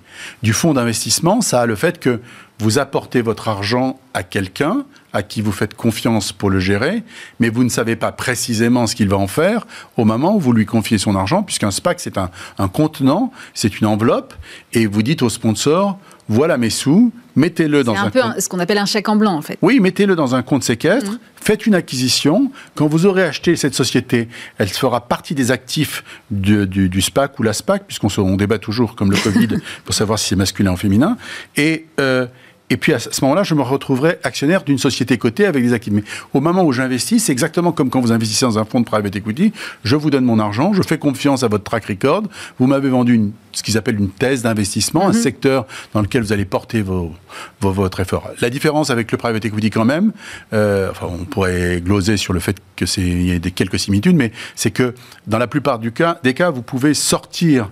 Du 0.42 0.52
fonds 0.52 0.74
d'investissement, 0.74 1.40
ça 1.40 1.62
a 1.62 1.66
le 1.66 1.74
fait 1.74 1.98
que 1.98 2.20
vous 2.58 2.78
apportez 2.78 3.22
votre 3.22 3.48
argent 3.48 3.98
à 4.14 4.22
quelqu'un 4.22 4.84
à 5.12 5.22
qui 5.22 5.42
vous 5.42 5.52
faites 5.52 5.74
confiance 5.74 6.32
pour 6.32 6.48
le 6.48 6.58
gérer, 6.58 7.02
mais 7.38 7.50
vous 7.50 7.64
ne 7.64 7.68
savez 7.68 7.96
pas 7.96 8.12
précisément 8.12 8.86
ce 8.86 8.94
qu'il 8.94 9.08
va 9.08 9.18
en 9.18 9.26
faire 9.26 9.66
au 9.96 10.04
moment 10.04 10.34
où 10.36 10.40
vous 10.40 10.52
lui 10.52 10.64
confiez 10.64 10.96
son 10.96 11.16
argent, 11.16 11.42
puisqu'un 11.42 11.70
SPAC, 11.70 12.00
c'est 12.00 12.18
un, 12.18 12.30
un 12.58 12.68
contenant, 12.68 13.32
c'est 13.52 13.80
une 13.80 13.86
enveloppe, 13.86 14.34
et 14.72 14.86
vous 14.86 15.02
dites 15.02 15.22
au 15.22 15.28
sponsor, 15.28 15.98
voilà 16.28 16.56
mes 16.56 16.70
sous, 16.70 17.12
mettez-le 17.36 17.84
dans 17.84 17.94
un, 17.94 18.04
un 18.04 18.10
peu 18.10 18.20
ce 18.38 18.48
qu'on 18.48 18.58
appelle 18.58 18.78
un 18.78 18.86
chèque 18.86 19.08
en 19.08 19.16
blanc 19.16 19.34
en 19.34 19.42
fait. 19.42 19.58
Oui, 19.62 19.80
mettez-le 19.80 20.14
dans 20.14 20.34
un 20.34 20.42
compte 20.42 20.62
séquestre, 20.62 21.12
mmh. 21.12 21.18
faites 21.36 21.66
une 21.66 21.74
acquisition. 21.74 22.50
Quand 22.74 22.86
vous 22.86 23.06
aurez 23.06 23.24
acheté 23.24 23.56
cette 23.56 23.74
société, 23.74 24.28
elle 24.58 24.68
fera 24.68 25.08
partie 25.08 25.34
des 25.34 25.50
actifs 25.50 26.04
du, 26.30 27.00
SPAC 27.00 27.38
ou 27.38 27.42
la 27.42 27.52
SPAC, 27.52 27.86
puisqu'on 27.86 28.36
débat 28.36 28.58
toujours 28.58 28.94
comme 28.94 29.10
le 29.10 29.16
Covid 29.16 29.48
pour 29.84 29.94
savoir 29.94 30.18
si 30.18 30.28
c'est 30.28 30.36
masculin 30.36 30.72
ou 30.72 30.76
féminin. 30.76 31.16
Et 31.56 31.86
euh, 32.00 32.26
et 32.72 32.78
puis 32.78 32.94
à 32.94 32.98
ce 32.98 33.22
moment-là, 33.24 33.42
je 33.42 33.54
me 33.54 33.60
retrouverai 33.60 34.18
actionnaire 34.22 34.62
d'une 34.62 34.78
société 34.78 35.18
cotée 35.18 35.44
avec 35.44 35.62
des 35.62 35.74
actifs. 35.74 35.92
Mais 35.92 36.04
au 36.32 36.40
moment 36.40 36.64
où 36.64 36.72
j'investis, 36.72 37.22
c'est 37.22 37.32
exactement 37.32 37.70
comme 37.70 37.90
quand 37.90 38.00
vous 38.00 38.12
investissez 38.12 38.46
dans 38.46 38.58
un 38.58 38.64
fonds 38.64 38.80
de 38.80 38.86
private 38.86 39.14
equity. 39.14 39.52
Je 39.84 39.94
vous 39.94 40.08
donne 40.08 40.24
mon 40.24 40.38
argent, 40.38 40.72
je 40.72 40.80
fais 40.80 40.96
confiance 40.96 41.42
à 41.42 41.48
votre 41.48 41.64
track 41.64 41.84
record. 41.84 42.22
Vous 42.58 42.66
m'avez 42.66 42.88
vendu 42.88 43.12
une, 43.12 43.32
ce 43.52 43.62
qu'ils 43.62 43.76
appellent 43.76 43.98
une 43.98 44.08
thèse 44.08 44.40
d'investissement, 44.40 45.04
un 45.04 45.12
mhm. 45.12 45.20
secteur 45.20 45.66
dans 45.92 46.00
lequel 46.00 46.22
vous 46.22 46.32
allez 46.32 46.46
porter 46.46 46.80
vos, 46.80 47.12
votre 47.60 48.00
effort. 48.00 48.30
La 48.40 48.48
différence 48.48 48.88
avec 48.88 49.12
le 49.12 49.18
private 49.18 49.44
equity 49.44 49.68
quand 49.68 49.84
même, 49.84 50.12
euh, 50.54 50.90
enfin, 50.90 51.08
on 51.10 51.26
pourrait 51.26 51.82
gloser 51.84 52.16
sur 52.16 52.32
le 52.32 52.40
fait 52.40 52.56
que 52.76 52.86
c'est 52.86 53.02
il 53.02 53.28
y 53.28 53.32
a 53.32 53.38
des 53.38 53.50
quelques 53.50 53.78
similitudes, 53.78 54.16
mais 54.16 54.32
c'est 54.54 54.70
que 54.70 54.94
dans 55.26 55.38
la 55.38 55.46
plupart 55.46 55.78
du 55.78 55.92
cas, 55.92 56.18
des 56.22 56.32
cas, 56.32 56.48
vous 56.48 56.62
pouvez 56.62 56.94
sortir 56.94 57.68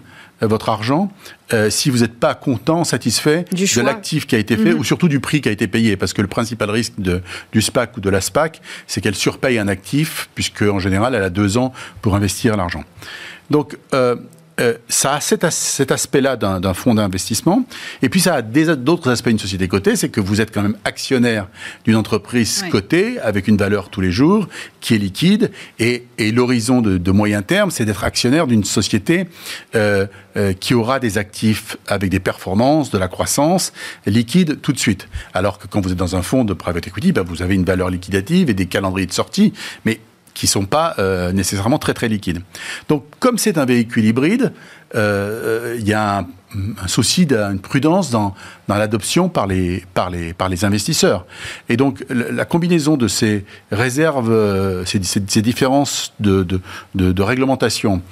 votre 0.46 0.68
argent 0.68 1.10
euh, 1.52 1.68
si 1.68 1.90
vous 1.90 1.98
n'êtes 1.98 2.18
pas 2.18 2.34
content, 2.34 2.84
satisfait 2.84 3.44
de 3.52 3.80
l'actif 3.82 4.26
qui 4.26 4.36
a 4.36 4.38
été 4.38 4.56
fait, 4.56 4.72
mhm. 4.72 4.78
ou 4.78 4.84
surtout 4.84 5.08
du 5.08 5.18
prix 5.18 5.40
qui 5.40 5.48
a 5.48 5.52
été 5.52 5.66
payé. 5.66 5.96
Parce 5.96 6.12
que 6.12 6.22
le 6.22 6.28
principal 6.28 6.70
risque 6.70 6.94
de, 6.98 7.22
du 7.52 7.60
SPAC 7.60 7.96
ou 7.96 8.00
de 8.00 8.08
la 8.08 8.20
SPAC, 8.20 8.60
c'est 8.86 9.00
qu'elle 9.00 9.16
surpaye 9.16 9.58
un 9.58 9.68
actif, 9.68 10.28
puisque 10.34 10.62
en 10.62 10.78
général, 10.78 11.14
elle 11.14 11.24
a 11.24 11.30
deux 11.30 11.58
ans 11.58 11.72
pour 12.02 12.14
investir 12.14 12.56
l'argent. 12.56 12.84
Donc, 13.50 13.76
euh, 13.94 14.16
euh, 14.60 14.74
ça 14.88 15.14
a 15.14 15.20
cet, 15.20 15.44
aspect-là 15.90 16.36
d'un 16.36 16.74
fonds 16.74 16.94
d'investissement. 16.94 17.64
Et 18.02 18.08
puis 18.08 18.20
ça 18.20 18.34
a 18.34 18.42
d'autres 18.42 19.10
aspects 19.10 19.28
d'une 19.28 19.38
société 19.38 19.68
cotée, 19.68 19.96
c'est 19.96 20.08
que 20.08 20.20
vous 20.20 20.40
êtes 20.40 20.52
quand 20.52 20.62
même 20.62 20.76
actionnaire 20.84 21.48
d'une 21.84 21.96
entreprise 21.96 22.64
cotée 22.70 23.18
avec 23.20 23.48
une 23.48 23.56
valeur 23.56 23.88
tous 23.88 24.00
les 24.00 24.10
jours 24.10 24.48
qui 24.80 24.94
est 24.94 24.98
liquide. 24.98 25.50
Et, 25.78 26.04
l'horizon 26.18 26.80
de, 26.80 27.10
moyen 27.10 27.42
terme, 27.42 27.70
c'est 27.70 27.84
d'être 27.84 28.04
actionnaire 28.04 28.46
d'une 28.46 28.64
société 28.64 29.26
euh, 29.74 30.06
euh, 30.36 30.52
qui 30.52 30.74
aura 30.74 31.00
des 31.00 31.18
actifs 31.18 31.76
avec 31.86 32.10
des 32.10 32.20
performances, 32.20 32.90
de 32.90 32.98
la 32.98 33.08
croissance 33.08 33.72
liquide 34.06 34.60
tout 34.60 34.72
de 34.72 34.78
suite. 34.78 35.08
Alors 35.34 35.58
que 35.58 35.66
quand 35.66 35.80
vous 35.80 35.92
êtes 35.92 35.98
dans 35.98 36.16
un 36.16 36.22
fonds 36.22 36.44
de 36.44 36.54
private 36.54 36.86
equity, 36.86 37.12
ben, 37.12 37.22
vous 37.22 37.42
avez 37.42 37.54
une 37.54 37.64
valeur 37.64 37.90
liquidative 37.90 38.50
et 38.50 38.54
des 38.54 38.66
calendriers 38.66 39.06
de 39.06 39.12
sortie. 39.12 39.52
Mais 39.84 40.00
qui 40.34 40.46
sont 40.46 40.66
pas 40.66 40.94
euh, 40.98 41.32
nécessairement 41.32 41.78
très 41.78 41.94
très 41.94 42.08
liquides. 42.08 42.42
Donc, 42.88 43.04
comme 43.18 43.38
c'est 43.38 43.58
un 43.58 43.64
véhicule 43.64 44.04
hybride, 44.04 44.52
euh, 44.94 45.76
il 45.78 45.86
y 45.86 45.92
a 45.92 46.18
un, 46.18 46.26
souci 46.88 47.26
d'une 47.26 47.60
prudence 47.60 48.10
dans, 48.10 48.34
dans 48.66 48.74
l'adoption 48.74 49.28
par 49.28 49.46
les, 49.46 49.84
par, 49.94 50.10
les, 50.10 50.32
par 50.32 50.48
les 50.48 50.64
investisseurs. 50.64 51.24
Et 51.68 51.76
donc, 51.76 52.04
la, 52.10 52.44
combinaison 52.44 52.96
de 52.96 53.06
ces 53.06 53.44
réserves, 53.70 54.32
euh, 54.32 54.84
ces, 54.84 55.00
ces, 55.04 55.42
différences 55.42 56.12
de, 56.18 56.42
de, 56.42 56.60
de, 57.12 57.22
réglementation, 57.22 58.02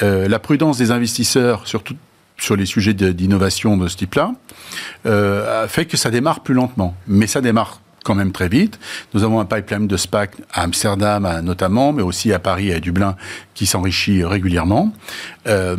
la 0.00 0.38
prudence 0.38 0.76
des 0.76 0.90
investisseurs, 0.90 1.66
surtout 1.66 1.96
sur 2.36 2.54
les 2.54 2.66
sujets 2.66 2.92
d'innovation 2.92 3.78
de, 3.78 3.88
ce 3.88 3.96
type-là, 3.96 4.32
fait 5.68 5.86
que 5.86 5.96
ça 5.96 6.10
démarre 6.10 6.40
plus 6.40 6.52
lentement. 6.52 6.94
Mais 7.06 7.26
ça 7.26 7.40
démarre 7.40 7.80
quand 8.06 8.14
même 8.14 8.30
très 8.30 8.48
vite. 8.48 8.78
Nous 9.14 9.24
avons 9.24 9.40
un 9.40 9.44
pipeline 9.44 9.88
de 9.88 9.96
SPAC 9.96 10.30
à 10.52 10.62
Amsterdam 10.62 11.40
notamment, 11.42 11.92
mais 11.92 12.02
aussi 12.02 12.32
à 12.32 12.38
Paris 12.38 12.68
et 12.68 12.74
à 12.74 12.80
Dublin 12.80 13.16
qui 13.54 13.66
s'enrichit 13.66 14.24
régulièrement. 14.24 14.92
Euh, 15.48 15.76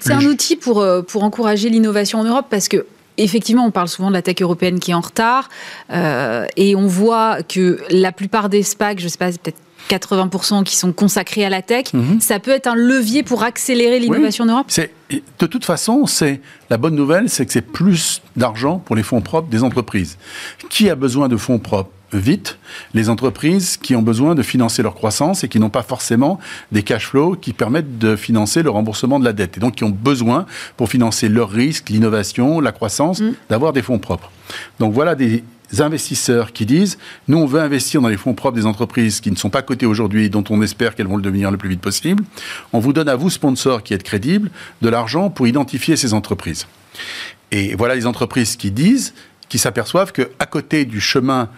c'est 0.00 0.14
un 0.14 0.24
outil 0.24 0.56
pour, 0.56 0.80
euh, 0.80 1.02
pour 1.02 1.22
encourager 1.22 1.68
l'innovation 1.68 2.20
en 2.20 2.24
Europe 2.24 2.46
parce 2.50 2.68
que 2.68 2.86
Effectivement, 3.16 3.64
on 3.64 3.70
parle 3.70 3.86
souvent 3.86 4.08
de 4.08 4.14
la 4.14 4.22
tech 4.22 4.42
européenne 4.42 4.80
qui 4.80 4.90
est 4.90 4.94
en 4.94 5.00
retard, 5.00 5.48
euh, 5.92 6.46
et 6.56 6.74
on 6.74 6.88
voit 6.88 7.44
que 7.44 7.78
la 7.90 8.10
plupart 8.10 8.48
des 8.48 8.64
SPAC, 8.64 8.98
je 8.98 9.04
ne 9.04 9.08
sais 9.08 9.18
pas, 9.18 9.30
peut-être 9.30 9.60
80% 9.88 10.64
qui 10.64 10.76
sont 10.76 10.92
consacrés 10.92 11.44
à 11.44 11.50
la 11.50 11.62
tech, 11.62 11.92
mhm. 11.92 12.20
ça 12.20 12.38
peut 12.38 12.50
être 12.50 12.66
un 12.66 12.74
levier 12.74 13.22
pour 13.22 13.42
accélérer 13.42 13.98
l'innovation 13.98 14.44
en 14.44 14.48
Europe? 14.48 14.66
De 15.38 15.46
toute 15.46 15.64
façon, 15.64 16.06
c'est 16.06 16.40
la 16.70 16.76
bonne 16.76 16.94
nouvelle, 16.94 17.28
c'est 17.28 17.46
que 17.46 17.52
c'est 17.52 17.60
plus 17.60 18.22
d'argent 18.36 18.78
pour 18.78 18.96
les 18.96 19.02
fonds 19.02 19.20
propres 19.20 19.48
des 19.48 19.62
entreprises. 19.62 20.18
Qui 20.70 20.90
a 20.90 20.94
besoin 20.94 21.28
de 21.28 21.36
fonds 21.36 21.58
propres 21.58 21.90
vite? 22.12 22.58
Les 22.94 23.08
entreprises 23.08 23.76
qui 23.76 23.94
ont 23.94 24.02
besoin 24.02 24.34
de 24.34 24.42
financer 24.42 24.82
leur 24.82 24.94
croissance 24.94 25.44
et 25.44 25.48
qui 25.48 25.58
n'ont 25.58 25.70
pas 25.70 25.82
forcément 25.82 26.38
des 26.72 26.82
cash 26.82 27.06
flows 27.06 27.36
qui 27.36 27.52
permettent 27.52 27.98
de 27.98 28.16
financer 28.16 28.62
le 28.62 28.70
remboursement 28.70 29.18
de 29.18 29.24
la 29.24 29.32
dette 29.32 29.56
et 29.56 29.60
donc 29.60 29.76
qui 29.76 29.84
ont 29.84 29.90
besoin 29.90 30.46
pour 30.76 30.88
financer 30.88 31.28
leurs 31.28 31.50
risques, 31.50 31.90
l'innovation, 31.90 32.60
la 32.60 32.72
croissance, 32.72 33.20
mm. 33.20 33.32
d'avoir 33.50 33.72
des 33.72 33.82
fonds 33.82 33.98
propres. 33.98 34.30
Donc 34.78 34.92
voilà 34.92 35.14
des 35.14 35.44
investisseurs 35.80 36.52
qui 36.52 36.66
disent 36.66 36.98
nous 37.28 37.38
on 37.38 37.46
veut 37.46 37.60
investir 37.60 38.00
dans 38.00 38.08
les 38.08 38.16
fonds 38.16 38.34
propres 38.34 38.56
des 38.56 38.66
entreprises 38.66 39.20
qui 39.20 39.30
ne 39.30 39.36
sont 39.36 39.50
pas 39.50 39.62
cotées 39.62 39.86
aujourd'hui 39.86 40.30
dont 40.30 40.44
on 40.50 40.62
espère 40.62 40.94
qu'elles 40.94 41.06
vont 41.06 41.16
le 41.16 41.22
devenir 41.22 41.50
le 41.50 41.56
plus 41.56 41.68
vite 41.68 41.80
possible. 41.80 42.24
On 42.72 42.78
vous 42.78 42.92
donne 42.92 43.08
à 43.08 43.16
vous 43.16 43.30
sponsors 43.30 43.82
qui 43.82 43.94
êtes 43.94 44.02
crédibles 44.02 44.50
de 44.82 44.88
l'argent 44.88 45.30
pour 45.30 45.46
identifier 45.46 45.96
ces 45.96 46.14
entreprises. 46.14 46.66
Et 47.50 47.74
voilà 47.74 47.94
les 47.94 48.06
entreprises 48.06 48.56
qui 48.56 48.70
disent 48.70 49.14
qui 49.48 49.58
s'aperçoivent 49.58 50.12
que 50.12 50.30
à 50.38 50.46
côté 50.46 50.84
du 50.84 51.00
chemin 51.00 51.48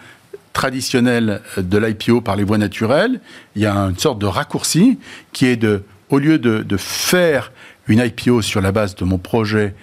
traditionnel 0.53 1.41
de 1.57 1.77
l'IPO 1.77 2.21
par 2.21 2.35
les 2.35 2.43
voies 2.43 2.57
naturelles, 2.57 3.21
il 3.55 3.61
y 3.61 3.65
a 3.65 3.75
une 3.75 3.97
sorte 3.97 4.19
de 4.19 4.25
raccourci 4.25 4.99
qui 5.31 5.45
est 5.45 5.55
de 5.57 5.83
au 6.09 6.19
lieu 6.19 6.39
de, 6.39 6.63
de 6.63 6.77
faire 6.77 7.51
une 7.87 7.99
IPO 7.99 8.41
sur 8.41 8.61
la 8.61 8.71
base 8.71 8.95
de 8.95 9.05
mon 9.05 9.17
projet 9.17 9.73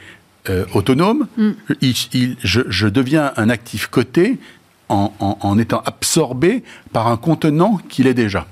euh, 0.50 0.66
autonome, 0.74 1.26
mm. 1.36 1.52
je, 2.42 2.88
deviens 2.88 3.32
un 3.36 3.48
actif 3.48 3.86
coté 3.86 4.38
en, 4.90 5.58
étant 5.58 5.80
absorbé 5.86 6.62
par 6.92 7.08
un 7.08 7.16
contenant 7.16 7.80
qu'il 7.88 8.06
est 8.06 8.14
déjà. 8.14 8.46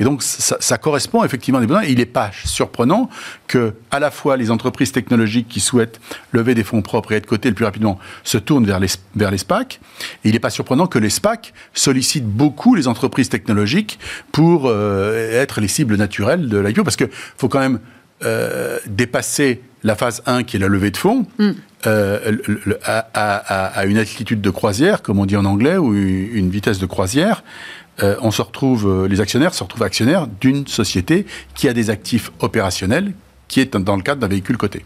Et 0.00 0.04
donc, 0.04 0.22
ça, 0.22 0.78
correspond 0.78 1.24
effectivement 1.24 1.58
à 1.58 1.60
des 1.60 1.66
besoins. 1.66 1.84
il 1.84 1.98
n'est 1.98 2.06
pas 2.06 2.30
surprenant 2.44 3.08
que, 3.46 3.74
à 3.90 4.00
la 4.00 4.10
fois, 4.10 4.36
les 4.36 4.50
entreprises 4.50 4.92
technologiques 4.92 5.48
qui 5.48 5.60
souhaitent 5.60 6.00
lever 6.32 6.54
des 6.54 6.64
fonds 6.64 6.82
propres 6.82 7.12
et 7.12 7.16
être 7.16 7.26
cotées 7.26 7.50
le 7.50 7.54
plus 7.54 7.64
rapidement 7.64 7.98
se 8.24 8.38
tournent 8.38 8.66
vers 8.66 8.80
les, 8.80 8.88
vers 9.14 9.30
les 9.30 9.38
SPAC. 9.38 9.80
Et 10.24 10.30
il 10.30 10.32
n'est 10.32 10.40
pas 10.40 10.50
surprenant 10.50 10.86
que 10.86 10.98
les 10.98 11.10
SPAC 11.10 11.52
sollicitent 11.74 12.26
beaucoup 12.28 12.74
les 12.74 12.88
entreprises 12.88 13.28
technologiques 13.28 13.98
pour 14.32 14.66
euh, 14.66 15.40
être 15.40 15.60
les 15.60 15.68
cibles 15.68 15.96
naturelles 15.96 16.48
de 16.48 16.58
l'IPO. 16.58 16.82
Parce 16.82 16.96
qu'il 16.96 17.10
faut 17.36 17.48
quand 17.48 17.60
même 17.60 17.78
euh, 18.24 18.78
dépasser 18.86 19.60
la 19.84 19.94
phase 19.94 20.22
1, 20.26 20.42
qui 20.42 20.56
est 20.56 20.60
la 20.60 20.68
levée 20.68 20.90
de 20.90 20.96
fonds, 20.96 21.26
mm. 21.38 21.50
euh, 21.86 22.32
à, 22.84 23.84
une 23.86 23.96
altitude 23.96 24.40
de 24.40 24.50
croisière, 24.50 25.02
comme 25.02 25.18
on 25.18 25.26
dit 25.26 25.36
en 25.36 25.44
anglais, 25.44 25.76
ou 25.76 25.94
une 25.94 26.50
vitesse 26.50 26.78
de 26.78 26.86
croisière, 26.86 27.44
on 28.20 28.30
se 28.30 28.42
retrouve, 28.42 29.06
les 29.06 29.20
actionnaires 29.20 29.54
se 29.54 29.62
retrouvent 29.64 29.82
actionnaires 29.82 30.28
d'une 30.40 30.68
société 30.68 31.26
qui 31.56 31.68
a 31.68 31.72
des 31.72 31.90
actifs 31.90 32.30
opérationnels 32.38 33.12
qui 33.48 33.60
est 33.60 33.76
dans 33.76 33.96
le 33.96 34.02
cadre 34.02 34.20
d'un 34.20 34.28
véhicule 34.28 34.56
coté. 34.56 34.84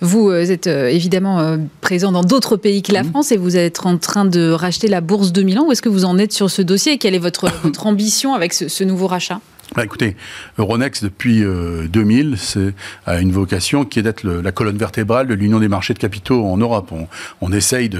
Vous 0.00 0.32
êtes 0.32 0.66
évidemment 0.66 1.56
présent 1.80 2.10
dans 2.10 2.24
d'autres 2.24 2.56
pays 2.56 2.82
que 2.82 2.92
la 2.92 3.04
mmh. 3.04 3.10
France 3.10 3.30
et 3.30 3.36
vous 3.36 3.56
êtes 3.56 3.86
en 3.86 3.96
train 3.96 4.24
de 4.24 4.50
racheter 4.50 4.88
la 4.88 5.00
bourse 5.00 5.30
de 5.30 5.42
Milan. 5.42 5.66
Où 5.68 5.72
est-ce 5.72 5.82
que 5.82 5.88
vous 5.88 6.04
en 6.04 6.18
êtes 6.18 6.32
sur 6.32 6.50
ce 6.50 6.62
dossier? 6.62 6.94
Et 6.94 6.98
quelle 6.98 7.14
est 7.14 7.20
votre, 7.20 7.48
votre 7.62 7.86
ambition 7.86 8.34
avec 8.34 8.52
ce 8.52 8.84
nouveau 8.84 9.06
rachat? 9.06 9.40
Bah, 9.76 9.84
écoutez, 9.84 10.16
Euronext, 10.56 11.04
depuis 11.04 11.40
2000, 11.42 12.36
euh, 12.56 12.72
a 13.06 13.20
une 13.20 13.32
vocation 13.32 13.84
qui 13.84 13.98
est 13.98 14.02
d'être 14.02 14.24
la 14.24 14.50
colonne 14.50 14.78
vertébrale 14.78 15.26
de 15.26 15.34
l'union 15.34 15.60
des 15.60 15.68
marchés 15.68 15.92
de 15.92 15.98
capitaux 15.98 16.46
en 16.46 16.56
Europe. 16.56 16.90
On, 16.90 17.06
on 17.42 17.52
essaye 17.52 17.90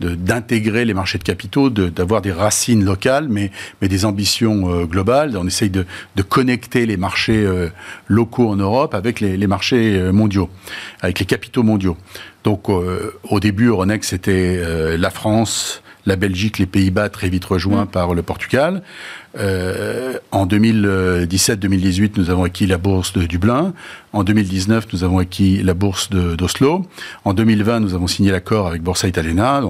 d'intégrer 0.00 0.82
de, 0.82 0.86
les 0.86 0.94
marchés 0.94 1.18
de 1.18 1.24
capitaux, 1.24 1.70
d'avoir 1.70 2.22
des 2.22 2.30
racines 2.30 2.84
locales, 2.84 3.26
mais, 3.28 3.50
mais 3.82 3.88
des 3.88 4.04
ambitions 4.04 4.72
euh, 4.72 4.84
globales. 4.84 5.36
On 5.36 5.46
essaye 5.46 5.70
de, 5.70 5.84
connecter 6.28 6.86
les 6.86 6.96
marchés 6.96 7.44
euh, 7.44 7.68
locaux 8.06 8.48
en 8.48 8.56
Europe 8.56 8.94
avec 8.94 9.18
les, 9.20 9.36
les, 9.36 9.46
marchés 9.46 9.98
mondiaux, 10.12 10.50
avec 11.00 11.18
les 11.18 11.26
capitaux 11.26 11.62
mondiaux. 11.62 11.96
Donc, 12.44 12.68
au 12.68 13.40
début, 13.40 13.66
Euronext, 13.66 14.10
c'était 14.10 14.96
la 14.96 15.10
France, 15.10 15.82
la 16.08 16.16
Belgique, 16.16 16.58
les 16.58 16.66
Pays-Bas, 16.66 17.08
très 17.08 17.28
vite 17.28 17.44
rejoints 17.44 17.84
mm. 17.84 17.88
par 17.88 18.14
le 18.14 18.22
Portugal. 18.22 18.82
Euh, 19.38 20.18
en 20.30 20.46
2017-2018, 20.46 22.12
nous 22.16 22.30
avons 22.30 22.44
acquis 22.44 22.66
la 22.66 22.78
bourse 22.78 23.12
de 23.12 23.24
Dublin. 23.24 23.72
En 24.12 24.24
2019, 24.24 24.86
nous 24.92 25.04
avons 25.04 25.18
acquis 25.18 25.62
la 25.62 25.74
bourse 25.74 26.10
d'Oslo. 26.10 26.86
En 27.24 27.34
2020, 27.34 27.80
nous 27.80 27.94
avons 27.94 28.06
signé 28.06 28.30
l'accord 28.30 28.66
avec 28.66 28.82
Borsa 28.82 29.06
Italiana. 29.06 29.60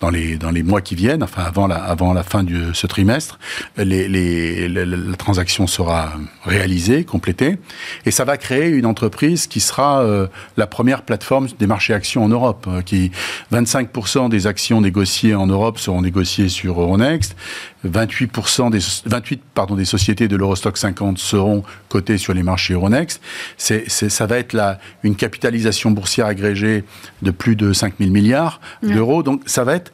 dans, 0.00 0.10
les, 0.10 0.62
mois 0.62 0.80
qui 0.80 0.94
viennent, 0.94 1.22
enfin 1.22 1.42
avant 1.42 1.66
la, 1.66 2.22
fin 2.22 2.42
de 2.42 2.72
ce 2.72 2.86
trimestre, 2.86 3.38
la, 3.76 5.16
transaction 5.16 5.66
sera 5.66 6.12
réalisée, 6.44 7.04
complétée. 7.04 7.58
Et 8.04 8.10
ça 8.10 8.24
va 8.24 8.36
créer 8.36 8.68
une 8.68 8.86
entreprise 8.86 9.46
qui 9.46 9.60
sera 9.60 10.02
euh, 10.02 10.26
la 10.56 10.66
première 10.66 11.02
plateforme 11.02 11.48
des 11.58 11.66
marchés 11.66 11.94
actions 11.94 12.24
en 12.24 12.28
Europe. 12.28 12.66
Euh, 12.68 12.82
qui 12.82 13.10
25% 13.52 14.28
des 14.28 14.46
actions 14.46 14.80
négociées 14.80 15.34
en 15.34 15.46
Europe 15.46 15.78
seront 15.78 16.02
négociées 16.02 16.48
sur 16.48 16.80
Euronext. 16.80 17.36
28%, 17.86 18.70
des, 18.70 18.78
28 19.06 19.40
pardon, 19.54 19.76
des 19.76 19.84
sociétés 19.84 20.28
de 20.28 20.36
l'Eurostock 20.36 20.76
50 20.76 21.18
seront 21.18 21.62
cotées 21.88 22.18
sur 22.18 22.34
les 22.34 22.42
marchés 22.42 22.74
Euronext. 22.74 23.20
C'est, 23.56 23.88
ça 23.88 24.26
va 24.26 24.38
être 24.38 24.52
la, 24.52 24.78
une 25.02 25.16
capitalisation 25.16 25.90
boursière 25.90 26.26
agrégée 26.26 26.84
de 27.22 27.30
plus 27.30 27.56
de 27.56 27.72
5 27.72 27.94
000 27.98 28.10
milliards 28.10 28.60
d'euros. 28.82 29.22
Donc 29.22 29.42
ça 29.46 29.64
va 29.64 29.74
être 29.74 29.92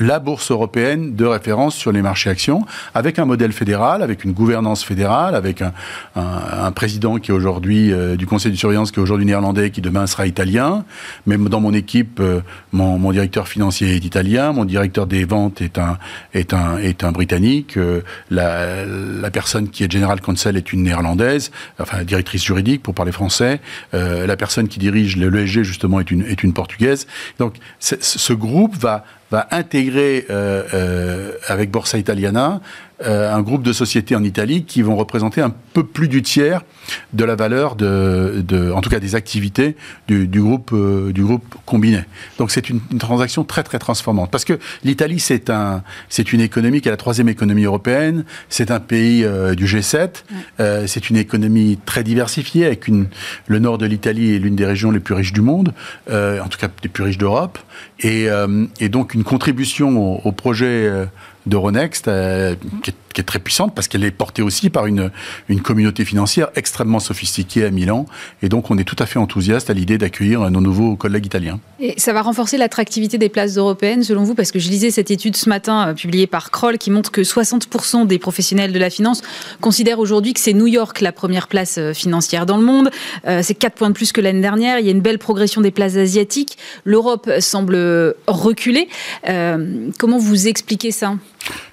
la 0.00 0.18
bourse 0.18 0.50
européenne 0.50 1.14
de 1.14 1.24
référence 1.24 1.76
sur 1.76 1.92
les 1.92 2.02
marchés 2.02 2.30
actions, 2.30 2.64
avec 2.94 3.18
un 3.18 3.26
modèle 3.26 3.52
fédéral, 3.52 4.02
avec 4.02 4.24
une 4.24 4.32
gouvernance 4.32 4.82
fédérale, 4.82 5.34
avec 5.34 5.62
un, 5.62 5.72
un, 6.16 6.72
président 6.72 7.18
qui 7.18 7.30
est 7.30 7.34
aujourd'hui 7.34 7.92
euh, 7.92 8.16
du 8.16 8.26
conseil 8.26 8.50
de 8.50 8.56
surveillance 8.56 8.90
qui 8.90 8.98
est 8.98 9.02
aujourd'hui 9.02 9.26
néerlandais, 9.26 9.70
qui 9.70 9.80
demain 9.80 10.06
sera 10.06 10.26
italien. 10.26 10.84
Même 11.26 11.48
dans 11.48 11.60
mon 11.60 11.74
équipe, 11.74 12.18
euh, 12.20 12.40
mon, 12.72 12.98
mon, 12.98 13.12
directeur 13.12 13.46
financier 13.48 13.94
est 13.94 14.04
italien, 14.04 14.52
mon 14.52 14.64
directeur 14.64 15.06
des 15.06 15.24
ventes 15.24 15.60
est 15.60 15.78
un 15.78 15.98
est 16.32 16.54
un 16.54 16.78
est 16.78 17.04
un 17.04 17.12
britannique, 17.12 17.76
euh, 17.76 18.00
la, 18.30 18.86
la, 18.86 19.30
personne 19.30 19.68
qui 19.68 19.84
est 19.84 19.92
general 19.92 20.20
counsel 20.20 20.56
est 20.56 20.72
une 20.72 20.84
néerlandaise, 20.84 21.50
enfin 21.78 22.04
directrice 22.04 22.44
juridique 22.44 22.82
pour 22.82 22.94
parler 22.94 23.12
français. 23.12 23.60
la 23.92 24.36
personne 24.36 24.68
qui 24.68 24.78
dirige 24.78 25.16
l'ESG 25.16 25.62
justement 25.62 26.00
est 26.00 26.10
une 26.10 26.22
est 26.22 26.42
une 26.42 26.52
portugaise. 26.52 27.06
Donc 27.38 27.56
ce 27.80 28.32
groupe 28.32 28.76
va 28.76 29.04
va 29.30 29.46
intégrer 29.50 30.26
euh, 30.30 30.62
euh, 30.74 31.32
avec 31.46 31.70
Borsa 31.70 31.98
Italiana 31.98 32.60
euh, 33.02 33.32
un 33.32 33.42
groupe 33.42 33.62
de 33.62 33.72
sociétés 33.72 34.14
en 34.14 34.24
Italie 34.24 34.64
qui 34.64 34.82
vont 34.82 34.96
représenter 34.96 35.40
un 35.40 35.52
peu 35.72 35.84
plus 35.84 36.08
du 36.08 36.22
tiers 36.22 36.62
de 37.12 37.24
la 37.24 37.34
valeur 37.34 37.76
de, 37.76 38.42
de 38.46 38.70
en 38.72 38.80
tout 38.80 38.90
cas 38.90 39.00
des 39.00 39.14
activités 39.14 39.76
du, 40.08 40.26
du 40.26 40.40
groupe 40.40 40.70
euh, 40.72 41.12
du 41.12 41.22
groupe 41.22 41.54
combiné. 41.66 42.04
Donc 42.38 42.50
c'est 42.50 42.68
une, 42.68 42.80
une, 42.90 42.98
transaction 42.98 43.44
très 43.44 43.62
très 43.62 43.78
transformante. 43.78 44.30
Parce 44.30 44.44
que 44.44 44.58
l'Italie 44.84 45.20
c'est 45.20 45.50
un 45.50 45.82
c'est 46.08 46.32
une 46.32 46.40
économie 46.40 46.80
qui 46.80 46.88
est 46.88 46.90
la 46.90 46.96
troisième 46.96 47.28
économie 47.28 47.64
européenne, 47.64 48.24
c'est 48.48 48.70
un 48.70 48.80
pays 48.80 49.24
euh, 49.24 49.54
du 49.54 49.66
G7, 49.66 50.24
euh, 50.60 50.86
c'est 50.86 51.10
une 51.10 51.16
économie 51.16 51.78
très 51.84 52.04
diversifiée 52.04 52.66
avec 52.66 52.88
une 52.88 53.06
le 53.46 53.58
nord 53.58 53.78
de 53.78 53.86
l'Italie 53.86 54.34
est 54.34 54.38
l'une 54.38 54.56
des 54.56 54.66
régions 54.66 54.90
les 54.90 55.00
plus 55.00 55.14
riches 55.14 55.32
du 55.32 55.40
monde, 55.40 55.72
en 56.10 56.48
tout 56.48 56.58
cas 56.58 56.68
les 56.82 56.88
plus 56.88 57.04
riches 57.04 57.18
d'Europe. 57.18 57.58
Et, 58.00 58.26
et 58.80 58.88
donc 58.88 59.14
une 59.14 59.24
contribution 59.24 59.98
au, 59.98 60.20
au 60.24 60.32
projet 60.32 60.90
d'Euronext, 61.46 62.08
euh, 62.08 62.54
qui, 62.82 62.94
qui, 63.12 63.20
est 63.20 63.24
très 63.24 63.38
puissante 63.38 63.74
parce 63.74 63.88
qu'elle 63.88 64.04
est 64.04 64.10
portée 64.10 64.42
aussi 64.42 64.70
par 64.70 64.86
une, 64.86 65.10
une 65.48 65.60
communauté 65.60 66.04
financière 66.04 66.48
extrêmement 66.56 67.00
sophistiquée 67.00 67.64
à 67.64 67.70
Milan. 67.70 68.06
Et 68.42 68.48
donc, 68.48 68.70
on 68.70 68.78
est 68.78 68.84
tout 68.84 68.96
à 68.98 69.06
fait 69.06 69.18
enthousiaste 69.18 69.70
à 69.70 69.74
l'idée 69.74 69.98
d'accueillir 69.98 70.50
nos 70.50 70.60
nouveaux 70.60 70.96
collègues 70.96 71.26
italiens. 71.26 71.60
Et 71.80 71.94
ça 71.98 72.12
va 72.12 72.22
renforcer 72.22 72.58
l'attractivité 72.58 73.18
des 73.18 73.28
places 73.28 73.56
européennes, 73.56 74.02
selon 74.02 74.24
vous? 74.24 74.34
Parce 74.34 74.52
que 74.52 74.58
je 74.58 74.68
lisais 74.68 74.90
cette 74.90 75.10
étude 75.10 75.36
ce 75.36 75.48
matin, 75.48 75.88
euh, 75.88 75.94
publiée 75.94 76.26
par 76.26 76.50
Kroll, 76.50 76.78
qui 76.78 76.90
montre 76.90 77.10
que 77.10 77.22
60% 77.22 78.06
des 78.06 78.18
professionnels 78.18 78.72
de 78.72 78.78
la 78.78 78.90
finance 78.90 79.22
considèrent 79.60 79.98
aujourd'hui 79.98 80.32
que 80.32 80.40
c'est 80.40 80.52
New 80.52 80.66
York 80.66 81.00
la 81.00 81.12
première 81.12 81.48
place 81.48 81.78
euh, 81.78 81.92
financière 81.92 82.46
dans 82.46 82.56
le 82.56 82.64
monde. 82.64 82.90
c'est 83.42 83.54
4 83.54 83.74
points 83.74 83.88
de 83.88 83.94
plus 83.94 84.12
que 84.12 84.20
l'année 84.20 84.40
dernière. 84.40 84.78
Il 84.78 84.86
y 84.86 84.88
a 84.88 84.92
une 84.92 85.00
belle 85.00 85.18
progression 85.18 85.60
des 85.60 85.70
places 85.70 85.96
asiatiques. 85.96 86.58
L'Europe 86.84 87.30
semble 87.40 87.76
reculer. 88.26 88.88
comment 89.98 90.18
vous 90.18 90.48
expliquez 90.48 90.90
ça? 90.90 91.14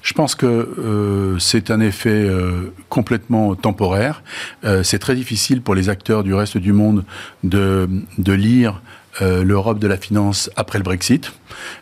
Je 0.02 0.14
pense 0.14 0.36
que 0.36 0.46
euh, 0.46 1.40
c'est 1.40 1.72
un 1.72 1.80
effet 1.80 2.10
euh, 2.10 2.74
complètement 2.90 3.56
temporaire. 3.56 4.24
Euh, 4.64 4.84
c'est 4.84 5.00
très 5.00 5.16
difficile 5.16 5.62
pour 5.62 5.76
les 5.76 5.90
acteurs 5.90 6.24
du 6.24 6.34
reste 6.34 6.58
du 6.58 6.74
monde 6.74 7.04
de, 7.44 7.90
de 8.18 8.34
lire 8.34 8.82
euh, 9.22 9.44
l'Europe 9.44 9.80
de 9.80 9.88
la 9.88 9.98
finance 9.98 10.50
après 10.56 10.78
le 10.78 10.84
Brexit. 10.84 11.32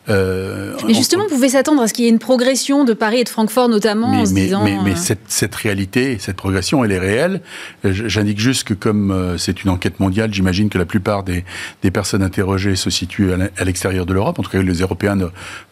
Euh, 0.08 0.74
mais 0.88 0.94
justement, 0.94 1.26
on, 1.26 1.30
pouvait 1.30 1.50
s'attendre 1.50 1.82
à 1.82 1.88
ce 1.88 1.94
qu'il 1.94 2.06
y 2.06 2.08
ait 2.08 2.12
une 2.12 2.20
progression 2.20 2.86
de 2.86 2.94
Paris 2.94 3.20
et 3.20 3.24
de 3.26 3.30
Francfort 3.30 3.68
notamment 3.68 4.12
mais, 4.12 4.18
en 4.22 4.26
se 4.26 4.34
mais, 4.34 4.42
disant, 4.42 4.64
mais, 4.64 4.78
mais 4.84 4.92
euh, 4.92 4.96
cette, 4.96 5.24
cette, 5.28 5.54
réalité, 5.54 6.18
cette 6.18 6.38
progression, 6.38 6.86
elle 6.86 6.94
est 6.94 7.00
réelle. 7.00 7.42
J'indique 7.84 8.40
juste 8.40 8.64
que 8.64 8.74
comme 8.74 9.36
c'est 9.38 9.64
une 9.64 9.70
enquête 9.70 10.00
mondiale, 10.00 10.34
j'imagine 10.34 10.70
que 10.70 10.78
la 10.78 10.86
plupart 10.86 11.24
des, 11.24 11.44
des, 11.82 11.92
personnes 11.92 12.24
interrogées 12.24 12.78
se 12.78 12.90
situent 12.90 13.32
à 13.34 13.64
l'extérieur 13.66 14.06
de 14.06 14.14
l'Europe. 14.14 14.40
En 14.40 14.44
tout 14.44 14.50
cas, 14.50 14.62
les 14.62 14.80
Européens, 14.80 15.18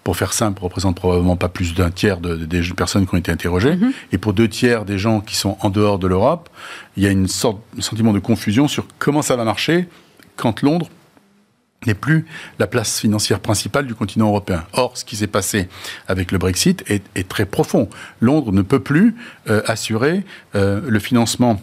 pour 0.03 0.17
faire 0.17 0.33
simple, 0.33 0.61
représentent 0.61 0.97
probablement 0.97 1.37
pas 1.37 1.49
plus 1.49 1.73
d'un 1.73 1.91
tiers 1.91 2.19
de, 2.19 2.35
des 2.35 2.61
personnes 2.75 3.07
qui 3.07 3.15
ont 3.15 3.19
été 3.19 3.31
interrogées. 3.31 3.75
Mm 3.75 3.89
-hmm. 3.89 4.13
Et 4.13 4.17
pour 4.17 4.33
deux 4.33 4.49
tiers 4.49 4.83
des 4.83 4.97
gens 4.97 5.21
qui 5.21 5.35
sont 5.35 5.55
en 5.61 5.69
dehors 5.69 5.99
de 5.99 6.07
l'Europe, 6.07 6.49
il 6.97 7.03
y 7.03 7.07
a 7.07 7.11
une 7.11 7.27
sorte, 7.27 7.59
un 7.77 7.81
sentiment 7.81 8.13
de 8.13 8.19
confusion 8.19 8.67
sur 8.67 8.85
comment 8.99 9.21
ça 9.21 9.35
va 9.35 9.45
marcher 9.45 9.87
quand 10.35 10.61
Londres 10.61 10.89
n'est 11.87 11.93
plus 11.93 12.25
la 12.59 12.67
place 12.67 12.99
financière 12.99 13.39
principale 13.39 13.87
du 13.87 13.95
continent 13.95 14.27
européen. 14.27 14.65
Or, 14.73 14.97
ce 14.97 15.05
qui 15.05 15.15
s'est 15.15 15.27
passé 15.27 15.67
avec 16.07 16.31
le 16.31 16.37
Brexit 16.37 16.83
est, 16.87 17.27
très 17.27 17.45
profond. 17.45 17.89
Londres 18.19 18.51
ne 18.51 18.61
peut 18.61 18.79
plus 18.79 19.15
euh, 19.49 19.61
assurer 19.65 20.23
euh, 20.55 20.81
le 20.85 20.99
financement 20.99 21.61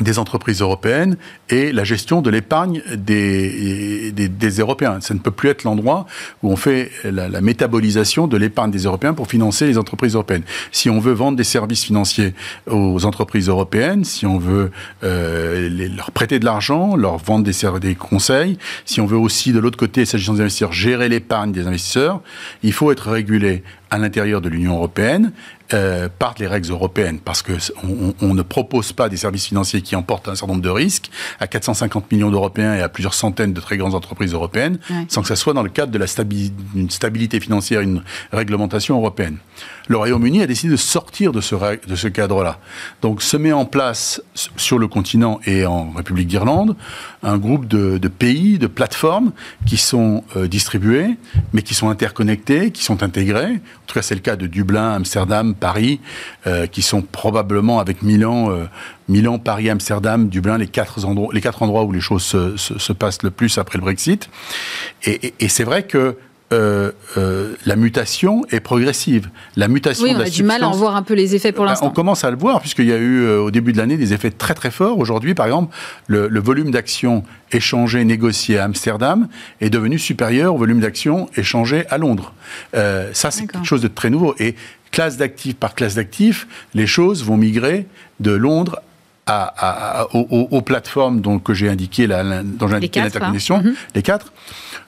des 0.00 0.18
entreprises 0.18 0.60
européennes 0.60 1.16
et 1.48 1.72
la 1.72 1.84
gestion 1.84 2.20
de 2.22 2.30
l'épargne 2.30 2.82
des, 2.94 4.12
des, 4.12 4.28
des, 4.28 4.50
Européens. 4.50 5.00
Ça 5.00 5.14
ne 5.14 5.18
peut 5.18 5.30
plus 5.30 5.48
être 5.48 5.64
l'endroit 5.64 6.06
où 6.42 6.50
on 6.50 6.56
fait 6.56 6.90
la, 7.04 7.28
la 7.28 7.40
métabolisation 7.40 8.26
de 8.26 8.36
l'épargne 8.36 8.70
des 8.70 8.84
Européens 8.84 9.14
pour 9.14 9.28
financer 9.28 9.66
les 9.66 9.78
entreprises 9.78 10.14
européennes. 10.14 10.42
Si 10.72 10.90
on 10.90 11.00
veut 11.00 11.12
vendre 11.12 11.36
des 11.36 11.44
services 11.44 11.84
financiers 11.84 12.34
aux 12.70 13.04
entreprises 13.04 13.48
européennes, 13.48 14.04
si 14.04 14.26
on 14.26 14.38
veut 14.38 14.70
euh, 15.02 15.68
leur 15.96 16.10
prêter 16.10 16.38
de 16.38 16.44
l'argent, 16.44 16.96
leur 16.96 17.16
vendre 17.18 17.44
des, 17.44 17.54
des 17.80 17.94
conseils, 17.94 18.58
si 18.84 19.00
on 19.00 19.06
veut 19.06 19.16
aussi, 19.16 19.52
de 19.52 19.58
l'autre 19.58 19.78
côté, 19.78 20.04
s'agissant 20.04 20.34
des 20.34 20.40
investisseurs, 20.40 20.72
gérer 20.72 21.08
l'épargne 21.08 21.52
des 21.52 21.66
investisseurs, 21.66 22.20
il 22.62 22.72
faut 22.72 22.92
être 22.92 23.10
régulé 23.10 23.62
à 23.90 23.98
l'intérieur 23.98 24.40
de 24.40 24.48
l'Union 24.48 24.74
européenne 24.74 25.32
euh, 25.74 26.08
par 26.18 26.34
les 26.38 26.46
règles 26.46 26.70
européennes, 26.70 27.18
parce 27.18 27.42
que 27.42 27.52
on, 27.82 28.14
on, 28.20 28.34
ne 28.34 28.42
propose 28.42 28.92
pas 28.92 29.08
des 29.08 29.16
services 29.16 29.46
financiers 29.46 29.82
qui 29.82 29.96
emportent 29.96 30.28
un 30.28 30.34
certain 30.34 30.52
nombre 30.52 30.62
de 30.62 30.70
risques 30.70 31.10
à 31.40 31.46
450 31.46 32.12
millions 32.12 32.30
d'Européens 32.30 32.74
et 32.74 32.82
à 32.82 32.88
plusieurs 32.88 33.14
centaines 33.14 33.52
de 33.52 33.60
très 33.60 33.76
grandes 33.76 33.94
entreprises 33.94 34.32
européennes, 34.32 34.78
ouais. 34.90 35.06
sans 35.08 35.22
que 35.22 35.28
ça 35.28 35.36
soit 35.36 35.54
dans 35.54 35.62
le 35.62 35.68
cadre 35.68 35.90
de 35.90 35.98
la 35.98 36.06
stabilité, 36.06 36.54
une 36.74 36.90
stabilité 36.90 37.40
financière, 37.40 37.80
une 37.80 38.02
réglementation 38.32 38.96
européenne. 38.96 39.38
Le 39.88 39.96
Royaume-Uni 39.96 40.42
a 40.42 40.46
décidé 40.46 40.72
de 40.72 40.76
sortir 40.76 41.32
de 41.32 41.40
ce, 41.40 42.08
cadre-là. 42.08 42.58
Donc 43.02 43.22
se 43.22 43.36
met 43.36 43.52
en 43.52 43.64
place 43.64 44.22
sur 44.56 44.78
le 44.78 44.88
continent 44.88 45.40
et 45.46 45.64
en 45.64 45.90
République 45.90 46.26
d'Irlande 46.26 46.76
un 47.22 47.38
groupe 47.38 47.66
de, 47.66 48.08
pays, 48.08 48.58
de 48.58 48.66
plateformes 48.66 49.32
qui 49.66 49.76
sont 49.76 50.24
euh, 50.36 50.48
distribuées, 50.48 51.16
mais 51.52 51.62
qui 51.62 51.74
sont 51.74 51.88
interconnectées, 51.88 52.70
qui 52.70 52.82
sont 52.82 53.02
intégrées. 53.02 53.52
En 53.52 53.86
tout 53.86 53.94
cas, 53.94 54.02
c'est 54.02 54.14
le 54.14 54.20
cas 54.20 54.36
de 54.36 54.46
Dublin, 54.46 54.92
Amsterdam, 54.92 55.54
Paris, 55.54 56.00
euh, 56.46 56.66
qui 56.66 56.82
sont 56.82 57.02
probablement 57.02 57.78
avec 57.78 58.02
Milan, 58.02 58.50
euh, 58.50 58.64
Milan, 59.08 59.38
Paris, 59.38 59.70
Amsterdam, 59.70 60.28
Dublin, 60.28 60.58
les 60.58 60.68
quatre 60.68 61.04
endroits, 61.04 61.32
les 61.32 61.40
quatre 61.40 61.62
endroits 61.62 61.84
où 61.84 61.92
les 61.92 62.00
choses 62.00 62.24
se, 62.24 62.56
se, 62.56 62.78
se 62.78 62.92
passent 62.92 63.22
le 63.22 63.30
plus 63.30 63.58
après 63.58 63.78
le 63.78 63.82
Brexit. 63.82 64.28
Et 65.04 65.48
c'est 65.48 65.64
vrai 65.64 65.84
que 65.84 66.16
euh, 66.52 66.92
euh, 67.16 67.54
la 67.66 67.74
mutation 67.74 68.44
est 68.50 68.60
progressive. 68.60 69.30
La 69.56 69.66
mutation 69.68 70.04
oui, 70.04 70.12
on 70.16 70.20
a 70.20 70.28
du 70.28 70.42
mal 70.42 70.62
à 70.62 70.68
en 70.68 70.72
voir 70.72 70.94
un 70.94 71.02
peu 71.02 71.14
les 71.14 71.34
effets 71.34 71.52
pour 71.52 71.64
bah, 71.64 71.70
l'instant. 71.70 71.86
On 71.86 71.90
commence 71.90 72.24
à 72.24 72.30
le 72.30 72.36
voir, 72.36 72.60
puisqu'il 72.60 72.86
y 72.86 72.92
a 72.92 72.98
eu 72.98 73.28
au 73.28 73.50
début 73.50 73.72
de 73.72 73.78
l'année 73.78 73.96
des 73.96 74.12
effets 74.12 74.30
très 74.30 74.54
très 74.54 74.70
forts. 74.70 74.98
Aujourd'hui, 74.98 75.34
par 75.34 75.46
exemple, 75.46 75.74
le, 76.06 76.40
volume 76.40 76.70
d'actions 76.70 77.24
échangées, 77.50 78.04
négociées 78.04 78.58
à 78.58 78.64
Amsterdam 78.64 79.28
est 79.60 79.70
devenu 79.70 79.98
supérieur 79.98 80.54
au 80.54 80.58
volume 80.58 80.80
d'actions 80.80 81.28
échangées 81.36 81.84
à 81.88 81.98
Londres. 81.98 82.32
ça, 82.72 83.30
c'est 83.30 83.46
quelque 83.46 83.66
chose 83.66 83.82
de 83.82 83.88
très 83.88 84.10
nouveau. 84.10 84.34
Et 84.38 84.54
classe 84.92 85.16
d'actifs 85.16 85.56
par 85.56 85.74
classe 85.74 85.96
d'actifs, 85.96 86.46
les 86.74 86.86
choses 86.86 87.24
vont 87.24 87.36
migrer 87.36 87.86
de 88.20 88.30
Londres 88.30 88.80
à, 89.26 90.06
aux, 90.14 90.62
plateformes 90.62 91.20
dont, 91.20 91.38
que 91.38 91.52
j'ai 91.52 91.68
indiqué, 91.68 92.06
la, 92.06 92.42
dont 92.42 92.68
j'ai 92.68 92.76
indiqué 92.76 93.00
l'interconnexion, 93.00 93.58
mhm. 93.58 93.74
les 93.94 94.02
quatre. 94.02 94.32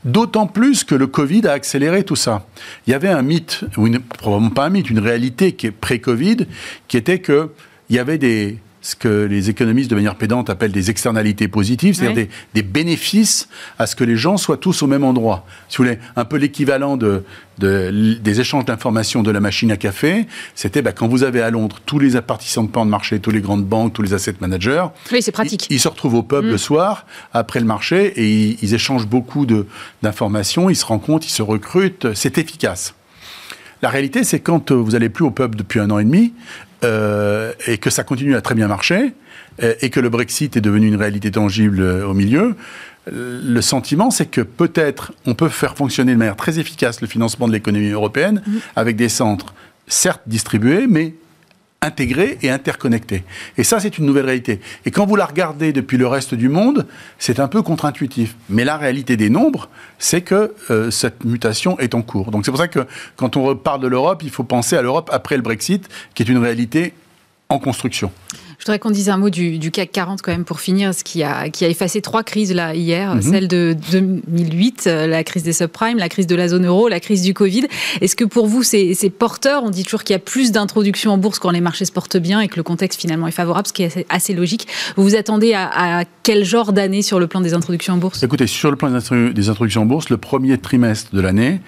D'autant 0.05 0.47
plus 0.47 0.85
que 0.85 0.95
le 0.95 1.09
Covid 1.09 1.47
a 1.49 1.53
accéléré 1.53 2.05
tout 2.05 2.17
ça. 2.17 2.47
Il 2.87 2.93
y 2.93 2.95
avait 2.95 3.09
un 3.09 3.23
mythe, 3.23 3.65
ou 3.77 3.89
probablement 4.17 4.51
pas 4.51 4.67
un 4.67 4.71
mythe, 4.71 4.91
une 4.91 5.01
réalité 5.01 5.53
qui 5.53 5.67
est 5.67 5.73
pré-Covid, 5.73 6.47
qui 6.87 6.97
était 6.97 7.19
que 7.19 7.51
il 7.91 7.97
y 7.97 7.99
avait 7.99 8.19
des, 8.19 8.59
ce 8.89 8.97
que 8.97 9.27
les 9.27 9.51
économistes 9.51 9.91
de 9.91 9.95
manière 9.95 10.15
pédante 10.15 10.49
appellent 10.49 10.73
des 10.73 10.89
externalités 10.89 11.47
positives, 11.47 11.95
c'est-à-dire 11.95 12.27
des, 12.55 12.63
bénéfices 12.63 13.51
à 13.79 13.87
ce 13.87 13.95
que 13.95 14.03
les 14.03 14.17
gens 14.17 14.39
soient 14.39 14.57
tous 14.57 14.83
au 14.83 14.87
même 14.87 15.05
endroit. 15.05 15.45
Si 15.69 15.77
vous 15.77 15.85
voulez, 15.85 15.99
un 16.17 16.25
peu 16.25 16.39
l'équivalent 16.39 16.97
de, 16.97 17.23
des 17.59 18.41
échanges 18.41 18.65
d'informations 18.65 19.23
de 19.23 19.31
la 19.31 19.41
machine 19.41 19.71
à 19.73 19.77
café, 19.77 20.27
c'était 20.55 20.81
bah, 20.81 20.93
quand 20.93 21.07
vous 21.07 21.23
avez 21.23 21.43
à 21.43 21.51
Londres 21.51 21.81
tous 21.85 21.99
les 21.99 22.19
participants 22.23 22.87
de 22.87 22.91
marché, 22.91 23.21
tous 23.21 23.31
les 23.31 23.43
grandes 23.43 23.67
banques, 23.67 23.93
tous 23.93 24.01
les 24.01 24.15
asset 24.15 24.37
managers. 24.41 24.87
Oui, 25.13 25.21
c'est 25.21 25.33
pratique. 25.33 25.67
Ils, 25.69 25.81
se 25.81 25.89
retrouvent 25.89 26.15
au 26.15 26.23
pub 26.23 26.47
mm. 26.47 26.49
le 26.49 26.57
soir, 26.57 27.05
après 27.35 27.61
le 27.61 27.67
marché, 27.67 28.15
et 28.17 28.57
ils, 28.63 28.73
échangent 28.73 29.07
beaucoup 29.07 29.45
d'informations, 30.03 30.71
ils 30.71 30.77
se 30.77 30.87
rencontrent, 30.87 31.27
ils 31.27 31.31
se 31.31 31.43
recrutent, 31.43 32.15
c'est 32.15 32.39
efficace. 32.39 32.95
La 33.81 33.91
réalité, 33.91 34.25
c'est 34.25 34.41
quand 34.41 34.73
vous 34.73 34.93
n'allez 34.93 35.09
plus 35.09 35.25
au 35.25 35.31
pub 35.31 35.55
depuis 35.55 35.79
un 35.79 35.91
an 35.91 35.99
et 35.99 36.05
demi, 36.05 36.33
euh, 36.85 37.53
et 37.67 37.79
que 37.79 37.91
ça 37.91 38.05
continue 38.05 38.37
à 38.37 38.41
très 38.41 38.55
bien 38.55 38.69
marcher, 38.69 39.15
euh, 39.63 39.75
et 39.81 39.91
que 39.91 40.01
le 40.01 40.09
Brexit 40.09 40.57
est 40.57 40.61
devenu 40.61 40.87
une 40.87 40.97
réalité 40.97 41.31
tangible 41.31 41.81
euh, 41.81 42.07
au 42.07 42.15
milieu, 42.15 42.55
le 43.11 43.61
sentiment, 43.63 44.11
c'est 44.11 44.27
que 44.27 44.43
peut-être 44.43 45.13
on 45.25 45.33
peut 45.33 45.49
faire 45.49 45.75
fonctionner 45.77 46.13
de 46.13 46.19
manière 46.19 46.37
très 46.37 46.59
efficace 46.59 47.01
le 47.01 47.07
financement 47.07 47.49
de 47.49 47.55
l'économie 47.55 47.89
européenne 47.89 48.43
mmh. 48.47 48.57
avec 48.77 48.97
des 48.97 49.09
centres, 49.09 49.55
certes 49.87 50.21
distribués, 50.27 50.87
mais 50.87 51.15
intégrés 51.81 52.39
et 52.43 52.51
interconnectés. 52.51 53.23
Et 53.57 53.63
ça, 53.63 53.79
c'est 53.79 53.99
une 53.99 54.07
nouvelle 54.07 54.27
réalité. 54.27 54.61
Et 54.85 54.91
quand 54.91 55.07
vous 55.07 55.15
la 55.15 55.27
regardez 55.27 55.73
depuis 55.73 55.97
le 55.97 56.09
reste 56.09 56.35
du 56.35 56.49
monde, 56.49 56.87
c'est 57.19 57.39
un 57.39 57.47
peu 57.47 57.63
contre-intuitif. 57.63 58.37
Mais 58.49 58.65
la 58.65 58.77
réalité 58.77 59.17
des 59.17 59.31
nombres, 59.31 59.69
c'est 59.99 60.23
que 60.23 60.55
euh, 60.71 60.91
cette 60.91 61.25
mutation 61.25 61.79
est 61.79 61.95
en 61.95 62.03
cours. 62.03 62.31
Donc 62.31 62.45
c'est 62.45 62.51
pour 62.51 62.59
ça 62.59 62.69
que 62.69 62.87
quand 63.17 63.37
on 63.37 63.55
parle 63.55 63.81
de 63.81 63.87
l'Europe, 63.87 64.23
il 64.25 64.31
faut 64.31 64.45
penser 64.45 64.77
à 64.77 64.83
l'Europe 64.83 65.09
après 65.13 65.37
le 65.37 65.43
Brexit, 65.43 65.89
qui 66.15 66.25
est 66.25 66.29
une 66.29 66.39
réalité 66.39 66.95
en 67.51 67.59
construction. 67.59 68.11
Je 68.59 68.65
voudrais 68.65 68.79
qu'on 68.79 68.91
dise 68.91 69.09
un 69.09 69.17
mot 69.17 69.31
du, 69.31 69.71
CAC 69.71 69.93
40 69.93 70.21
quand 70.21 70.33
même 70.33 70.45
pour 70.45 70.61
finir, 70.61 70.93
ce 70.93 71.03
qui 71.03 71.23
a, 71.23 71.49
qui 71.49 71.65
a 71.65 71.69
effacé 71.69 72.03
trois 72.03 72.23
crises 72.25 72.53
là 72.53 72.75
hier, 72.75 73.15
mhm. 73.15 73.23
celle 73.23 73.49
de 73.49 73.75
2008, 73.91 74.85
euh, 74.87 75.07
la 75.07 75.25
crise 75.25 75.45
des 75.45 75.53
subprimes, 75.53 75.97
la 75.97 76.09
crise 76.09 76.27
de 76.27 76.35
la 76.35 76.49
zone 76.49 76.67
euro, 76.67 76.89
la 76.89 77.01
crise 77.01 77.23
du 77.23 77.33
Covid. 77.33 77.69
Est-ce 78.01 78.17
que 78.17 78.25
pour 78.25 78.49
vous 78.49 78.63
c'est 78.63 79.13
porteur 79.17 79.63
On 79.63 79.71
dit 79.71 79.85
toujours 79.85 80.03
qu'il 80.03 80.13
y 80.13 80.17
a 80.17 80.19
plus 80.19 80.53
d'introductions 80.53 81.13
en 81.13 81.19
bourse 81.19 81.39
quand 81.39 81.51
les 81.51 81.61
marchés 81.61 81.85
se 81.85 81.93
portent 81.93 82.19
bien 82.19 82.41
et 82.41 82.49
que 82.49 82.57
le 82.57 82.65
contexte 82.65 83.01
finalement 83.01 83.29
est 83.29 83.33
favorable, 83.33 83.69
ce 83.69 83.73
qui 83.73 83.85
est 83.85 84.05
assez, 84.11 84.35
logique. 84.35 84.67
Vous 84.97 85.05
vous 85.05 85.15
attendez 85.15 85.55
à, 85.55 86.05
quel 86.23 86.45
genre 86.45 86.73
d'année 86.75 87.01
sur 87.01 87.19
le 87.21 87.29
plan 87.29 87.41
des 87.41 87.55
introductions 87.55 87.95
en 87.95 87.99
bourse? 87.99 88.23
Écoutez, 88.23 88.47
sur 88.47 88.71
le 88.71 88.77
plan 88.77 88.91
des 88.91 89.49
introductions 89.49 89.83
en 89.83 89.87
bourse, 89.87 90.11
le 90.11 90.19
premier 90.19 90.59
trimestre 90.59 91.15
de 91.15 91.21
l'année 91.23 91.61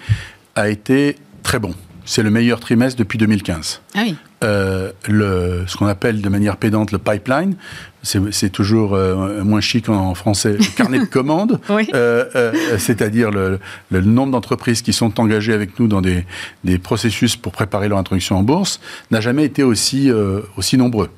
a 0.55 0.69
été 0.69 1.15
très 1.41 1.57
bon. 1.57 1.73
C'est 2.05 2.21
le 2.21 2.29
meilleur 2.29 2.59
trimestre 2.59 2.99
depuis 2.99 3.17
2015. 3.17 3.81
Ah 3.95 4.01
oui. 4.03 4.15
Euh, 4.43 4.91
le, 5.07 5.65
ce 5.67 5.77
qu'on 5.77 5.85
appelle 5.85 6.21
de 6.21 6.29
manière 6.29 6.57
pédante 6.57 6.91
le 6.91 6.97
pipeline, 6.97 7.55
c'est 8.03 8.49
toujours 8.49 8.95
euh, 8.95 9.43
moins 9.43 9.61
chic 9.61 9.87
en, 9.87 10.15
français, 10.15 10.53
le 10.53 10.75
carnet 10.75 10.97
de 10.97 11.05
commandes, 11.11 11.59
euh, 11.93 12.51
c'est-à-dire 12.79 13.29
le, 13.29 13.59
le, 13.91 14.01
nombre 14.01 14.31
d'entreprises 14.31 14.81
qui 14.81 14.91
sont 14.91 15.19
engagées 15.19 15.53
avec 15.53 15.79
nous 15.79 15.87
dans 15.87 16.01
des, 16.01 16.25
des 16.63 16.79
processus 16.79 17.35
pour 17.35 17.51
préparer 17.51 17.87
leur 17.87 17.99
introduction 17.99 18.37
en 18.37 18.41
bourse, 18.41 18.79
n'a 19.11 19.21
jamais 19.21 19.45
été 19.45 19.61
aussi, 19.61 20.09
aussi 20.57 20.77
nombreux. 20.77 21.09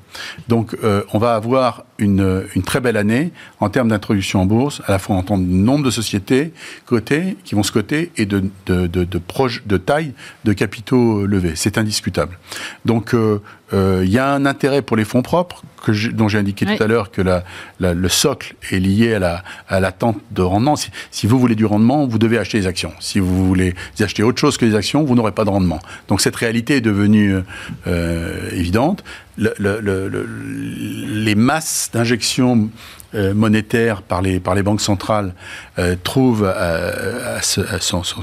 Donc 0.50 0.76
on 1.14 1.18
va 1.18 1.36
avoir 1.36 1.86
une, 2.00 2.44
une, 2.54 2.64
très 2.64 2.82
belle 2.82 2.98
année 2.98 3.32
en 3.62 3.70
termes 3.70 3.88
d'introduction 3.88 4.42
en 4.42 4.46
bourse, 4.46 4.82
à 4.86 4.92
la 4.92 5.00
fois 5.00 5.16
en 5.16 5.24
termes 5.24 5.46
de 5.46 5.52
nombre 5.54 5.86
de 5.86 5.92
sociétés 5.92 6.52
cotées, 6.86 7.38
qui 7.46 7.56
vont 7.56 7.64
se 7.64 7.72
coter, 7.72 8.12
et 8.18 8.26
de, 8.26 8.44
de, 8.66 8.88
de, 8.88 9.06
de, 9.06 9.22
de 9.66 9.78
taille 9.78 10.14
de 10.44 10.52
capitaux 10.52 11.26
levés. 11.26 11.54
C'est 11.56 11.78
indiscutable. 11.78 12.38
Donc 12.84 13.13
il 13.14 13.40
euh, 13.74 14.06
y 14.06 14.18
a 14.18 14.30
un 14.30 14.46
intérêt 14.46 14.82
pour 14.82 14.98
les 14.98 15.06
fonds 15.06 15.22
propres, 15.22 15.64
que 15.84 15.92
dont 16.12 16.28
j'ai 16.28 16.38
indiqué 16.38 16.66
tout 16.66 16.82
à 16.82 16.88
l'heure 16.88 17.12
que 17.12 17.22
la, 17.22 17.44
le 17.80 18.10
socle 18.10 18.56
est 18.72 18.80
lié 18.80 19.16
à 19.16 19.80
l'attente 19.80 20.18
la, 20.18 20.36
de 20.36 20.42
rendement. 20.42 20.76
Si, 20.76 21.28
vous 21.28 21.40
voulez 21.40 21.56
du 21.56 21.66
rendement, 21.66 22.06
vous 22.08 22.20
devez 22.20 22.38
acheter 22.38 22.60
des 22.60 22.68
actions. 22.68 22.94
Si 23.00 23.20
vous 23.20 23.48
voulez 23.48 23.76
acheter 24.00 24.24
autre 24.24 24.40
chose 24.40 24.58
que 24.58 24.66
des 24.66 24.76
actions, 24.76 25.04
vous 25.04 25.16
n'aurez 25.16 25.32
pas 25.32 25.46
de 25.46 25.50
rendement. 25.50 25.80
Donc 26.08 26.22
cette 26.22 26.36
réalité 26.36 26.76
est 26.78 26.82
devenue 26.82 27.38
euh, 27.88 28.50
évidente. 28.52 29.04
les 29.38 31.36
masses 31.36 31.90
d'injections 31.94 32.70
euh, 33.16 33.34
monétaires 33.34 34.02
par 34.02 34.22
les, 34.22 34.40
par 34.40 34.56
les 34.56 34.64
banques 34.64 34.82
centrales 34.82 35.34
trouvent, 36.04 36.52
sont, 37.42 38.04
sont, 38.04 38.22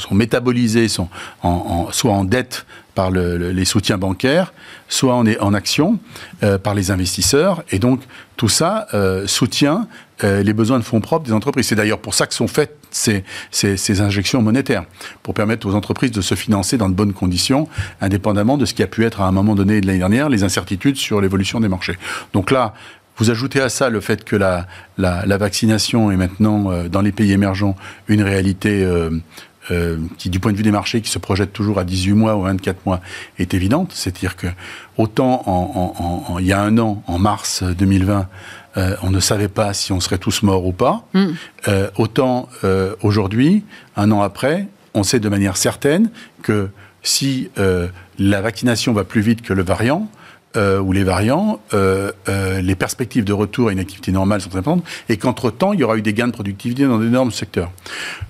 en, 1.43 1.93
soit 1.93 2.13
en 2.13 2.25
dette 2.25 2.67
par 2.95 3.11
les 3.11 3.65
soutiens 3.65 3.99
bancaires, 3.99 4.53
soit 4.89 5.15
en, 5.15 5.55
actions 5.55 5.99
euh, 6.43 6.59
par 6.59 6.75
les 6.75 6.91
investisseurs. 6.91 7.63
Et 7.71 7.79
donc, 7.79 8.03
tout 8.37 8.49
ça 8.49 8.89
euh, 8.95 9.27
soutient 9.27 9.87
euh, 10.25 10.43
les 10.43 10.53
besoins 10.53 10.79
de 10.79 10.85
fonds 10.85 11.01
propres 11.01 11.27
des 11.27 11.33
entreprises. 11.33 11.69
C'est 11.69 11.77
d'ailleurs 11.77 12.01
pour 12.01 12.15
ça 12.15 12.27
que 12.27 12.35
sont 12.35 12.49
faites 12.49 12.77
ces, 12.91 13.25
ces, 13.53 14.01
injections 14.01 14.43
monétaires, 14.43 14.85
pour 15.23 15.33
permettre 15.33 15.67
aux 15.69 15.75
entreprises 15.75 16.11
de 16.11 16.21
se 16.21 16.35
financer 16.35 16.77
dans 16.77 16.89
de 16.89 16.95
bonnes 16.95 17.13
conditions, 17.13 17.69
indépendamment 18.01 18.59
de 18.59 18.65
ce 18.65 18.75
qui 18.75 18.83
a 18.83 18.89
pu 18.89 19.05
être 19.05 19.21
à 19.21 19.27
un 19.27 19.33
moment 19.33 19.55
donné 19.55 19.81
de 19.81 19.87
l'année 19.87 20.01
dernière, 20.01 20.29
les 20.29 20.43
incertitudes 20.43 20.97
sur 20.97 21.21
l'évolution 21.21 21.61
des 21.61 21.69
marchés. 21.69 21.97
Donc 22.33 22.51
là, 22.51 22.75
vous 23.21 23.31
ajoutez 23.31 23.61
à 23.61 23.69
ça 23.69 23.91
le 23.91 24.01
fait 24.01 24.25
que 24.25 24.35
la, 24.35 24.67
la, 24.99 25.37
vaccination 25.37 26.11
est 26.11 26.17
maintenant, 26.17 26.73
dans 26.89 27.03
les 27.03 27.13
pays 27.13 27.33
émergents, 27.33 27.77
une 28.09 28.23
réalité 28.23 28.85
euh, 29.71 29.99
qui, 30.19 30.31
du 30.31 30.41
point 30.41 30.51
de 30.51 30.57
vue 30.57 30.65
des 30.65 30.73
marchés, 30.73 31.01
qui 31.01 31.11
se 31.11 31.19
projette 31.21 31.53
toujours 31.53 31.79
à 31.79 31.85
18 31.85 32.15
mois 32.15 32.35
ou 32.35 32.43
24 32.43 32.87
mois, 32.87 33.01
est 33.39 33.55
évidente. 33.55 33.93
C'est-à-dire 33.95 34.35
que, 34.35 34.49
autant 34.97 35.43
en, 35.47 36.39
il 36.41 36.47
y 36.47 36.53
a 36.53 36.61
un 36.61 36.77
an, 36.79 37.05
en 37.07 37.19
mars 37.19 37.63
2020, 37.63 38.27
euh, 38.77 38.97
on 39.03 39.11
ne 39.11 39.21
savait 39.21 39.49
pas 39.49 39.73
si 39.73 39.93
on 39.93 40.01
serait 40.01 40.19
tous 40.19 40.43
morts 40.43 40.67
ou 40.67 40.73
pas, 40.73 41.07
mm. 41.15 41.27
euh, 41.69 41.91
autant 41.99 42.49
aujourd'hui, 43.03 43.63
un 43.97 44.11
an 44.11 44.23
après, 44.23 44.67
on 44.95 45.05
sait 45.05 45.21
de 45.21 45.29
manière 45.29 45.57
certaine 45.57 46.11
que 46.43 46.71
si 47.03 47.51
la 48.19 48.41
vaccination 48.41 48.93
va 48.93 49.05
plus 49.05 49.21
vite 49.21 49.43
que 49.43 49.53
le 49.53 49.63
variant, 49.63 50.09
euh, 50.57 50.81
ou 50.81 50.91
les 50.91 51.05
variants, 51.05 51.61
euh, 51.75 52.11
euh, 52.29 52.61
les 52.61 52.75
perspectives 52.75 53.23
de 53.23 53.33
retour 53.33 53.69
à 53.69 53.73
une 53.73 53.79
activité 53.79 54.11
normale 54.11 54.41
sont 54.41 54.57
importantes, 54.57 54.85
et 55.09 55.17
qu'entre-temps, 55.17 55.75
il 55.75 55.79
y 55.79 55.85
aura 55.85 55.97
eu 55.97 56.03
des 56.03 56.13
gains 56.13 56.27
de 56.27 56.33
productivité 56.33 56.87
dans 56.87 56.99
d'énormes 56.99 57.31
secteurs. 57.31 57.71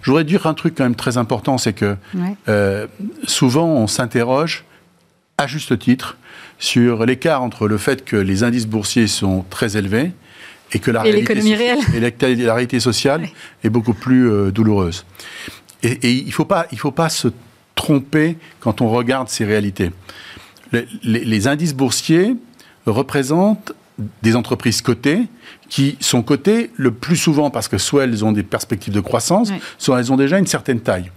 Je 0.03 0.11
voudrais 0.11 0.25
dire 0.25 0.47
un 0.47 0.53
truc 0.53 0.75
quand 0.77 0.85
même 0.85 0.97
très 0.97 1.17
important, 1.17 1.57
c'est 1.57 1.73
que 1.73 1.97
souvent 3.25 3.69
on 3.69 3.87
s'interroge, 3.87 4.67
à 5.39 5.47
juste 5.47 5.79
titre, 5.79 6.19
sur 6.59 7.07
l'écart 7.07 7.43
entre 7.43 7.67
le 7.67 7.79
fait 7.79 8.05
que 8.05 8.17
les 8.17 8.45
indices 8.45 8.67
boursiers 8.67 9.07
sont 9.07 9.47
très 9.49 9.79
élevés 9.79 10.13
et 10.73 10.79
que 10.79 10.91
la, 10.91 11.01
réalité, 11.01 11.33
réelle. 11.55 11.79
Et 11.95 12.01
la, 12.45 12.53
réalité 12.53 12.81
sociale 12.81 13.31
est 13.65 13.71
beaucoup 13.71 13.95
plus 13.95 14.53
douloureuse. 14.53 15.07
Et, 15.83 16.13
il 16.13 16.27
ne 16.27 16.33
faut, 16.33 16.45
pas, 16.45 16.67
il 16.71 16.79
faut 16.79 16.91
pas 16.91 17.09
se 17.09 17.29
tromper 17.75 18.37
quand 18.61 18.83
on 18.83 18.91
regarde 18.91 19.31
ces 19.31 19.47
réalités 19.47 19.91
les, 20.73 21.49
indices 21.49 21.75
boursiers 21.75 22.37
représentent 22.87 23.73
des 24.23 24.37
entreprises 24.37 24.81
cotées 24.83 25.27
qui 25.69 25.97
sont 26.01 26.23
cotées 26.23 26.71
le 26.77 26.91
plus 26.91 27.17
souvent 27.17 27.51
parce 27.51 27.69
que 27.69 27.79
soit 27.79 28.05
elles 28.05 28.25
ont 28.25 28.33
des 28.33 28.43
perspectives 28.43 28.95
de 28.95 29.01
croissance, 29.01 29.53
soit 29.79 29.99
elles 29.99 30.13
ont 30.13 30.17
déjà 30.17 30.39
une 30.39 30.47
certaine 30.47 30.81
taille. 30.81 31.11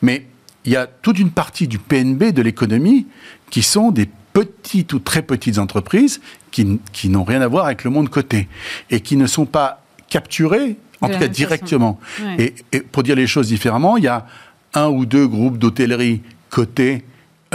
Mais 0.00 0.26
il 0.64 0.72
y 0.72 0.76
a 0.76 0.86
toute 0.86 1.18
une 1.18 1.30
partie 1.30 1.68
du 1.68 1.78
PNB 1.78 2.32
de 2.32 2.42
l'économie 2.42 3.06
qui 3.50 3.62
sont 3.62 3.90
des 3.90 4.08
petites 4.32 4.92
ou 4.92 4.98
très 4.98 5.22
petites 5.22 5.58
entreprises 5.58 6.20
qui, 6.50 6.64
n'ont 7.08 7.24
rien 7.24 7.42
à 7.42 7.48
voir 7.48 7.66
avec 7.66 7.84
le 7.84 7.90
monde 7.90 8.08
coté 8.08 8.48
et 8.90 9.00
qui 9.00 9.16
ne 9.16 9.26
sont 9.26 9.46
pas 9.46 9.82
capturées, 10.08 10.76
en 11.00 11.08
tout 11.08 11.18
cas 11.18 11.28
directement. 11.28 11.98
Et, 12.38 12.54
et, 12.72 12.80
pour 12.80 13.02
dire 13.02 13.16
les 13.16 13.26
choses 13.26 13.48
différemment, 13.48 13.96
il 13.96 14.04
y 14.04 14.08
a 14.08 14.26
un 14.74 14.88
ou 14.88 15.06
deux 15.06 15.26
groupes 15.26 15.58
d'hôtellerie 15.58 16.22
cotés 16.50 17.04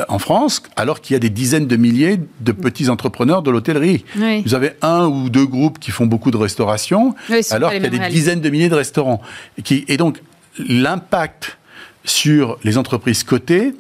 en 0.08 0.18
France, 0.20 0.64
alors 0.76 1.02
qu'il 1.02 1.14
y 1.14 1.18
a 1.18 1.20
des 1.20 1.30
dizaines 1.30 1.68
de 1.68 1.76
milliers 1.76 2.20
de 2.40 2.52
petits 2.52 2.90
entrepreneurs 2.90 3.44
de 3.44 3.52
l'hôtellerie. 3.52 4.06
Vous 4.46 4.56
avez 4.56 4.72
un 4.82 5.06
ou 5.06 5.30
deux 5.30 5.46
groupes 5.46 5.80
qui 5.80 5.92
font 5.92 6.06
beaucoup 6.06 6.32
de 6.32 6.38
restauration, 6.38 7.16
alors 7.52 7.72
qu'il 7.72 7.84
y 7.84 7.86
a 7.86 7.90
des 7.90 8.10
dizaines 8.10 8.42
de 8.42 8.50
milliers 8.50 8.70
de 8.70 8.76
restaurants. 8.76 9.22
et 9.70 9.98
donc, 9.98 10.22
l'impact 10.58 11.58
sur 12.06 12.58
les 12.64 12.78
entreprises 12.78 13.24
cotées 13.24 13.74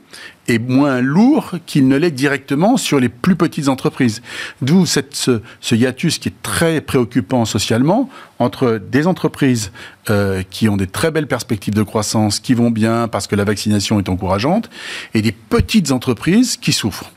est 0.48 0.60
moins 0.60 1.00
lourd 1.02 1.56
qu'il 1.66 1.88
ne 1.88 1.96
l'est 1.96 2.12
directement 2.12 2.76
sur 2.78 3.00
les 3.00 3.10
plus 3.10 3.36
petites 3.36 3.70
entreprises. 3.70 4.22
D'où 4.62 4.86
cette, 4.86 5.16
ce, 5.16 5.42
hiatus 5.72 6.18
qui 6.18 6.30
est 6.30 6.42
très 6.44 6.82
préoccupant 6.82 7.46
socialement 7.46 8.10
entre 8.40 8.78
des 8.78 9.08
entreprises 9.08 9.72
euh, 10.10 10.44
qui 10.50 10.68
ont 10.68 10.76
des 10.76 10.88
très 10.88 11.12
belles 11.12 11.28
perspectives 11.28 11.74
de 11.74 11.84
croissance, 11.84 12.40
qui 12.40 12.54
vont 12.54 12.72
bien 12.72 13.08
parce 13.08 13.28
que 13.28 13.36
la 13.36 13.46
vaccination 13.46 14.00
est 14.00 14.10
encourageante, 14.10 14.70
et 15.14 15.22
des 15.22 15.32
petites 15.32 15.92
entreprises 15.92 16.58
qui 16.58 16.74
souffrent. 16.74 17.13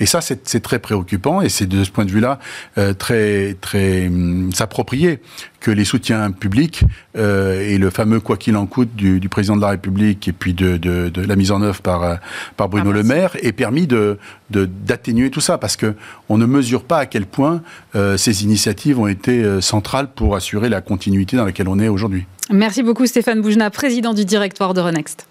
Et 0.00 0.06
ça, 0.06 0.20
c'est 0.20 0.60
très 0.60 0.78
préoccupant 0.78 1.40
et 1.40 1.48
c'est 1.48 1.66
de 1.66 1.84
ce 1.84 1.90
point 1.90 2.04
de 2.04 2.10
vue-là 2.10 2.38
euh, 2.78 2.94
très, 2.94 3.54
très 3.60 4.08
hum, 4.08 4.50
s'approprier 4.52 5.20
que 5.60 5.70
les 5.70 5.84
soutiens 5.84 6.30
publics 6.30 6.84
euh, 7.16 7.68
et 7.68 7.78
le 7.78 7.90
fameux 7.90 8.20
quoi 8.20 8.36
qu'il 8.36 8.56
en 8.56 8.66
coûte 8.66 8.94
du, 8.94 9.20
du, 9.20 9.28
président 9.28 9.56
de 9.56 9.60
la 9.60 9.68
République 9.68 10.28
et 10.28 10.32
puis 10.32 10.54
de, 10.54 10.76
de, 10.76 11.08
de 11.08 11.22
la 11.22 11.36
mise 11.36 11.50
en 11.50 11.62
œuvre 11.62 11.82
par, 11.82 12.02
euh, 12.04 12.14
par 12.56 12.68
Bruno 12.68 12.90
ah, 12.90 12.94
Le 12.94 13.02
Maire 13.02 13.36
aient 13.42 13.52
permis 13.52 13.86
de 13.86 14.18
d'atténuer 14.50 15.28
tout 15.28 15.42
ça 15.42 15.58
parce 15.58 15.76
que 15.76 15.94
on 16.30 16.38
ne 16.38 16.46
mesure 16.46 16.84
pas 16.84 16.98
à 16.98 17.06
quel 17.06 17.26
point 17.26 17.60
euh, 17.94 18.16
ces 18.16 18.44
initiatives 18.44 18.98
ont 18.98 19.06
été 19.06 19.60
centrales 19.60 20.08
pour 20.14 20.36
assurer 20.36 20.70
la 20.70 20.80
continuité 20.80 21.36
dans 21.36 21.44
laquelle 21.44 21.68
on 21.68 21.78
est 21.78 21.88
aujourd'hui. 21.88 22.24
Merci 22.50 22.82
beaucoup 22.82 23.04
Stéphane 23.04 23.42
Boujna, 23.42 23.68
président 23.68 24.14
du 24.14 24.24
directoire 24.24 24.72
de 24.72 24.80
Renext. 24.80 25.26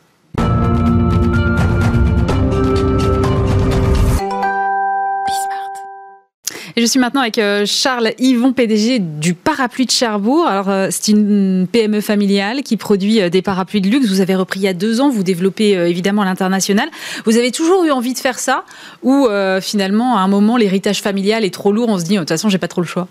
Et 6.78 6.82
je 6.82 6.86
suis 6.86 7.00
maintenant 7.00 7.22
avec 7.22 7.40
euh, 7.40 7.66
Charles 7.66 8.12
Yvon, 8.20 8.54
PDG 8.54 9.00
du 9.00 9.34
Parapluie 9.34 9.88
de 9.88 9.92
Cherbourg. 9.92 10.46
Alors, 10.46 10.70
euh, 10.70 10.90
c'est 10.92 11.08
une 11.08 11.66
PME 11.72 12.02
familiale 12.02 12.62
qui 12.62 12.78
produit 12.78 13.20
euh, 13.20 13.30
des 13.30 13.42
parapluies 13.42 13.82
de 13.82 13.90
luxe. 13.90 14.08
Vous 14.10 14.22
avez 14.22 14.36
repris 14.36 14.60
il 14.60 14.64
y 14.64 14.68
a 14.68 14.76
deux 14.76 15.02
ans, 15.02 15.10
vous 15.10 15.24
développez 15.24 15.72
évidemment 15.72 16.24
l'international. 16.24 16.88
Vous 17.26 17.36
avez 17.36 17.52
toujours 17.52 17.84
eu 17.84 17.90
envie 17.90 18.14
de 18.14 18.20
faire 18.20 18.38
ça 18.38 18.64
ou 19.02 19.28
finalement, 19.60 20.18
à 20.18 20.22
un 20.22 20.28
moment, 20.28 20.56
l'héritage 20.56 21.02
familial 21.02 21.44
est 21.44 21.54
trop 21.54 21.72
lourd, 21.72 21.90
on 21.90 21.98
se 21.98 22.04
dit, 22.04 22.14
de 22.14 22.20
toute 22.20 22.30
façon, 22.30 22.48
j'ai 22.50 22.60
pas 22.60 22.68
trop 22.68 22.82
le 22.82 22.88
choix? 22.88 23.08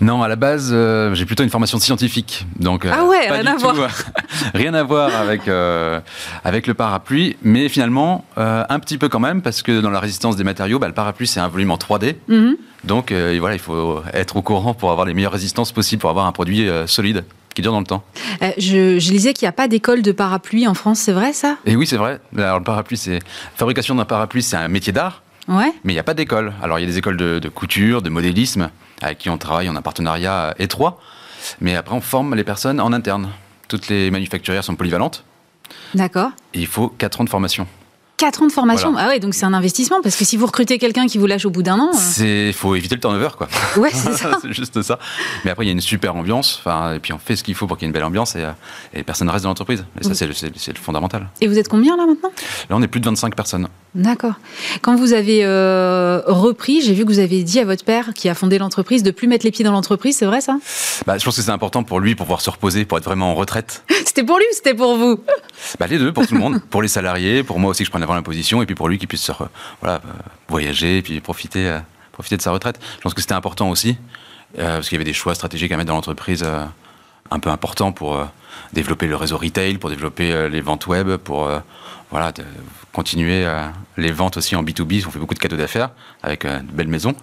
Non, 0.00 0.22
à 0.22 0.28
la 0.28 0.36
base, 0.36 0.74
j'ai 1.14 1.26
plutôt 1.26 1.42
une 1.42 1.50
formation 1.50 1.78
scientifique. 1.78 2.46
Donc, 2.58 2.86
ah 2.90 3.04
ouais, 3.04 3.30
rien 3.30 3.46
à 3.46 3.56
voir. 3.56 3.76
rien 4.54 4.74
à 4.74 4.82
voir 4.82 5.14
avec, 5.14 5.42
avec 6.44 6.66
le 6.66 6.74
parapluie, 6.74 7.36
mais 7.42 7.68
finalement, 7.68 8.24
un 8.36 8.78
petit 8.80 8.98
peu 8.98 9.08
quand 9.08 9.20
même, 9.20 9.42
parce 9.42 9.62
que 9.62 9.80
dans 9.80 9.90
la 9.90 10.00
résistance 10.00 10.36
des 10.36 10.44
matériaux, 10.44 10.78
bah, 10.78 10.88
le 10.88 10.94
parapluie, 10.94 11.26
c'est 11.26 11.40
un 11.40 11.48
volume 11.48 11.70
en 11.70 11.76
3D. 11.76 12.16
Donc 12.84 13.12
euh, 13.12 13.36
voilà, 13.38 13.54
il 13.54 13.60
faut 13.60 14.02
être 14.12 14.36
au 14.36 14.42
courant 14.42 14.74
pour 14.74 14.90
avoir 14.90 15.06
les 15.06 15.14
meilleures 15.14 15.32
résistances 15.32 15.72
possibles, 15.72 16.00
pour 16.00 16.10
avoir 16.10 16.26
un 16.26 16.32
produit 16.32 16.68
euh, 16.68 16.86
solide 16.86 17.24
qui 17.54 17.62
dure 17.62 17.72
dans 17.72 17.80
le 17.80 17.86
temps. 17.86 18.02
Euh, 18.40 18.50
je, 18.56 18.98
je, 18.98 19.10
lisais 19.12 19.34
qu'il 19.34 19.44
n'y 19.44 19.50
a 19.50 19.52
pas 19.52 19.68
d'école 19.68 20.02
de 20.02 20.10
parapluie 20.10 20.66
en 20.66 20.74
France, 20.74 21.00
c'est 21.00 21.12
vrai 21.12 21.32
ça? 21.32 21.58
Et 21.66 21.76
oui, 21.76 21.86
c'est 21.86 21.98
vrai. 21.98 22.18
Alors 22.36 22.58
le 22.58 22.64
parapluie, 22.64 22.96
c'est 22.96 23.18
fabrication 23.56 23.94
d'un 23.94 24.06
parapluie, 24.06 24.42
c'est 24.42 24.56
un 24.56 24.68
métier 24.68 24.92
d'art. 24.92 25.22
Ouais. 25.48 25.72
Mais 25.84 25.92
il 25.92 25.96
n'y 25.96 26.00
a 26.00 26.04
pas 26.04 26.14
d'école. 26.14 26.54
Alors 26.62 26.78
il 26.78 26.82
y 26.82 26.84
a 26.84 26.88
des 26.88 26.98
écoles 26.98 27.16
de, 27.16 27.38
de, 27.38 27.48
couture, 27.48 28.00
de 28.00 28.08
modélisme, 28.08 28.70
avec 29.02 29.18
qui 29.18 29.30
on 29.30 29.38
travaille, 29.38 29.68
on 29.68 29.76
a 29.76 29.78
un 29.78 29.82
partenariat 29.82 30.54
étroit. 30.58 30.98
Mais 31.60 31.74
après, 31.76 31.94
on 31.94 32.00
forme 32.00 32.34
les 32.34 32.44
personnes 32.44 32.80
en 32.80 32.92
interne. 32.92 33.30
Toutes 33.68 33.88
les 33.88 34.10
manufacturières 34.10 34.64
sont 34.64 34.76
polyvalentes. 34.76 35.24
D'accord. 35.94 36.30
Et 36.54 36.60
il 36.60 36.66
faut 36.66 36.88
4 36.88 37.20
ans 37.20 37.24
de 37.24 37.30
formation. 37.30 37.66
4 38.22 38.42
ans 38.42 38.46
de 38.46 38.52
formation. 38.52 38.94
Ah 38.96 39.08
ouais, 39.08 39.18
donc 39.18 39.34
c'est 39.34 39.46
un 39.46 39.52
investissement 39.52 40.00
parce 40.00 40.14
que 40.14 40.24
si 40.24 40.36
vous 40.36 40.46
recrutez 40.46 40.78
quelqu'un 40.78 41.08
qui 41.08 41.18
vous 41.18 41.26
lâche 41.26 41.44
au 41.44 41.50
bout 41.50 41.64
d'un 41.64 41.80
an. 41.80 41.90
Euh, 41.92 41.98
c'est, 41.98 42.52
faut 42.52 42.76
éviter 42.76 42.94
le 42.94 43.00
turnover, 43.00 43.30
quoi. 43.36 43.48
Ouais, 43.76 43.90
c'est 43.92 44.12
ça. 44.12 44.38
c'est 44.42 44.52
juste 44.52 44.80
ça. 44.82 45.00
Mais 45.44 45.50
après, 45.50 45.64
il 45.64 45.66
y 45.66 45.70
a 45.70 45.72
une 45.72 45.80
super 45.80 46.14
ambiance. 46.14 46.60
Enfin, 46.60 46.94
et 46.94 47.00
puis 47.00 47.12
on 47.12 47.18
fait 47.18 47.34
ce 47.34 47.42
qu'il 47.42 47.56
faut 47.56 47.66
pour 47.66 47.76
qu'il 47.76 47.84
y 47.84 47.86
ait 47.86 47.88
une 47.88 47.92
belle 47.92 48.04
ambiance 48.04 48.36
et, 48.36 48.44
euh, 48.44 48.52
et 48.94 48.98
les 48.98 49.02
personnes 49.02 49.28
restent 49.28 49.42
dans 49.42 49.50
l'entreprise. 49.50 49.84
Et 50.00 50.04
ça, 50.04 50.14
c'est 50.14 50.28
le, 50.28 50.34
le, 50.40 50.74
fondamental. 50.80 51.30
Et 51.40 51.48
vous 51.48 51.58
êtes 51.58 51.66
combien 51.66 51.96
là 51.96 52.06
maintenant? 52.06 52.30
Là, 52.70 52.76
on 52.76 52.82
est 52.82 52.86
plus 52.86 53.00
de 53.00 53.06
25 53.06 53.34
personnes. 53.34 53.66
D'accord. 53.94 54.34
Quand 54.80 54.96
vous 54.96 55.12
avez 55.12 55.44
euh, 55.44 56.22
repris, 56.26 56.80
j'ai 56.80 56.94
vu 56.94 57.04
que 57.04 57.10
vous 57.10 57.18
avez 57.18 57.42
dit 57.42 57.58
à 57.58 57.64
votre 57.64 57.84
père 57.84 58.14
qui 58.14 58.28
a 58.28 58.34
fondé 58.34 58.56
l'entreprise 58.56 59.02
de 59.02 59.10
plus 59.10 59.28
mettre 59.28 59.44
les 59.44 59.50
pieds 59.50 59.64
dans 59.64 59.72
l'entreprise, 59.72 60.16
c'est 60.16 60.24
vrai 60.26 60.40
ça? 60.40 60.58
Bah, 61.06 61.18
Je 61.18 61.24
pense 61.24 61.36
que 61.36 61.42
c'est 61.42 61.50
important 61.50 61.82
pour 61.82 62.00
lui 62.00 62.14
pour 62.14 62.26
pouvoir 62.26 62.40
se 62.40 62.48
reposer, 62.48 62.84
pour 62.86 62.96
être 62.96 63.04
vraiment 63.04 63.32
en 63.32 63.34
retraite. 63.34 63.84
c'était 64.06 64.24
pour 64.24 64.38
lui 64.38 64.44
ou 64.44 64.54
c'était 64.54 64.74
pour 64.74 64.96
vous? 64.96 65.20
Bah, 65.78 65.86
Les 65.88 65.98
deux, 65.98 66.12
pour 66.12 66.26
tout 66.26 66.34
le 66.34 66.40
monde. 66.40 66.60
pour 66.70 66.80
les 66.80 66.88
salariés, 66.88 67.42
pour 67.42 67.58
moi 67.58 67.72
aussi 67.72 67.82
que 67.82 67.86
je 67.86 67.90
prenne 67.90 68.02
avant 68.12 68.20
la 68.20 68.22
position, 68.22 68.62
et 68.62 68.66
puis 68.66 68.74
pour 68.74 68.88
lui 68.88 68.98
qui 68.98 69.06
puisse 69.06 69.30
voilà, 69.80 69.96
euh, 69.96 70.12
voyager 70.48 70.98
et 70.98 71.02
puis 71.02 71.20
profiter, 71.20 71.68
euh, 71.68 71.78
profiter 72.12 72.36
de 72.36 72.42
sa 72.42 72.50
retraite. 72.52 72.78
Je 72.96 73.00
pense 73.02 73.14
que 73.14 73.20
c'était 73.20 73.34
important 73.34 73.70
aussi, 73.70 73.96
parce 74.56 74.88
qu'il 74.88 74.96
y 74.96 75.00
avait 75.00 75.04
des 75.04 75.14
choix 75.14 75.34
stratégiques 75.34 75.72
à 75.72 75.76
mettre 75.76 75.88
dans 75.88 75.94
l'entreprise 75.94 76.44
un 77.30 77.38
peu 77.38 77.48
importants 77.48 77.92
pour 77.92 78.28
développer 78.74 79.06
le 79.06 79.16
réseau 79.16 79.38
retail, 79.38 79.78
pour 79.78 79.88
développer 79.88 80.50
les 80.50 80.60
ventes 80.60 80.86
web, 80.86 81.16
pour 81.16 81.50
voilà, 82.12 82.30
de 82.30 82.44
continuer 82.92 83.44
euh, 83.44 83.66
les 83.96 84.12
ventes 84.12 84.36
aussi 84.36 84.54
en 84.54 84.62
B2B. 84.62 85.04
On 85.06 85.10
fait 85.10 85.18
beaucoup 85.18 85.34
de 85.34 85.38
cadeaux 85.40 85.56
d'affaires 85.56 85.90
avec 86.22 86.44
euh, 86.44 86.60
de 86.60 86.70
belles 86.70 86.88
maisons. 86.88 87.14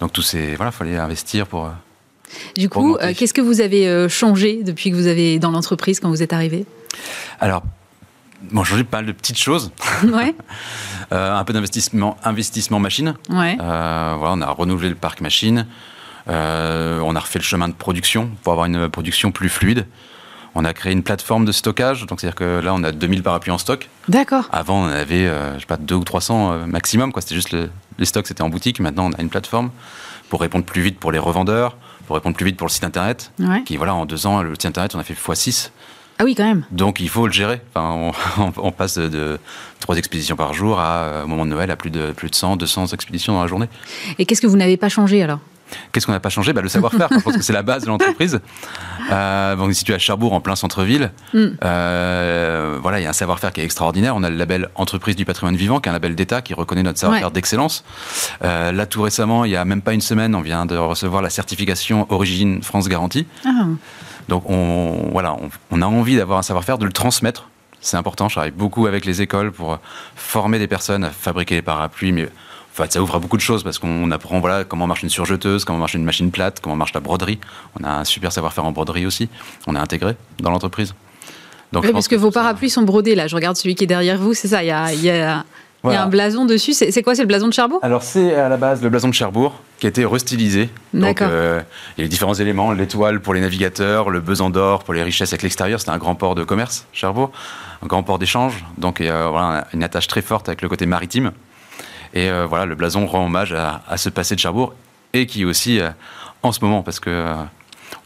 Donc 0.00 0.12
tout 0.12 0.20
ces 0.20 0.56
voilà, 0.56 0.72
fallait 0.72 0.96
investir 0.96 1.46
pour. 1.46 1.66
Euh, 1.66 1.70
du 2.56 2.68
coup, 2.68 2.98
qu'est-ce 3.16 3.32
que 3.32 3.40
vous 3.40 3.60
avez 3.60 4.08
changé 4.08 4.64
depuis 4.64 4.90
que 4.90 4.96
vous 4.96 5.06
avez 5.06 5.38
dans 5.38 5.52
l'entreprise 5.52 6.00
quand 6.00 6.08
vous 6.08 6.24
êtes 6.24 6.32
arrivé? 6.32 6.66
Alors, 7.38 7.62
bon, 8.42 8.64
changé 8.64 8.84
pas 8.84 8.98
mal 8.98 9.06
de 9.06 9.12
petites 9.12 9.38
choses. 9.38 9.72
Ouais. 10.04 10.34
un 11.10 11.44
peu 11.44 11.52
d'investissement, 11.52 12.16
investissement 12.24 12.78
machine. 12.80 13.14
Ouais. 13.30 13.56
voilà, 13.56 14.32
on 14.32 14.40
a 14.40 14.50
renouvelé 14.50 14.88
le 14.88 14.94
parc 14.94 15.20
machine. 15.20 15.66
on 16.26 17.16
a 17.16 17.20
refait 17.20 17.38
le 17.38 17.44
chemin 17.44 17.68
de 17.68 17.74
production 17.74 18.30
pour 18.42 18.52
avoir 18.52 18.66
une 18.66 18.88
production 18.88 19.30
plus 19.32 19.48
fluide. 19.48 19.86
On 20.58 20.64
a 20.64 20.72
créé 20.72 20.90
une 20.94 21.02
plateforme 21.02 21.44
de 21.44 21.52
stockage, 21.52 22.06
donc 22.06 22.18
c'est-à-dire 22.18 22.34
que 22.34 22.60
là, 22.64 22.72
on 22.72 22.82
a 22.82 22.90
2000 22.90 23.22
parapluies 23.22 23.52
en 23.52 23.58
stock. 23.58 23.90
D'accord. 24.08 24.48
Avant, 24.52 24.84
on 24.84 24.86
avait, 24.86 25.26
euh, 25.26 25.54
je 25.56 25.60
sais 25.60 25.66
pas, 25.66 25.76
2 25.76 25.94
ou 25.94 26.02
300 26.02 26.50
euh, 26.52 26.64
maximum, 26.64 27.12
quoi. 27.12 27.20
C'était 27.20 27.34
juste 27.34 27.54
les 27.98 28.04
stocks, 28.06 28.26
c'était 28.26 28.40
en 28.40 28.48
boutique. 28.48 28.80
Maintenant, 28.80 29.10
on 29.10 29.12
a 29.12 29.20
une 29.20 29.28
plateforme 29.28 29.70
pour 30.30 30.40
répondre 30.40 30.64
plus 30.64 30.80
vite 30.80 30.98
pour 30.98 31.12
les 31.12 31.18
revendeurs, 31.18 31.76
pour 32.06 32.16
répondre 32.16 32.34
plus 32.34 32.46
vite 32.46 32.56
pour 32.56 32.66
le 32.66 32.72
site 32.72 32.84
internet. 32.84 33.32
Qui, 33.66 33.76
voilà, 33.76 33.94
en 33.94 34.06
deux 34.06 34.26
ans, 34.26 34.40
le 34.40 34.54
site 34.54 34.64
internet, 34.64 34.94
on 34.94 34.98
a 34.98 35.04
fait 35.04 35.12
x6. 35.12 35.68
Ah 36.18 36.24
oui, 36.24 36.34
quand 36.34 36.44
même. 36.44 36.64
Donc 36.70 37.00
il 37.00 37.08
faut 37.08 37.26
le 37.26 37.32
gérer. 37.32 37.60
Enfin, 37.74 38.12
on, 38.56 38.72
passe 38.72 38.98
de, 38.98 39.38
trois 39.80 39.96
expéditions 39.96 40.36
par 40.36 40.54
jour 40.54 40.80
à, 40.80 41.04
euh, 41.04 41.24
au 41.24 41.26
moment 41.26 41.44
de 41.44 41.50
Noël, 41.50 41.70
à 41.70 41.76
plus 41.76 41.90
de, 41.90 42.12
plus 42.12 42.30
de 42.30 42.34
100, 42.34 42.56
200 42.56 42.88
expéditions 42.88 43.34
dans 43.34 43.42
la 43.42 43.48
journée. 43.48 43.68
Et 44.18 44.26
qu'est-ce 44.26 44.40
que 44.40 44.46
vous 44.46 44.56
n'avez 44.56 44.76
pas 44.76 44.88
changé 44.88 45.22
alors? 45.22 45.40
Qu'est-ce 45.92 46.06
qu'on 46.06 46.12
n'a 46.12 46.20
pas 46.20 46.28
changé? 46.28 46.52
Bah, 46.52 46.62
Le 46.62 46.68
savoir-faire, 46.68 47.08
je 47.10 47.18
pense 47.18 47.36
que 47.36 47.42
c'est 47.42 47.52
la 47.52 47.62
base 47.62 47.82
de 47.82 47.88
l'entreprise. 47.88 48.40
Euh, 49.12 49.54
on 49.60 49.70
est 49.70 49.74
situé 49.74 49.94
à 49.94 50.00
Cherbourg, 50.00 50.32
en 50.32 50.40
plein 50.40 50.56
centre-ville. 50.56 51.12
Mm. 51.32 51.44
Euh, 51.64 52.78
voilà, 52.82 52.98
il 52.98 53.04
y 53.04 53.06
a 53.06 53.10
un 53.10 53.12
savoir-faire 53.12 53.52
qui 53.52 53.60
est 53.60 53.64
extraordinaire. 53.64 54.16
On 54.16 54.24
a 54.24 54.30
le 54.30 54.34
label 54.34 54.68
Entreprise 54.74 55.14
du 55.14 55.24
patrimoine 55.24 55.54
vivant, 55.54 55.78
qui 55.78 55.88
est 55.88 55.90
un 55.90 55.92
label 55.92 56.16
d'État 56.16 56.42
qui 56.42 56.54
reconnaît 56.54 56.82
notre 56.82 56.98
savoir-faire 56.98 57.30
d'excellence. 57.30 57.84
Euh, 58.42 58.72
là, 58.72 58.84
tout 58.84 59.02
récemment, 59.02 59.44
il 59.44 59.52
y 59.52 59.56
a 59.56 59.64
même 59.64 59.80
pas 59.80 59.94
une 59.94 60.00
semaine, 60.00 60.34
on 60.34 60.40
vient 60.40 60.66
de 60.66 60.76
recevoir 60.76 61.22
la 61.22 61.30
certification 61.30 62.08
Origine 62.10 62.64
France 62.64 62.88
Garantie. 62.88 63.28
Ah. 63.44 63.66
Donc, 64.28 64.48
on, 64.50 65.08
voilà, 65.12 65.36
on, 65.70 65.82
a 65.82 65.86
envie 65.86 66.16
d'avoir 66.16 66.38
un 66.38 66.42
savoir-faire, 66.42 66.78
de 66.78 66.86
le 66.86 66.92
transmettre. 66.92 67.48
C'est 67.80 67.96
important. 67.96 68.28
Je 68.28 68.34
travaille 68.34 68.50
beaucoup 68.50 68.86
avec 68.86 69.04
les 69.04 69.22
écoles 69.22 69.52
pour 69.52 69.78
former 70.16 70.58
des 70.58 70.66
personnes 70.66 71.04
à 71.04 71.10
fabriquer 71.10 71.54
les 71.54 71.62
parapluies, 71.62 72.12
mais 72.12 72.28
ça 72.90 73.00
ouvre 73.00 73.14
à 73.14 73.18
beaucoup 73.18 73.36
de 73.36 73.42
choses 73.42 73.62
parce 73.62 73.78
qu'on 73.78 74.10
apprend 74.10 74.40
voilà, 74.40 74.64
comment 74.64 74.86
marche 74.86 75.02
une 75.02 75.08
surjeteuse, 75.08 75.64
comment 75.64 75.78
marche 75.78 75.94
une 75.94 76.04
machine 76.04 76.30
plate, 76.30 76.60
comment 76.60 76.76
marche 76.76 76.92
la 76.92 77.00
broderie. 77.00 77.38
On 77.80 77.84
a 77.84 77.90
un 77.90 78.04
super 78.04 78.32
savoir-faire 78.32 78.64
en 78.64 78.72
broderie 78.72 79.06
aussi. 79.06 79.28
On 79.66 79.74
a 79.74 79.80
intégré 79.80 80.16
dans 80.40 80.50
l'entreprise. 80.50 80.94
Donc, 81.72 81.84
oui, 81.84 81.92
parce 81.92 82.08
que, 82.08 82.14
vos 82.14 82.30
parapluies 82.30 82.70
sont 82.70 82.82
brodés 82.82 83.14
là. 83.14 83.26
Je 83.26 83.34
regarde 83.34 83.56
celui 83.56 83.74
qui 83.74 83.84
est 83.84 83.88
derrière 83.88 84.18
vous, 84.18 84.34
c'est 84.34 84.48
ça. 84.48 84.62
Il 84.62 84.66
y 84.66 84.70
a, 84.70 84.92
y 84.92 85.10
a... 85.10 85.44
un 85.84 86.06
blason 86.08 86.44
dessus. 86.44 86.72
C'est 86.72 87.02
quoi 87.02 87.14
C'est 87.14 87.22
le 87.22 87.28
blason 87.28 87.48
de 87.48 87.52
Cherbourg? 87.52 87.80
Alors, 87.82 88.02
c'est 88.02 88.34
à 88.34 88.48
la 88.48 88.56
base 88.56 88.82
le 88.82 88.88
blason 88.88 89.08
de 89.08 89.14
Cherbourg 89.14 89.54
qui 89.78 89.86
a 89.86 89.88
été 89.88 90.04
restylisé. 90.04 90.70
Donc, 90.94 91.20
euh, 91.20 91.60
il 91.96 92.00
y 92.00 92.02
a 92.02 92.04
les 92.04 92.08
différents 92.08 92.34
éléments 92.34 92.72
l'étoile 92.72 93.20
pour 93.20 93.34
les 93.34 93.40
navigateurs, 93.40 94.10
le 94.10 94.20
besan 94.20 94.50
d'or 94.50 94.84
pour 94.84 94.94
les 94.94 95.02
richesses 95.02 95.32
avec 95.32 95.42
l'extérieur. 95.42 95.80
C'est 95.80 95.90
un 95.90 95.98
grand 95.98 96.14
port 96.14 96.34
de 96.34 96.44
commerce, 96.44 96.86
Cherbourg, 96.92 97.30
un 97.82 97.86
grand 97.86 98.02
port 98.02 98.18
d'échange. 98.18 98.64
Donc, 98.78 98.98
il 99.00 99.06
y 99.06 99.10
a 99.10 99.28
voilà, 99.28 99.66
une 99.74 99.82
attache 99.82 100.06
très 100.08 100.22
forte 100.22 100.48
avec 100.48 100.62
le 100.62 100.68
côté 100.68 100.86
maritime. 100.86 101.32
Et 102.14 102.30
euh, 102.30 102.46
voilà, 102.46 102.64
le 102.64 102.74
blason 102.74 103.06
rend 103.06 103.26
hommage 103.26 103.52
à, 103.52 103.96
ce 103.96 104.08
passé 104.08 104.34
de 104.34 104.40
Cherbourg 104.40 104.74
et 105.12 105.26
qui 105.26 105.44
aussi, 105.44 105.80
euh, 105.80 105.90
en 106.42 106.52
ce 106.52 106.64
moment, 106.64 106.82
parce 106.82 107.00
que 107.00 107.34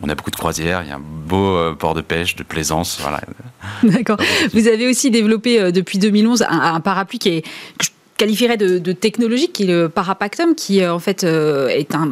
on 0.02 0.08
a 0.08 0.14
beaucoup 0.14 0.30
de 0.30 0.36
croisières, 0.36 0.82
il 0.82 0.88
y 0.88 0.92
a 0.92 0.96
un 0.96 1.02
beau 1.02 1.74
port 1.78 1.94
de 1.94 2.00
pêche, 2.00 2.36
de 2.36 2.42
plaisance. 2.42 2.98
Voilà. 3.00 3.20
D'accord. 3.82 4.18
Vous 4.52 4.68
avez 4.68 4.88
aussi 4.88 5.10
développé 5.10 5.72
depuis 5.72 5.98
2011 5.98 6.44
un, 6.48 6.80
parapluie 6.80 7.18
qui 7.18 7.28
est, 7.28 7.42
que 7.42 7.84
je 7.84 7.90
qualifierais 8.16 8.56
de, 8.56 8.92
technologique, 8.92 9.52
qui 9.52 9.64
est 9.64 9.66
le 9.66 9.88
Parapactum, 9.88 10.54
qui 10.54 10.86
en 10.86 10.98
fait 10.98 11.24
est 11.24 11.94
un 11.94 12.10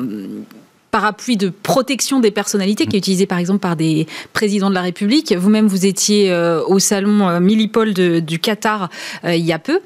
parapluie 0.90 1.36
de 1.36 1.50
protection 1.50 2.20
des 2.20 2.30
personnalités 2.30 2.86
qui 2.86 2.96
est 2.96 2.98
utilisé 2.98 3.26
par 3.26 3.38
exemple 3.38 3.60
par 3.60 3.76
des 3.76 4.06
présidents 4.32 4.70
de 4.70 4.74
la 4.74 4.82
République. 4.82 5.34
Vous-même, 5.34 5.66
vous 5.66 5.86
étiez 5.86 6.34
au 6.66 6.78
salon 6.78 7.40
Millipol 7.40 7.92
du 7.94 8.38
Qatar 8.38 8.90
il 9.24 9.44
y 9.44 9.52
a 9.52 9.58
peu. 9.58 9.80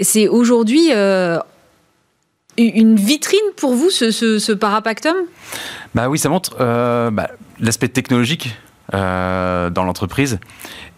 C'est 0.00 0.28
aujourd'hui 0.28 0.90
euh, 0.92 1.38
une 2.58 2.96
vitrine 2.96 3.38
pour 3.56 3.74
vous, 3.74 3.90
ce, 3.90 4.52
parapactum? 4.52 5.14
Bah 5.94 6.08
Oui, 6.08 6.18
ça 6.18 6.28
montre 6.28 6.56
euh, 6.60 7.10
bah, 7.10 7.30
l'aspect 7.60 7.88
technologique 7.88 8.56
euh, 8.94 9.70
dans 9.70 9.84
l'entreprise 9.84 10.38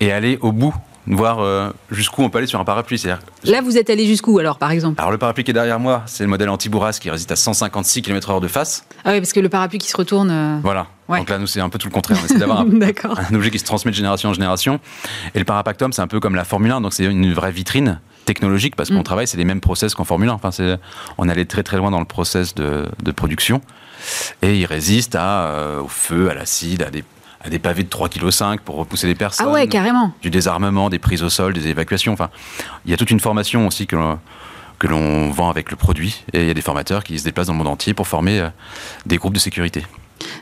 et 0.01 0.13
aller 0.13 0.39
au 0.41 0.53
bout 0.53 0.75
voir 1.11 1.73
jusqu'où 1.91 2.23
on 2.23 2.29
peut 2.29 2.37
aller 2.37 2.47
sur 2.47 2.61
un 2.61 2.65
parapluie. 2.65 3.03
Là, 3.45 3.63
vous 3.63 3.79
êtes 3.79 3.89
allé 3.89 4.05
jusqu'où 4.07 4.39
alors, 4.39 4.59
par 4.59 4.71
exemple? 4.73 5.01
Alors 5.01 5.11
le 5.11 5.17
parapluie 5.17 5.43
qui 5.43 5.53
est 5.53 5.55
derrière 5.55 5.81
moi, 5.81 6.03
c'est 6.05 6.23
le 6.23 6.29
modèle 6.29 6.51
anti-bourrasque 6.51 7.01
qui 7.01 7.09
résiste 7.09 7.33
à 7.33 7.37
156 7.37 8.03
km/h 8.03 8.43
de 8.43 8.47
face. 8.47 8.85
Ah 9.07 9.13
oui, 9.13 9.21
parce 9.21 9.33
que 9.33 9.41
le 9.41 9.49
parapluie 9.49 9.79
qui 9.79 9.89
se 9.89 9.97
retourne. 9.97 10.61
Voilà. 10.63 10.87
Donc 11.09 11.31
là, 11.31 11.39
nous, 11.39 11.47
c'est 11.47 11.61
un 11.61 11.71
peu 11.71 11.79
tout 11.79 11.89
le 11.89 11.95
contraire. 11.95 12.19
On 12.21 12.25
essaie 12.27 12.39
d'avoir 12.39 12.61
un, 12.61 12.65
un, 12.67 13.35
objet 13.35 13.51
qui 13.51 13.59
se 13.59 13.65
transmet 13.65 13.91
de 13.91 13.97
génération 13.97 14.29
en 14.29 14.35
génération. 14.35 14.81
Et 15.35 15.39
le 15.39 15.47
Parapactum, 15.47 15.95
c'est 15.95 16.03
un 16.03 16.09
peu 16.09 16.21
comme 16.21 16.35
la 16.35 16.45
Formule 16.45 16.73
1, 16.73 16.83
donc 16.83 16.93
c'est 16.93 17.07
une 17.07 17.33
vraie 17.33 17.53
vitrine 17.53 18.01
technologique 18.29 18.77
parce 18.77 18.91
qu'on 18.91 19.01
mm. 19.01 19.05
travaille, 19.05 19.27
c'est 19.27 19.39
les 19.39 19.45
mêmes 19.45 19.61
process 19.61 19.95
qu'en 19.95 20.05
Formule 20.05 20.29
1. 20.29 20.33
Enfin, 20.33 20.51
on 21.17 21.29
allait 21.29 21.47
très 21.47 21.63
très 21.63 21.79
loin 21.79 21.91
dans 21.91 21.99
le 21.99 22.05
process 22.05 22.55
de, 22.55 22.89
production 23.17 23.61
et 24.43 24.59
il 24.59 24.67
résiste 24.67 25.17
à, 25.17 25.47
euh, 25.47 25.81
au 25.81 25.89
feu, 25.89 26.31
à 26.31 26.35
l'acide, 26.35 26.83
à 26.83 26.91
des, 26.91 27.03
à 27.41 27.49
des 27.49 27.59
pavés 27.59 27.83
de 27.83 27.89
3,5 27.89 28.57
kg 28.57 28.61
pour 28.63 28.77
repousser 28.77 29.07
les 29.07 29.15
personnes. 29.15 29.47
Ah 29.49 29.53
ouais, 29.53 29.67
carrément. 29.67 30.13
Du 30.21 30.31
désarmement, 30.31 30.91
des 30.91 30.99
prises 30.99 31.23
au 31.23 31.31
sol, 31.31 31.55
des 31.55 31.67
évacuations. 31.69 32.13
Enfin, 32.13 32.29
il 32.85 32.91
y 32.91 32.95
a 32.95 32.97
toute 32.97 33.11
une 33.11 33.21
formation 33.21 33.67
aussi 33.67 33.87
que 33.87 33.97
que 34.79 34.87
l'on 34.87 35.31
vend 35.31 35.51
avec 35.51 35.73
le 35.73 35.77
produit 35.77 36.25
et 36.33 36.43
il 36.43 36.47
y 36.47 36.51
a 36.51 36.55
des 36.55 36.63
formateurs 36.63 37.03
qui 37.03 37.19
se 37.19 37.25
déplacent 37.25 37.49
dans 37.49 37.53
le 37.55 37.59
monde 37.59 37.67
entier 37.67 37.95
pour 37.95 38.07
former 38.07 38.39
euh, 38.39 38.49
des 39.07 39.17
groupes 39.17 39.35
de 39.35 39.41
sécurité. 39.41 39.85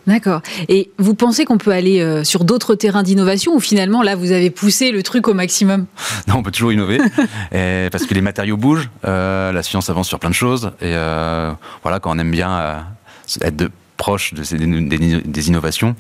D'accord. 0.07 0.41
Et 0.69 0.91
vous 0.99 1.15
pensez 1.15 1.45
qu'on 1.45 1.59
peut 1.59 1.73
aller 1.73 2.01
euh, 2.01 2.25
sur 2.25 2.45
d'autres 2.45 2.75
terrains 2.75 3.03
d'innovation 3.03 3.55
ou 3.55 3.61
finalement 3.61 4.03
là 4.03 4.15
vous 4.15 4.33
avez 4.33 4.51
poussé 4.51 4.91
le 4.91 5.03
truc 5.03 5.29
au 5.29 5.35
maximum? 5.35 5.87
Non, 6.29 6.37
on 6.39 6.43
peut 6.43 6.51
toujours 6.51 6.73
innover 6.73 6.99
parce 7.91 8.07
que 8.07 8.15
les 8.15 8.21
matériaux 8.21 8.57
bougent, 8.57 8.91
euh, 9.05 9.53
la 9.53 9.63
science 9.63 9.91
avance 9.91 10.09
sur 10.09 10.19
plein 10.19 10.31
de 10.31 10.35
choses 10.35 10.73
et 10.81 10.95
euh, 10.95 11.53
voilà 11.83 12.01
quand 12.01 12.15
on 12.15 12.19
aime 12.19 12.31
bien 12.31 12.87
être 13.43 13.57
de, 13.57 13.71
proche 13.97 14.35
de 14.35 14.43
des 15.25 15.49
innovations, 15.49 15.95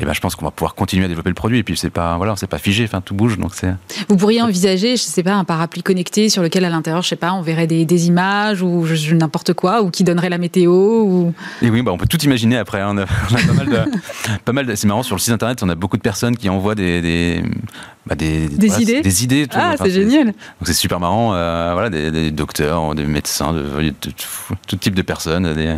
et 0.00 0.04
ben, 0.04 0.12
je 0.12 0.20
pense 0.20 0.36
qu'on 0.36 0.44
va 0.44 0.52
pouvoir 0.52 0.74
continuer 0.74 1.06
à 1.06 1.08
développer 1.08 1.30
le 1.30 1.34
produit. 1.34 1.58
Et 1.58 1.62
puis, 1.64 1.76
c'est 1.76 1.90
pas, 1.90 2.16
voilà, 2.16 2.34
c'est 2.36 2.46
pas 2.46 2.58
figé, 2.58 2.84
enfin, 2.84 3.00
tout 3.00 3.14
bouge. 3.14 3.36
Donc 3.36 3.54
c'est... 3.54 3.74
Vous 4.08 4.16
pourriez 4.16 4.40
envisager, 4.40 4.96
je 4.96 5.02
sais 5.02 5.24
pas, 5.24 5.34
un 5.34 5.44
parapluie 5.44 5.82
connecté 5.82 6.28
sur 6.28 6.42
lequel, 6.42 6.64
à 6.64 6.70
l'intérieur, 6.70 7.02
je 7.02 7.08
sais 7.08 7.16
pas, 7.16 7.32
on 7.32 7.42
verrait 7.42 7.66
des, 7.66 8.06
images 8.06 8.62
ou 8.62 8.86
n'importe 9.12 9.54
quoi, 9.54 9.82
ou 9.82 9.90
qui 9.90 10.04
donnerait 10.04 10.28
la 10.28 10.38
météo 10.38 11.02
ou... 11.02 11.34
Et 11.62 11.70
oui, 11.70 11.82
bah, 11.82 11.90
on 11.92 11.98
peut 11.98 12.06
tout 12.06 12.22
imaginer 12.22 12.56
après. 12.56 12.80
Hein. 12.80 12.94
On, 12.94 12.98
a, 12.98 13.06
pas 13.06 13.52
mal 13.52 13.66
de. 13.66 14.38
pas 14.44 14.52
mal 14.52 14.76
c'est 14.76 14.86
marrant, 14.86 15.02
sur 15.02 15.16
le 15.16 15.20
site 15.20 15.32
internet, 15.32 15.62
on 15.62 15.68
a 15.68 15.74
beaucoup 15.74 15.96
de 15.96 16.02
personnes 16.02 16.36
qui 16.36 16.48
envoient 16.48 16.76
des. 16.76 17.00
des 17.00 17.42
bah, 18.06 18.14
des, 18.14 18.48
des 18.48 18.82
idées 18.82 19.02
Des 19.02 19.24
idées. 19.24 19.46
ah, 19.52 19.74
c'est 19.76 19.90
génial. 19.90 20.26
Donc 20.26 20.34
c'est 20.64 20.72
super 20.72 20.98
marrant. 21.00 21.34
Euh, 21.34 21.72
voilà, 21.72 21.90
des, 21.90 22.30
docteurs, 22.30 22.94
des 22.94 23.04
médecins, 23.04 23.52
de, 23.52 23.92
tout 24.66 24.76
type 24.76 24.94
de 24.94 25.02
personnes. 25.02 25.52
Des, 25.54 25.74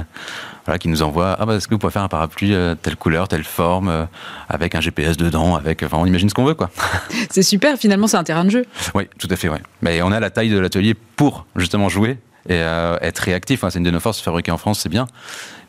qui 0.78 0.88
nous 0.88 1.02
envoie 1.02 1.36
ah 1.38 1.46
bah 1.46 1.56
est-ce 1.56 1.66
que 1.66 1.74
vous 1.74 1.78
pouvez 1.78 1.92
faire 1.92 2.02
un 2.02 2.08
parapluie 2.08 2.54
euh, 2.54 2.74
telle 2.80 2.96
couleur, 2.96 3.28
telle 3.28 3.44
forme, 3.44 3.88
euh, 3.88 4.04
avec 4.48 4.74
un 4.74 4.80
GPS 4.80 5.16
dedans, 5.16 5.56
avec 5.56 5.82
enfin 5.82 5.98
on 5.98 6.06
imagine 6.06 6.28
ce 6.28 6.34
qu'on 6.34 6.44
veut 6.44 6.54
quoi. 6.54 6.70
c'est 7.30 7.42
super, 7.42 7.76
finalement 7.76 8.06
c'est 8.06 8.16
un 8.16 8.24
terrain 8.24 8.44
de 8.44 8.50
jeu. 8.50 8.64
Oui, 8.94 9.08
tout 9.18 9.28
à 9.30 9.36
fait, 9.36 9.48
ouais. 9.48 9.61
Mais 9.82 10.02
on 10.02 10.12
a 10.12 10.20
la 10.20 10.30
taille 10.30 10.50
de 10.50 10.58
l'atelier 10.58 10.94
pour 10.94 11.46
justement 11.56 11.88
jouer 11.88 12.18
et 12.48 12.54
euh, 12.54 12.96
être 13.00 13.18
réactif. 13.18 13.64
c'est 13.68 13.78
une 13.78 13.84
de 13.84 13.90
nos 13.90 14.00
forces, 14.00 14.20
fabriquer 14.20 14.50
en 14.50 14.58
France, 14.58 14.80
c'est 14.80 14.88
bien. 14.88 15.06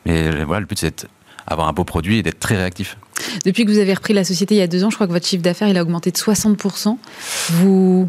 Mais 0.06 0.44
voilà, 0.44 0.60
le 0.60 0.66
but 0.66 0.78
c'est 0.78 1.06
d'avoir 1.48 1.68
un 1.68 1.72
beau 1.72 1.84
produit 1.84 2.18
et 2.18 2.22
d'être 2.22 2.40
très 2.40 2.56
réactif. 2.56 2.96
Depuis 3.44 3.64
que 3.64 3.70
vous 3.70 3.78
avez 3.78 3.94
repris 3.94 4.14
la 4.14 4.24
société 4.24 4.54
il 4.54 4.58
y 4.58 4.62
a 4.62 4.66
deux 4.66 4.84
ans, 4.84 4.90
je 4.90 4.94
crois 4.94 5.06
que 5.06 5.12
votre 5.12 5.26
chiffre 5.26 5.42
d'affaires 5.42 5.68
il 5.68 5.76
a 5.76 5.82
augmenté 5.82 6.10
de 6.10 6.16
60%. 6.16 6.96
Vous 7.50 8.08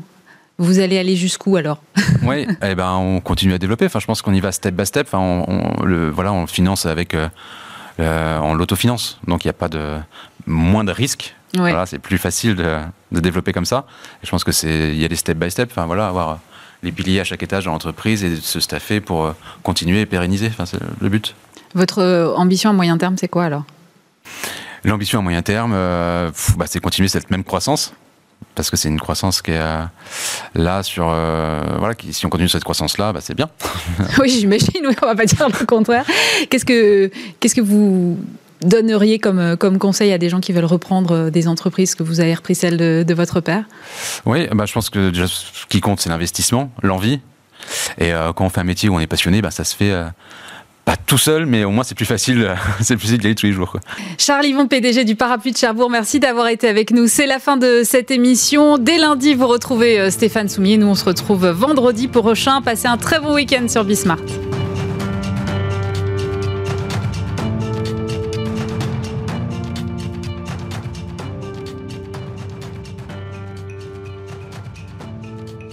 vous 0.59 0.79
allez 0.79 0.97
aller 0.97 1.15
jusqu'où 1.15 1.55
alors 1.55 1.81
Oui, 2.23 2.47
eh 2.61 2.75
ben, 2.75 2.91
on 2.93 3.19
continue 3.19 3.53
à 3.53 3.57
développer. 3.57 3.85
Enfin, 3.85 3.99
je 3.99 4.05
pense 4.05 4.21
qu'on 4.21 4.33
y 4.33 4.39
va 4.39 4.51
step 4.51 4.75
by 4.75 4.85
step. 4.85 5.07
Enfin, 5.07 5.19
on, 5.19 5.83
le, 5.83 6.09
voilà, 6.09 6.33
on 6.33 6.47
finance 6.47 6.85
avec. 6.85 7.13
Euh, 7.13 7.27
euh, 7.99 8.39
on 8.39 8.53
l'autofinance. 8.53 9.19
Donc 9.27 9.45
il 9.45 9.47
n'y 9.47 9.51
a 9.51 9.53
pas 9.53 9.69
de. 9.69 9.97
moins 10.45 10.83
de 10.83 10.91
risques. 10.91 11.35
Voilà, 11.55 11.85
c'est 11.85 11.99
plus 11.99 12.17
facile 12.17 12.55
de, 12.55 12.79
développer 13.11 13.51
comme 13.51 13.65
ça. 13.65 13.85
Et 14.23 14.25
je 14.25 14.31
pense 14.31 14.43
c'est 14.51 14.95
y 14.95 15.05
aller 15.05 15.15
step 15.15 15.37
by 15.37 15.51
step. 15.51 15.69
Enfin, 15.71 15.85
voilà, 15.85 16.07
avoir 16.07 16.39
les 16.81 16.91
piliers 16.91 17.19
à 17.19 17.23
chaque 17.23 17.43
étage 17.43 17.65
de 17.65 17.69
l'entreprise 17.69 18.23
et 18.23 18.35
se 18.37 18.59
staffer 18.59 18.99
pour 18.99 19.25
euh, 19.25 19.35
continuer 19.61 20.01
et 20.01 20.05
pérenniser. 20.05 20.47
Enfin, 20.47 20.65
c'est 20.65 20.79
le 20.99 21.09
but. 21.09 21.35
Votre 21.75 22.33
ambition 22.37 22.69
à 22.69 22.73
moyen 22.73 22.97
terme, 22.97 23.17
c'est 23.17 23.27
quoi 23.27 23.45
alors? 23.45 23.63
L'ambition 24.83 25.19
à 25.19 25.21
moyen 25.21 25.41
terme, 25.41 25.71
bah, 25.71 26.65
c'est 26.67 26.79
continuer 26.79 27.07
cette 27.07 27.31
même 27.31 27.43
croissance 27.43 27.93
parce 28.55 28.69
que 28.69 28.77
c'est 28.77 28.89
une 28.89 28.99
croissance 28.99 29.41
qui 29.41 29.51
est 29.51 29.59
euh, 29.59 29.83
là 30.55 30.83
sur 30.83 31.07
euh, 31.09 31.63
voilà 31.77 31.95
qui, 31.95 32.13
si 32.13 32.25
on 32.25 32.29
continue 32.29 32.49
cette 32.49 32.63
croissance 32.63 32.97
là 32.97 33.13
bah, 33.13 33.19
c'est 33.21 33.35
bien. 33.35 33.49
Oui 34.19 34.29
j'imagine 34.29 34.85
oui, 34.85 34.95
on 35.01 35.05
va 35.05 35.15
pas 35.15 35.25
dire 35.25 35.47
le 35.47 35.65
contraire. 35.65 36.05
Qu'est-ce 36.49 36.65
que 36.65 37.11
qu'est-ce 37.39 37.55
que 37.55 37.61
vous 37.61 38.17
donneriez 38.61 39.19
comme, 39.19 39.57
comme 39.57 39.77
conseil 39.77 40.11
à 40.13 40.17
des 40.17 40.29
gens 40.29 40.39
qui 40.39 40.53
veulent 40.53 40.65
reprendre 40.65 41.29
des 41.29 41.47
entreprises 41.47 41.95
que 41.95 42.03
vous 42.03 42.21
avez 42.21 42.33
repris 42.33 42.55
celle 42.55 42.77
de, 42.77 43.13
votre 43.13 43.41
père? 43.41 43.65
Oui, 44.25 44.47
bah, 44.53 44.65
je 44.65 44.73
pense 44.73 44.89
que 44.89 45.09
déjà, 45.09 45.27
ce 45.27 45.65
qui 45.67 45.81
compte, 45.81 45.99
c'est 45.99 46.09
l'investissement, 46.09 46.71
l'envie. 46.81 47.19
Et 47.97 48.13
euh, 48.13 48.31
quand 48.33 48.45
on 48.45 48.49
fait 48.49 48.61
un 48.61 48.65
métier 48.65 48.87
où 48.87 48.95
on 48.95 48.99
est 48.99 49.07
passionné, 49.07 49.41
bah, 49.41 49.51
ça 49.51 49.65
se 49.65 49.75
fait 49.75 49.93
pas 50.85 50.97
tout 50.97 51.17
seul, 51.17 51.45
mais 51.45 51.63
au 51.63 51.71
moins 51.71 51.83
c'est 51.83 51.95
plus 51.95 52.05
facile, 52.05 52.55
c'est 52.81 52.95
d'y 52.95 53.25
aller 53.25 53.35
tous 53.35 53.45
les 53.45 53.53
jours. 53.53 53.77
Charles 54.17 54.45
Yvon, 54.45 54.67
PDG 54.67 55.05
du 55.05 55.15
Parapluie 55.15 55.51
de 55.51 55.57
Cherbourg, 55.57 55.89
merci 55.89 56.19
d'avoir 56.19 56.47
été 56.47 56.67
avec 56.67 56.91
nous. 56.91 57.07
C'est 57.07 57.27
la 57.27 57.39
fin 57.39 57.57
de 57.57 57.81
cette 57.83 58.11
émission. 58.11 58.77
Dès 58.77 58.97
lundi, 58.97 59.33
vous 59.33 59.47
retrouvez 59.47 59.99
euh, 59.99 60.09
Stéphane 60.09 60.49
Soumier. 60.49 60.77
Nous, 60.77 60.87
on 60.87 60.95
se 60.95 61.05
retrouve 61.05 61.47
vendredi 61.47 62.07
prochain. 62.07 62.61
Passez 62.61 62.87
un 62.87 62.97
très 62.97 63.19
bon 63.19 63.33
week-end 63.33 63.67
sur 63.67 63.83
Bismart. 63.83 64.19